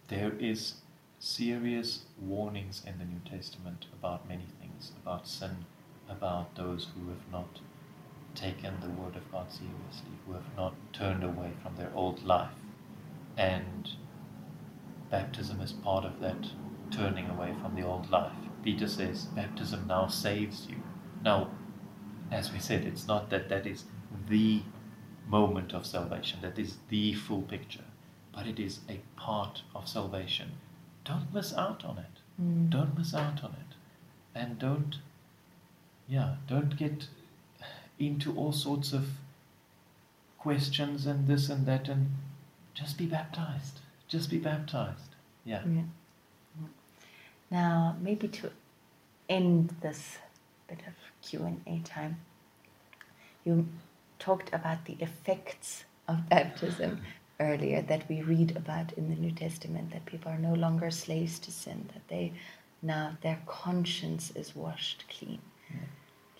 there 0.09 0.33
is 0.39 0.75
serious 1.19 2.05
warnings 2.21 2.83
in 2.87 2.99
the 2.99 3.05
New 3.05 3.21
Testament 3.29 3.87
about 3.93 4.29
many 4.29 4.47
things, 4.61 4.93
about 5.03 5.29
sin, 5.29 5.65
about 6.09 6.57
those 6.57 6.89
who 6.95 7.09
have 7.11 7.31
not 7.31 7.61
taken 8.35 8.81
the 8.81 8.89
Word 8.89 9.17
of 9.17 9.31
God 9.31 9.51
seriously, 9.51 10.19
who 10.27 10.33
have 10.33 10.57
not 10.57 10.75
turned 10.93 11.23
away 11.23 11.53
from 11.63 11.77
their 11.77 11.91
old 11.95 12.25
life. 12.25 12.51
And 13.37 13.91
baptism 15.11 15.61
is 15.61 15.73
part 15.73 16.05
of 16.05 16.21
that 16.21 16.47
turning 16.91 17.29
away 17.29 17.55
from 17.61 17.75
the 17.75 17.83
old 17.83 18.11
life. 18.11 18.33
Peter 18.63 18.89
says 18.89 19.25
baptism 19.27 19.87
now 19.87 20.07
saves 20.07 20.67
you. 20.69 20.77
Now, 21.23 21.51
as 22.31 22.53
we 22.53 22.59
said, 22.59 22.85
it's 22.85 23.07
not 23.07 23.31
that 23.31 23.49
that 23.49 23.67
is 23.67 23.85
the 24.29 24.63
moment 25.27 25.73
of 25.73 25.87
salvation, 25.87 26.41
that 26.43 26.59
is 26.59 26.77
the 26.89 27.15
full 27.15 27.43
picture, 27.43 27.85
but 28.33 28.47
it 28.47 28.59
is 28.59 28.81
a 28.89 29.01
part 29.17 29.63
of 29.75 29.89
salvation. 29.89 30.53
Don't 31.05 31.33
miss 31.33 31.55
out 31.55 31.85
on 31.85 31.99
it. 31.99 32.21
Mm. 32.41 32.71
Don't 32.71 32.97
miss 32.97 33.15
out 33.15 33.43
on 33.43 33.51
it. 33.53 33.77
And 34.35 34.59
don't, 34.59 34.99
yeah, 36.09 36.37
don't 36.49 36.77
get 36.77 37.09
into 37.99 38.35
all 38.37 38.53
sorts 38.53 38.93
of 38.93 39.11
questions 40.39 41.07
and 41.07 41.27
this 41.27 41.49
and 41.49 41.67
that 41.67 41.89
and 41.89 42.11
just 42.75 42.97
be 42.97 43.07
baptized. 43.07 43.81
Just 44.09 44.31
be 44.31 44.39
baptized. 44.39 45.15
Yeah. 45.45 45.63
Yeah. 45.67 45.83
Now, 47.51 47.97
maybe 48.01 48.29
to 48.29 48.51
end 49.29 49.75
this 49.81 50.19
bit 50.69 50.81
of 50.87 50.95
Q 51.23 51.45
and 51.45 51.61
A 51.67 51.87
time, 51.87 52.21
you 53.45 53.67
talked 54.19 54.53
about 54.53 54.85
the 54.85 54.97
effects 55.01 55.85
of 56.07 56.29
baptism 56.29 57.03
earlier 57.41 57.83
that 57.83 58.09
we 58.09 58.23
read 58.23 58.57
about 58.57 58.93
in 58.93 59.09
the 59.09 59.17
New 59.17 59.33
Testament. 59.33 59.91
That 59.93 60.07
people 60.07 60.31
are 60.31 60.39
no 60.39 60.55
longer 60.55 60.91
slaves 60.91 61.39
to 61.41 61.51
sin. 61.51 61.89
That 61.93 62.07
they 62.09 62.33
now 62.83 63.17
their 63.23 63.41
conscience 63.47 64.31
is 64.35 64.55
washed 64.55 65.05
clean. 65.09 65.41
Yeah. 65.71 65.77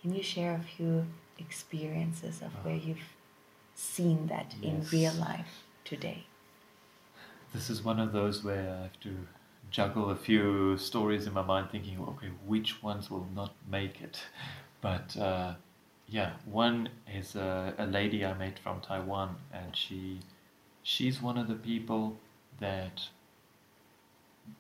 Can 0.01 0.15
you 0.15 0.23
share 0.23 0.55
a 0.55 0.77
few 0.77 1.07
experiences 1.39 2.41
of 2.41 2.49
uh-huh. 2.49 2.59
where 2.63 2.77
you've 2.77 3.17
seen 3.75 4.27
that 4.29 4.55
in 4.63 4.87
real 4.93 5.15
life 5.15 5.65
today? 5.85 6.27
This 7.53 7.69
is 7.69 7.83
one 7.83 7.99
of 7.99 8.13
those 8.13 8.45
where 8.45 8.77
I 8.79 8.83
have 8.83 9.01
to 9.01 9.27
juggle 9.71 10.11
a 10.11 10.17
few 10.17 10.77
stories 10.77 11.27
in 11.27 11.33
my 11.33 11.43
mind, 11.43 11.69
thinking, 11.71 11.99
okay, 12.01 12.31
which 12.47 12.83
ones 12.83 13.11
will 13.11 13.27
not 13.35 13.55
make 13.71 14.01
it? 14.01 14.21
But 14.81 15.17
uh, 15.17 15.55
yeah, 16.09 16.33
one 16.45 16.89
is 17.13 17.37
a, 17.37 17.75
a 17.79 17.87
lady 17.87 18.25
I 18.25 18.35
met 18.35 18.59
from 18.59 18.81
Taiwan, 18.81 19.37
and 19.53 19.77
she 19.77 20.21
she's 20.83 21.23
one 21.23 21.39
of 21.39 21.49
the 21.49 21.55
people 21.55 22.17
that 22.59 23.09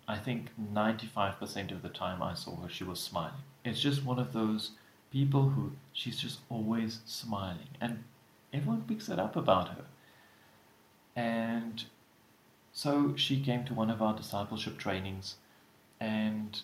I 0.06 0.16
think 0.16 0.50
95% 0.72 1.72
of 1.72 1.82
the 1.82 1.88
time 1.88 2.22
I 2.22 2.34
saw 2.34 2.56
her, 2.62 2.68
she 2.68 2.84
was 2.84 3.00
smiling. 3.00 3.42
It's 3.64 3.80
just 3.80 4.04
one 4.04 4.18
of 4.18 4.32
those 4.32 4.72
people 5.10 5.50
who 5.50 5.72
she's 5.92 6.18
just 6.18 6.38
always 6.48 7.00
smiling, 7.06 7.68
and 7.80 8.04
everyone 8.52 8.82
picks 8.82 9.08
it 9.08 9.18
up 9.18 9.36
about 9.36 9.68
her. 9.68 9.84
And 11.16 11.84
so 12.72 13.16
she 13.16 13.40
came 13.40 13.64
to 13.64 13.74
one 13.74 13.90
of 13.90 14.00
our 14.00 14.14
discipleship 14.16 14.78
trainings, 14.78 15.36
and 15.98 16.62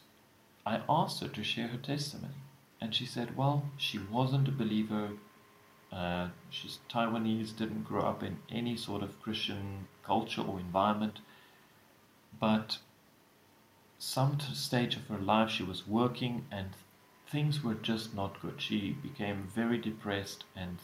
I 0.65 0.83
asked 0.89 1.21
her 1.21 1.29
to 1.29 1.43
share 1.45 1.69
her 1.69 1.79
testimony. 1.79 2.35
And 2.81 2.95
she 2.95 3.07
said, 3.07 3.37
Well, 3.37 3.71
she 3.77 3.99
wasn't 3.99 4.49
a 4.49 4.53
believer. 4.53 5.11
Uh, 5.93 6.29
she's 6.51 6.79
Taiwanese, 6.89 7.57
didn't 7.57 7.85
grow 7.85 8.03
up 8.03 8.23
in 8.23 8.39
any 8.51 8.77
sort 8.77 9.03
of 9.03 9.21
Christian 9.21 9.89
culture 10.05 10.43
or 10.43 10.61
environment. 10.61 11.21
But 12.39 12.79
some 13.99 14.39
stage 14.41 14.97
of 14.97 15.07
her 15.09 15.19
life, 15.19 15.51
she 15.51 15.63
was 15.63 15.87
working 15.87 16.47
and 16.53 16.71
things 17.29 17.65
were 17.65 17.75
just 17.75 18.15
not 18.15 18.41
good. 18.41 18.61
She 18.61 18.93
became 18.93 19.49
very 19.55 19.79
depressed 19.79 20.45
and 20.55 20.79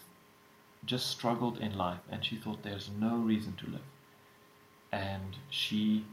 just 0.84 1.06
struggled 1.06 1.58
in 1.58 1.76
life. 1.76 2.00
And 2.10 2.24
she 2.24 2.36
thought 2.36 2.62
there's 2.62 2.90
no 2.90 3.16
reason 3.16 3.54
to 3.56 3.70
live 3.70 3.91
and 4.92 5.36
she 5.50 6.04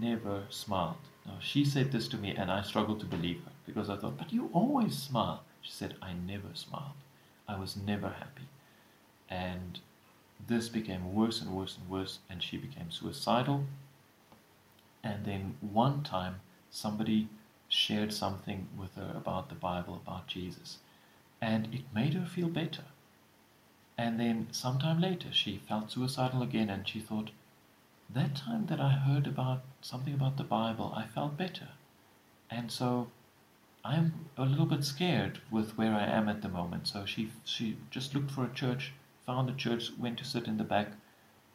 never 0.00 0.44
smiled. 0.50 0.96
Now, 1.24 1.38
she 1.40 1.64
said 1.64 1.92
this 1.92 2.08
to 2.08 2.16
me, 2.16 2.34
and 2.34 2.50
I 2.50 2.62
struggled 2.62 3.00
to 3.00 3.06
believe 3.06 3.44
her 3.44 3.52
because 3.64 3.88
I 3.88 3.96
thought, 3.96 4.18
but 4.18 4.32
you 4.32 4.50
always 4.52 4.96
smile. 4.96 5.44
She 5.60 5.72
said, 5.72 5.94
I 6.02 6.12
never 6.12 6.48
smiled. 6.54 6.96
I 7.46 7.58
was 7.58 7.76
never 7.76 8.08
happy. 8.08 8.48
And 9.28 9.80
this 10.46 10.68
became 10.68 11.14
worse 11.14 11.40
and 11.40 11.50
worse 11.52 11.76
and 11.76 11.88
worse, 11.88 12.18
and 12.28 12.42
she 12.42 12.56
became 12.56 12.90
suicidal. 12.90 13.66
And 15.04 15.24
then 15.24 15.56
one 15.60 16.02
time, 16.02 16.40
somebody 16.70 17.28
shared 17.68 18.12
something 18.12 18.68
with 18.76 18.96
her 18.96 19.12
about 19.14 19.48
the 19.48 19.54
Bible, 19.54 20.00
about 20.04 20.26
Jesus, 20.26 20.78
and 21.40 21.72
it 21.72 21.82
made 21.94 22.14
her 22.14 22.26
feel 22.26 22.48
better. 22.48 22.84
And 23.96 24.18
then 24.18 24.48
sometime 24.50 25.00
later, 25.00 25.28
she 25.32 25.60
felt 25.68 25.92
suicidal 25.92 26.42
again, 26.42 26.70
and 26.70 26.88
she 26.88 27.00
thought, 27.00 27.30
that 28.14 28.34
time 28.34 28.66
that 28.66 28.80
I 28.80 28.90
heard 28.90 29.26
about 29.26 29.62
something 29.80 30.14
about 30.14 30.36
the 30.36 30.44
Bible, 30.44 30.92
I 30.96 31.06
felt 31.06 31.36
better. 31.36 31.68
And 32.50 32.70
so 32.70 33.10
I'm 33.84 34.26
a 34.36 34.44
little 34.44 34.66
bit 34.66 34.84
scared 34.84 35.40
with 35.50 35.78
where 35.78 35.94
I 35.94 36.04
am 36.04 36.28
at 36.28 36.42
the 36.42 36.48
moment. 36.48 36.88
So 36.88 37.06
she 37.06 37.30
she 37.44 37.76
just 37.90 38.14
looked 38.14 38.30
for 38.30 38.44
a 38.44 38.54
church, 38.54 38.92
found 39.24 39.48
a 39.48 39.54
church, 39.54 39.92
went 39.98 40.18
to 40.18 40.24
sit 40.24 40.46
in 40.46 40.58
the 40.58 40.64
back 40.64 40.88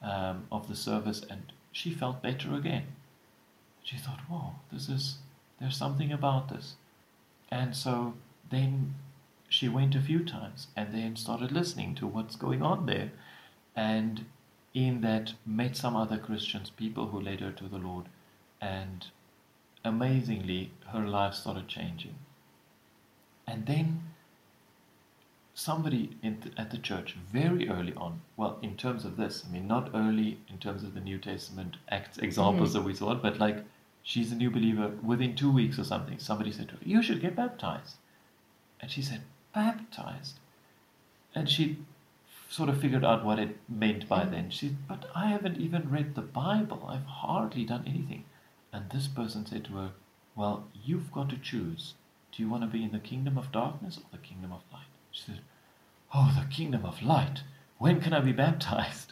um, 0.01 0.47
of 0.51 0.67
the 0.67 0.75
service, 0.75 1.21
and 1.29 1.51
she 1.71 1.91
felt 1.91 2.23
better 2.23 2.53
again. 2.55 2.87
She 3.83 3.97
thought, 3.97 4.21
"Whoa, 4.29 4.55
this 4.71 4.89
is 4.89 5.17
there's 5.59 5.77
something 5.77 6.11
about 6.11 6.49
this," 6.49 6.75
and 7.51 7.75
so 7.75 8.13
then 8.49 8.95
she 9.49 9.69
went 9.69 9.95
a 9.95 10.01
few 10.01 10.23
times 10.23 10.67
and 10.75 10.93
then 10.93 11.15
started 11.15 11.51
listening 11.51 11.95
to 11.95 12.07
what's 12.07 12.35
going 12.35 12.63
on 12.63 12.85
there, 12.85 13.11
and 13.75 14.25
in 14.75 15.01
that 15.01 15.33
met 15.45 15.75
some 15.77 15.95
other 15.95 16.17
Christians, 16.17 16.69
people 16.69 17.07
who 17.07 17.19
led 17.19 17.39
her 17.39 17.51
to 17.53 17.67
the 17.67 17.77
Lord, 17.77 18.05
and 18.61 19.07
amazingly 19.83 20.71
her 20.87 21.07
life 21.07 21.33
started 21.33 21.67
changing. 21.67 22.15
And 23.47 23.65
then 23.65 24.13
somebody 25.53 26.17
in 26.21 26.41
th- 26.41 26.53
at 26.57 26.71
the 26.71 26.77
church 26.77 27.13
very 27.13 27.69
early 27.69 27.93
on, 27.95 28.21
well, 28.35 28.59
in 28.61 28.75
terms 28.75 29.05
of 29.05 29.15
this, 29.15 29.45
I 29.47 29.51
mean, 29.51 29.67
not 29.67 29.91
early 29.93 30.39
in 30.49 30.57
terms 30.57 30.83
of 30.83 30.93
the 30.93 30.99
New 30.99 31.19
Testament 31.19 31.77
acts 31.89 32.17
examples 32.17 32.71
Mhm. 32.71 32.73
that 32.73 32.81
we 32.81 32.93
saw, 32.93 33.15
but 33.15 33.39
like 33.39 33.65
she's 34.03 34.31
a 34.33 34.35
new 34.35 34.51
believer 34.51 34.89
within 35.01 35.35
two 35.35 35.51
weeks 35.51 35.79
or 35.79 35.85
something. 35.85 36.19
Somebody 36.19 36.51
said 36.51 36.67
to 36.69 36.75
her, 36.75 36.83
"You 36.85 37.01
should 37.01 37.21
get 37.21 37.35
baptized," 37.35 37.95
and 38.81 38.91
she 38.91 39.01
said, 39.01 39.21
"Baptized," 39.53 40.39
and 41.33 41.49
she 41.49 41.77
sort 42.55 42.69
of 42.69 42.79
figured 42.79 43.03
out 43.03 43.25
what 43.25 43.37
it 43.37 43.57
meant 43.67 44.07
by 44.07 44.23
then. 44.23 44.49
She, 44.49 44.67
said, 44.67 44.87
but 44.87 45.09
I 45.13 45.27
haven't 45.27 45.57
even 45.57 45.89
read 45.89 46.15
the 46.15 46.21
Bible. 46.21 46.87
I've 46.87 47.05
hardly 47.05 47.65
done 47.65 47.83
anything. 47.85 48.23
And 48.71 48.89
this 48.89 49.07
person 49.07 49.45
said 49.45 49.65
to 49.65 49.73
her, 49.73 49.91
Well, 50.35 50.67
you've 50.73 51.11
got 51.11 51.29
to 51.29 51.37
choose. 51.37 51.95
Do 52.31 52.41
you 52.41 52.49
want 52.49 52.63
to 52.63 52.67
be 52.67 52.83
in 52.83 52.91
the 52.91 52.99
kingdom 52.99 53.37
of 53.37 53.51
darkness 53.51 53.97
or 53.97 54.05
the 54.11 54.25
kingdom 54.25 54.53
of 54.53 54.61
light? 54.71 54.87
She 55.11 55.23
said, 55.23 55.41
Oh, 56.13 56.33
the 56.39 56.53
kingdom 56.53 56.85
of 56.85 57.03
light. 57.03 57.43
When 57.77 57.99
can 57.99 58.13
I 58.13 58.21
be 58.21 58.31
baptized? 58.31 59.11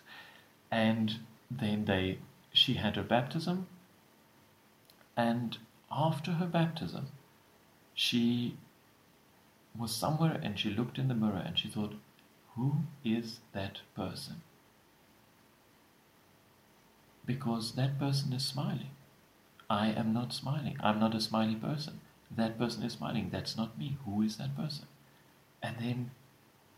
And 0.72 1.20
then 1.52 1.86
they 1.86 2.20
she 2.52 2.76
had 2.76 2.96
her 2.96 3.04
baptism 3.04 3.68
and 5.16 5.58
after 5.92 6.32
her 6.34 6.46
baptism 6.46 7.08
she 7.94 8.58
was 9.78 9.94
somewhere 9.96 10.40
and 10.42 10.58
she 10.58 10.70
looked 10.70 10.98
in 10.98 11.08
the 11.08 11.16
mirror 11.16 11.42
and 11.46 11.58
she 11.58 11.68
thought, 11.68 11.94
Who 12.56 12.84
is 13.04 13.40
that 13.54 13.80
person? 13.96 14.42
Because 17.26 17.74
that 17.74 17.98
person 18.00 18.34
is 18.34 18.46
smiling. 18.46 18.92
I 19.70 19.88
am 19.88 20.14
not 20.14 20.34
smiling. 20.34 20.78
I'm 20.82 21.00
not 21.00 21.16
a 21.16 21.22
smiley 21.22 21.56
person. 21.56 22.02
That 22.30 22.58
person 22.58 22.84
is 22.84 22.94
smiling. 22.94 23.30
That's 23.32 23.58
not 23.58 23.78
me. 23.78 23.98
Who 24.06 24.22
is 24.22 24.38
that 24.38 24.56
person? 24.56 24.88
And 25.62 25.78
then 25.80 26.12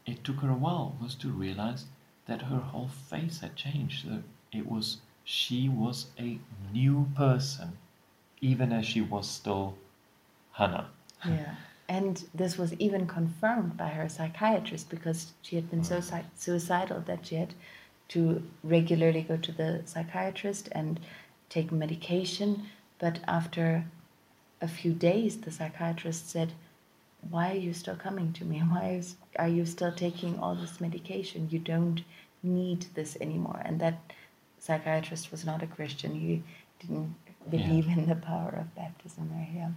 it 0.05 0.23
took 0.23 0.37
her 0.37 0.49
a 0.51 0.53
while 0.53 0.95
was 1.01 1.15
to 1.15 1.29
realize 1.29 1.85
that 2.27 2.43
her 2.43 2.59
whole 2.59 2.87
face 2.87 3.39
had 3.39 3.55
changed. 3.55 4.07
It 4.51 4.69
was 4.69 5.01
she 5.23 5.67
was 5.67 6.07
a 6.19 6.39
new 6.71 7.09
person, 7.15 7.77
even 8.39 8.71
as 8.71 8.85
she 8.85 9.01
was 9.01 9.27
still 9.27 9.75
Hannah. 10.51 10.89
Yeah. 11.25 11.55
And 11.87 12.23
this 12.33 12.57
was 12.57 12.73
even 12.75 13.05
confirmed 13.05 13.77
by 13.77 13.89
her 13.89 14.09
psychiatrist 14.09 14.89
because 14.89 15.33
she 15.41 15.55
had 15.55 15.69
been 15.69 15.83
so 15.83 16.01
suicidal 16.35 17.01
that 17.01 17.27
she 17.27 17.35
had 17.35 17.53
to 18.09 18.43
regularly 18.63 19.21
go 19.21 19.37
to 19.37 19.51
the 19.51 19.81
psychiatrist 19.85 20.69
and 20.71 20.99
take 21.49 21.71
medication. 21.71 22.63
But 22.97 23.19
after 23.27 23.85
a 24.61 24.67
few 24.67 24.93
days, 24.93 25.37
the 25.37 25.51
psychiatrist 25.51 26.29
said, 26.29 26.53
Why 27.29 27.51
are 27.51 27.63
you 27.67 27.73
still 27.73 27.95
coming 27.95 28.33
to 28.33 28.45
me? 28.45 28.59
Why 28.73 28.95
is, 28.99 29.15
are 29.37 29.47
you 29.47 29.65
still 29.65 29.91
taking 29.91 30.39
all 30.39 30.55
this 30.55 30.81
medication? 30.81 31.49
You 31.51 31.59
don't 31.59 32.01
need 32.41 32.87
this 32.95 33.17
anymore. 33.21 33.61
And 33.63 33.79
that 33.81 33.99
psychiatrist 34.59 35.31
was 35.31 35.45
not 35.45 35.63
a 35.63 35.67
Christian. 35.67 36.15
He 36.15 36.43
didn't 36.79 37.15
believe 37.49 37.87
in 37.87 38.07
the 38.07 38.15
power 38.15 38.55
of 38.59 38.75
baptism 38.75 39.29
there. 39.31 39.49
Yeah. 39.53 39.69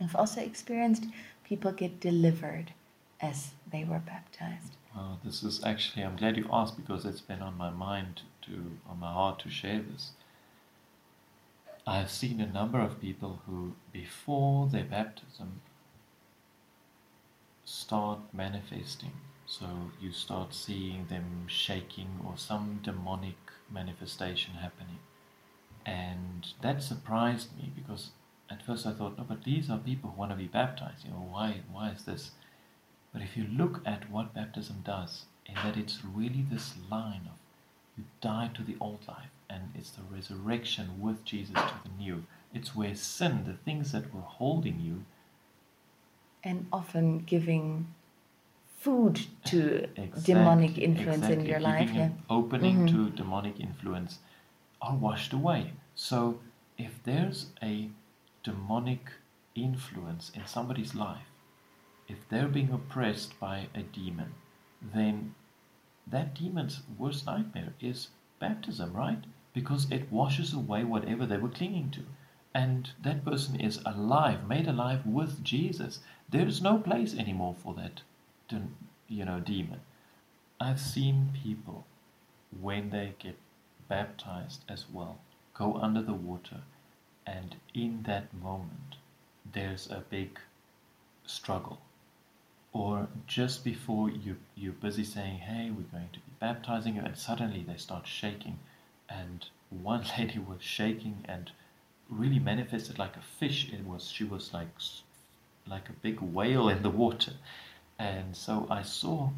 I've 0.00 0.16
also 0.16 0.40
experienced 0.40 1.04
people 1.44 1.72
get 1.72 2.00
delivered 2.00 2.72
as 3.20 3.52
they 3.70 3.84
were 3.84 4.00
baptized. 4.00 4.76
This 5.24 5.42
is 5.42 5.64
actually, 5.64 6.04
I'm 6.04 6.16
glad 6.16 6.36
you 6.36 6.48
asked 6.52 6.76
because 6.76 7.04
it's 7.04 7.20
been 7.22 7.40
on 7.40 7.56
my 7.56 7.70
mind 7.70 8.22
to, 8.42 8.78
on 8.86 9.00
my 9.00 9.12
heart 9.12 9.38
to 9.40 9.50
share 9.50 9.80
this. 9.80 10.12
I've 11.86 12.10
seen 12.10 12.40
a 12.40 12.46
number 12.46 12.78
of 12.80 13.00
people 13.00 13.40
who, 13.46 13.74
before 13.92 14.68
their 14.68 14.84
baptism, 14.84 15.62
start 17.64 18.20
manifesting. 18.32 19.12
So 19.46 19.66
you 20.00 20.12
start 20.12 20.54
seeing 20.54 21.06
them 21.06 21.46
shaking 21.46 22.20
or 22.24 22.34
some 22.36 22.80
demonic 22.82 23.36
manifestation 23.70 24.54
happening. 24.54 24.98
And 25.86 26.46
that 26.62 26.82
surprised 26.82 27.56
me 27.56 27.72
because 27.74 28.10
at 28.50 28.62
first 28.64 28.86
I 28.86 28.92
thought, 28.92 29.16
no, 29.18 29.24
but 29.24 29.44
these 29.44 29.70
are 29.70 29.78
people 29.78 30.10
who 30.10 30.18
want 30.18 30.30
to 30.32 30.36
be 30.36 30.46
baptized. 30.46 31.04
You 31.04 31.10
know, 31.10 31.26
why, 31.30 31.60
why 31.72 31.90
is 31.90 32.04
this? 32.04 32.32
But 33.12 33.22
if 33.22 33.36
you 33.36 33.46
look 33.50 33.80
at 33.86 34.10
what 34.10 34.34
baptism 34.34 34.82
does, 34.84 35.26
in 35.46 35.54
that 35.56 35.76
it's 35.76 36.00
really 36.04 36.44
this 36.50 36.74
line 36.90 37.22
of 37.26 37.38
you 37.96 38.04
die 38.20 38.50
to 38.54 38.62
the 38.62 38.76
old 38.80 39.06
life 39.06 39.30
and 39.48 39.70
it's 39.74 39.90
the 39.90 40.02
resurrection 40.10 41.00
with 41.00 41.24
Jesus 41.24 41.54
to 41.54 41.74
the 41.84 41.90
new. 41.96 42.24
It's 42.52 42.74
where 42.74 42.94
sin, 42.94 43.44
the 43.46 43.54
things 43.54 43.92
that 43.92 44.12
were 44.14 44.20
holding 44.22 44.80
you, 44.80 45.04
And 46.42 46.66
often 46.72 47.18
giving 47.20 47.94
food 48.78 49.26
to 49.46 49.88
Exact- 49.96 50.26
demonic 50.26 50.76
influence 50.78 51.26
in 51.26 51.46
your 51.46 51.60
life. 51.60 51.90
Yeah. 51.92 52.10
opening 52.28 52.80
Mhm. 52.80 52.88
to 52.92 53.10
demonic 53.10 53.58
influence 53.60 54.18
are 54.82 54.96
washed 54.96 55.32
away. 55.32 55.72
So 55.94 56.40
if 56.76 57.02
there's 57.04 57.50
a 57.62 57.88
demonic 58.44 59.10
influence 59.56 60.30
in 60.34 60.46
somebody's 60.46 60.94
life, 60.94 61.26
if 62.06 62.28
they're 62.28 62.48
being 62.48 62.70
oppressed 62.70 63.38
by 63.40 63.66
a 63.74 63.82
demon, 63.82 64.34
then 64.80 65.34
that 66.06 66.34
demon's 66.34 66.82
worst 66.98 67.26
nightmare 67.26 67.72
is 67.80 68.08
baptism, 68.38 68.92
right? 68.92 69.24
Because 69.54 69.90
it 69.90 70.12
washes 70.12 70.52
away 70.52 70.84
whatever 70.84 71.24
they 71.26 71.38
were 71.38 71.48
clinging 71.48 71.90
to. 71.92 72.02
And 72.54 72.90
that 73.02 73.24
person 73.24 73.58
is 73.58 73.80
alive, 73.84 74.46
made 74.46 74.68
alive 74.68 75.06
with 75.06 75.42
Jesus. 75.42 76.00
There 76.28 76.46
is 76.46 76.62
no 76.62 76.78
place 76.78 77.14
anymore 77.14 77.56
for 77.58 77.74
that, 77.74 78.02
you 79.08 79.24
know, 79.24 79.40
demon. 79.40 79.80
I've 80.60 80.80
seen 80.80 81.32
people 81.42 81.86
when 82.60 82.90
they 82.90 83.14
get 83.18 83.36
baptized 83.88 84.64
as 84.68 84.84
well 84.92 85.18
go 85.54 85.74
under 85.76 86.02
the 86.02 86.14
water, 86.14 86.62
and 87.26 87.56
in 87.74 88.02
that 88.04 88.32
moment, 88.34 88.96
there's 89.52 89.90
a 89.90 90.04
big 90.08 90.38
struggle. 91.26 91.80
Or 92.72 93.08
just 93.26 93.64
before 93.64 94.10
you 94.10 94.36
you're 94.56 94.72
busy 94.72 95.04
saying, 95.04 95.38
"Hey, 95.38 95.70
we're 95.70 95.92
going 95.92 96.10
to 96.12 96.18
be 96.18 96.32
baptizing 96.40 96.96
you," 96.96 97.02
and 97.02 97.16
suddenly 97.16 97.62
they 97.62 97.76
start 97.76 98.06
shaking, 98.06 98.58
and 99.08 99.46
one 99.70 100.04
lady 100.18 100.38
was 100.38 100.62
shaking 100.62 101.24
and 101.26 101.52
really 102.08 102.38
manifested 102.38 102.98
like 102.98 103.16
a 103.16 103.22
fish. 103.22 103.72
It 103.72 103.86
was 103.86 104.08
she 104.08 104.24
was 104.24 104.52
like 104.52 104.74
like 105.66 105.88
a 105.88 105.92
big 105.92 106.20
whale 106.20 106.68
in 106.68 106.82
the 106.82 106.90
water, 106.90 107.34
and 107.98 108.36
so 108.36 108.66
I 108.68 108.82
saw 108.82 109.30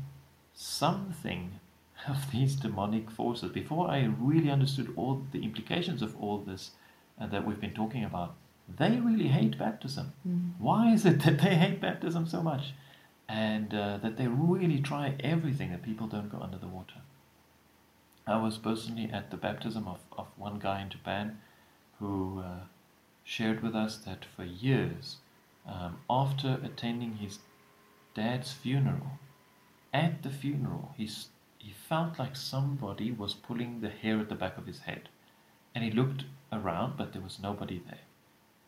something 0.55 1.61
of 2.09 2.31
these 2.33 2.57
demonic 2.57 3.11
forces. 3.11 3.53
Before 3.53 3.89
I 3.89 4.05
really 4.05 4.51
understood 4.51 4.93
all 4.97 5.23
the 5.31 5.45
implications 5.45 6.03
of 6.03 6.17
all 6.21 6.39
this 6.39 6.73
uh, 7.21 7.27
that 7.27 7.47
we've 7.47 7.61
been 7.61 7.75
talking 7.75 8.05
about. 8.05 8.35
They 8.79 8.99
really 8.99 9.29
hate 9.29 9.59
baptism. 9.59 10.13
Mm. 10.27 10.53
Why 10.59 10.93
is 10.93 11.07
it 11.07 11.23
that 11.23 11.39
they 11.39 11.55
hate 11.55 11.81
baptism 11.81 12.27
so 12.27 12.43
much? 12.43 12.73
and 13.29 13.75
uh, 13.75 13.99
that 13.99 14.17
they 14.17 14.29
really 14.29 14.81
try 14.81 15.15
everything 15.21 15.71
that 15.71 15.83
people 15.83 16.07
don't 16.07 16.31
go 16.31 16.39
under 16.39 16.59
the 16.59 16.69
water. 16.69 17.01
I 18.27 18.37
was 18.41 18.59
personally 18.59 19.11
at 19.13 19.31
the 19.31 19.37
baptism 19.37 19.87
of, 19.87 20.01
of 20.17 20.27
one 20.37 20.59
guy 20.59 20.83
in 20.83 20.91
Japan 20.91 21.39
who 21.99 22.43
uh, 22.45 22.65
shared 23.25 23.63
with 23.63 23.75
us 23.75 23.99
that 23.99 24.25
for 24.25 24.45
years, 24.45 25.17
um, 25.67 25.99
after 26.09 26.61
attending 26.63 27.17
his 27.17 27.39
dad's 28.15 28.53
funeral, 28.53 29.19
at 29.93 30.23
the 30.23 30.31
funeral, 30.31 30.95
he's, 30.97 31.29
he 31.59 31.73
felt 31.89 32.19
like 32.19 32.37
somebody 32.37 33.11
was 33.11 33.35
pulling 33.35 33.81
the 33.81 33.89
hair 33.89 34.19
at 34.19 34.29
the 34.29 34.35
back 34.35 34.59
of 34.59 34.67
his 34.67 34.81
head. 34.81 35.09
And 35.75 35.85
he 35.85 35.91
looked 35.91 36.25
around, 36.53 36.97
but 36.97 37.13
there 37.13 37.23
was 37.23 37.39
nobody 37.41 37.81
there. 37.87 38.01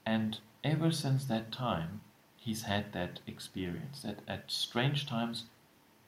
And 0.04 0.38
ever 0.64 0.90
since 0.90 1.24
that 1.26 1.52
time, 1.52 2.00
he's 2.36 2.62
had 2.62 2.92
that 2.92 3.20
experience 3.26 4.02
that 4.02 4.20
at 4.26 4.50
strange 4.50 5.06
times 5.06 5.44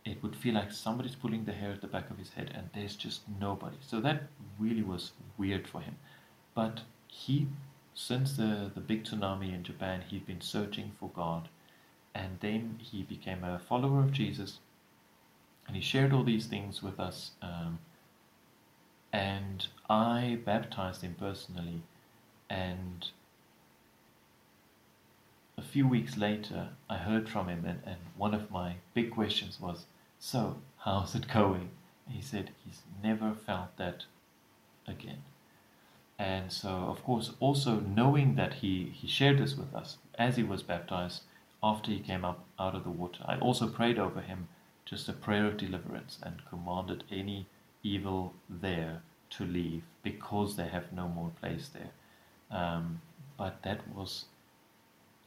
it 0.04 0.22
would 0.22 0.34
feel 0.34 0.54
like 0.54 0.72
somebody's 0.72 1.14
pulling 1.14 1.44
the 1.44 1.52
hair 1.52 1.72
at 1.72 1.80
the 1.80 1.86
back 1.86 2.10
of 2.10 2.18
his 2.18 2.30
head 2.30 2.50
and 2.54 2.70
there's 2.74 2.96
just 2.96 3.22
nobody. 3.38 3.76
So 3.80 4.00
that 4.00 4.22
really 4.58 4.82
was 4.82 5.12
weird 5.36 5.68
for 5.68 5.80
him. 5.80 5.96
But 6.54 6.80
he 7.06 7.48
since 7.92 8.36
the, 8.36 8.70
the 8.74 8.80
big 8.80 9.04
tsunami 9.04 9.52
in 9.52 9.64
japan 9.64 10.02
he'd 10.08 10.26
been 10.26 10.40
searching 10.40 10.92
for 10.98 11.10
god. 11.10 11.48
And 12.14 12.38
then 12.40 12.80
he 12.80 13.02
became 13.02 13.44
a 13.44 13.58
follower 13.58 14.00
of 14.00 14.12
jesus. 14.12 14.60
And 15.66 15.76
he 15.76 15.82
shared 15.82 16.12
all 16.12 16.24
these 16.24 16.46
things 16.46 16.82
with 16.82 16.98
us 16.98 17.32
um, 17.42 17.78
and 19.12 19.68
i 19.88 20.38
baptized 20.44 21.02
him 21.02 21.14
personally 21.18 21.82
and 22.48 23.10
a 25.60 25.62
few 25.62 25.86
weeks 25.86 26.16
later, 26.16 26.70
I 26.88 26.96
heard 26.96 27.28
from 27.28 27.48
him, 27.48 27.66
and, 27.66 27.82
and 27.84 27.98
one 28.16 28.32
of 28.32 28.50
my 28.50 28.76
big 28.94 29.10
questions 29.10 29.60
was, 29.60 29.84
So, 30.18 30.56
how's 30.78 31.14
it 31.14 31.28
going? 31.28 31.68
And 32.06 32.16
he 32.16 32.22
said 32.22 32.52
he's 32.64 32.80
never 33.02 33.34
felt 33.34 33.76
that 33.76 34.06
again. 34.88 35.22
And 36.18 36.50
so, 36.50 36.70
of 36.70 37.04
course, 37.04 37.32
also 37.40 37.80
knowing 37.80 38.36
that 38.36 38.54
he, 38.54 38.84
he 38.94 39.06
shared 39.06 39.38
this 39.38 39.54
with 39.54 39.74
us 39.74 39.98
as 40.18 40.36
he 40.36 40.42
was 40.42 40.62
baptized 40.62 41.24
after 41.62 41.90
he 41.90 42.00
came 42.00 42.24
up 42.24 42.46
out 42.58 42.74
of 42.74 42.84
the 42.84 42.90
water, 42.90 43.22
I 43.26 43.36
also 43.36 43.68
prayed 43.68 43.98
over 43.98 44.22
him 44.22 44.48
just 44.86 45.10
a 45.10 45.12
prayer 45.12 45.46
of 45.46 45.58
deliverance 45.58 46.18
and 46.22 46.42
commanded 46.48 47.04
any 47.10 47.46
evil 47.82 48.34
there 48.48 49.02
to 49.30 49.44
leave 49.44 49.82
because 50.02 50.56
they 50.56 50.68
have 50.68 50.92
no 50.92 51.08
more 51.08 51.30
place 51.40 51.68
there. 51.68 51.90
Um, 52.50 53.00
but 53.36 53.62
that 53.62 53.80
was 53.94 54.26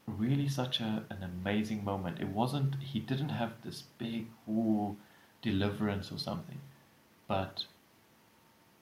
really 0.08 0.48
such 0.48 0.80
a, 0.80 1.04
an 1.10 1.24
amazing 1.24 1.84
moment. 1.84 2.20
It 2.20 2.30
wasn't, 2.30 2.76
he 2.82 3.00
didn't 3.00 3.30
have 3.30 3.54
this 3.64 3.84
big 3.98 4.28
ooh, 4.48 4.98
deliverance 5.42 6.12
or 6.12 6.18
something, 6.18 6.60
but 7.28 7.66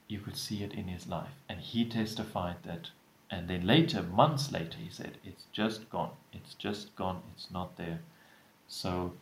you 0.07 0.19
could 0.19 0.35
see 0.35 0.63
it 0.63 0.73
in 0.73 0.87
his 0.87 1.07
life. 1.07 1.35
And 1.47 1.59
he 1.59 1.85
testified 1.85 2.57
that, 2.63 2.89
and 3.29 3.47
then 3.47 3.65
later, 3.65 4.03
months 4.03 4.51
later, 4.51 4.77
he 4.77 4.89
said, 4.89 5.17
It's 5.23 5.45
just 5.53 5.89
gone. 5.89 6.11
It's 6.33 6.53
just 6.55 6.95
gone. 6.95 7.21
It's 7.33 7.49
not 7.51 7.77
there. 7.77 8.01
So, 8.67 9.13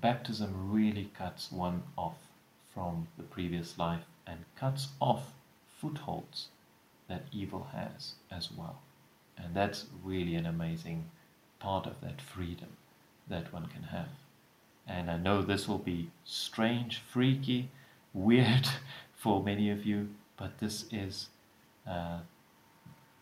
baptism 0.00 0.72
really 0.72 1.10
cuts 1.16 1.50
one 1.50 1.82
off 1.96 2.18
from 2.72 3.08
the 3.16 3.22
previous 3.22 3.78
life 3.78 4.04
and 4.26 4.44
cuts 4.56 4.88
off 5.00 5.32
footholds 5.80 6.48
that 7.08 7.24
evil 7.32 7.68
has 7.72 8.14
as 8.30 8.50
well. 8.52 8.80
And 9.38 9.54
that's 9.54 9.86
really 10.04 10.34
an 10.34 10.46
amazing 10.46 11.10
part 11.58 11.86
of 11.86 12.00
that 12.00 12.20
freedom 12.20 12.68
that 13.28 13.52
one 13.52 13.66
can 13.66 13.84
have. 13.84 14.08
And 14.86 15.10
I 15.10 15.16
know 15.16 15.42
this 15.42 15.66
will 15.66 15.78
be 15.78 16.10
strange, 16.24 16.98
freaky, 16.98 17.70
weird 18.14 18.68
for 19.14 19.42
many 19.42 19.70
of 19.70 19.84
you, 19.84 20.08
but 20.36 20.58
this 20.58 20.84
is 20.90 21.28
uh, 21.88 22.18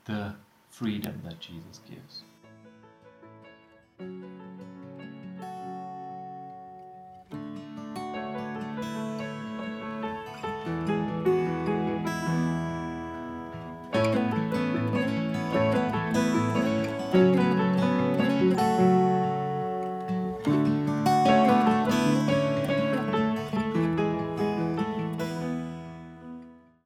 the 0.05 0.35
freedom 0.71 1.21
that 1.25 1.41
Jesus 1.41 1.81
gives. 1.89 2.23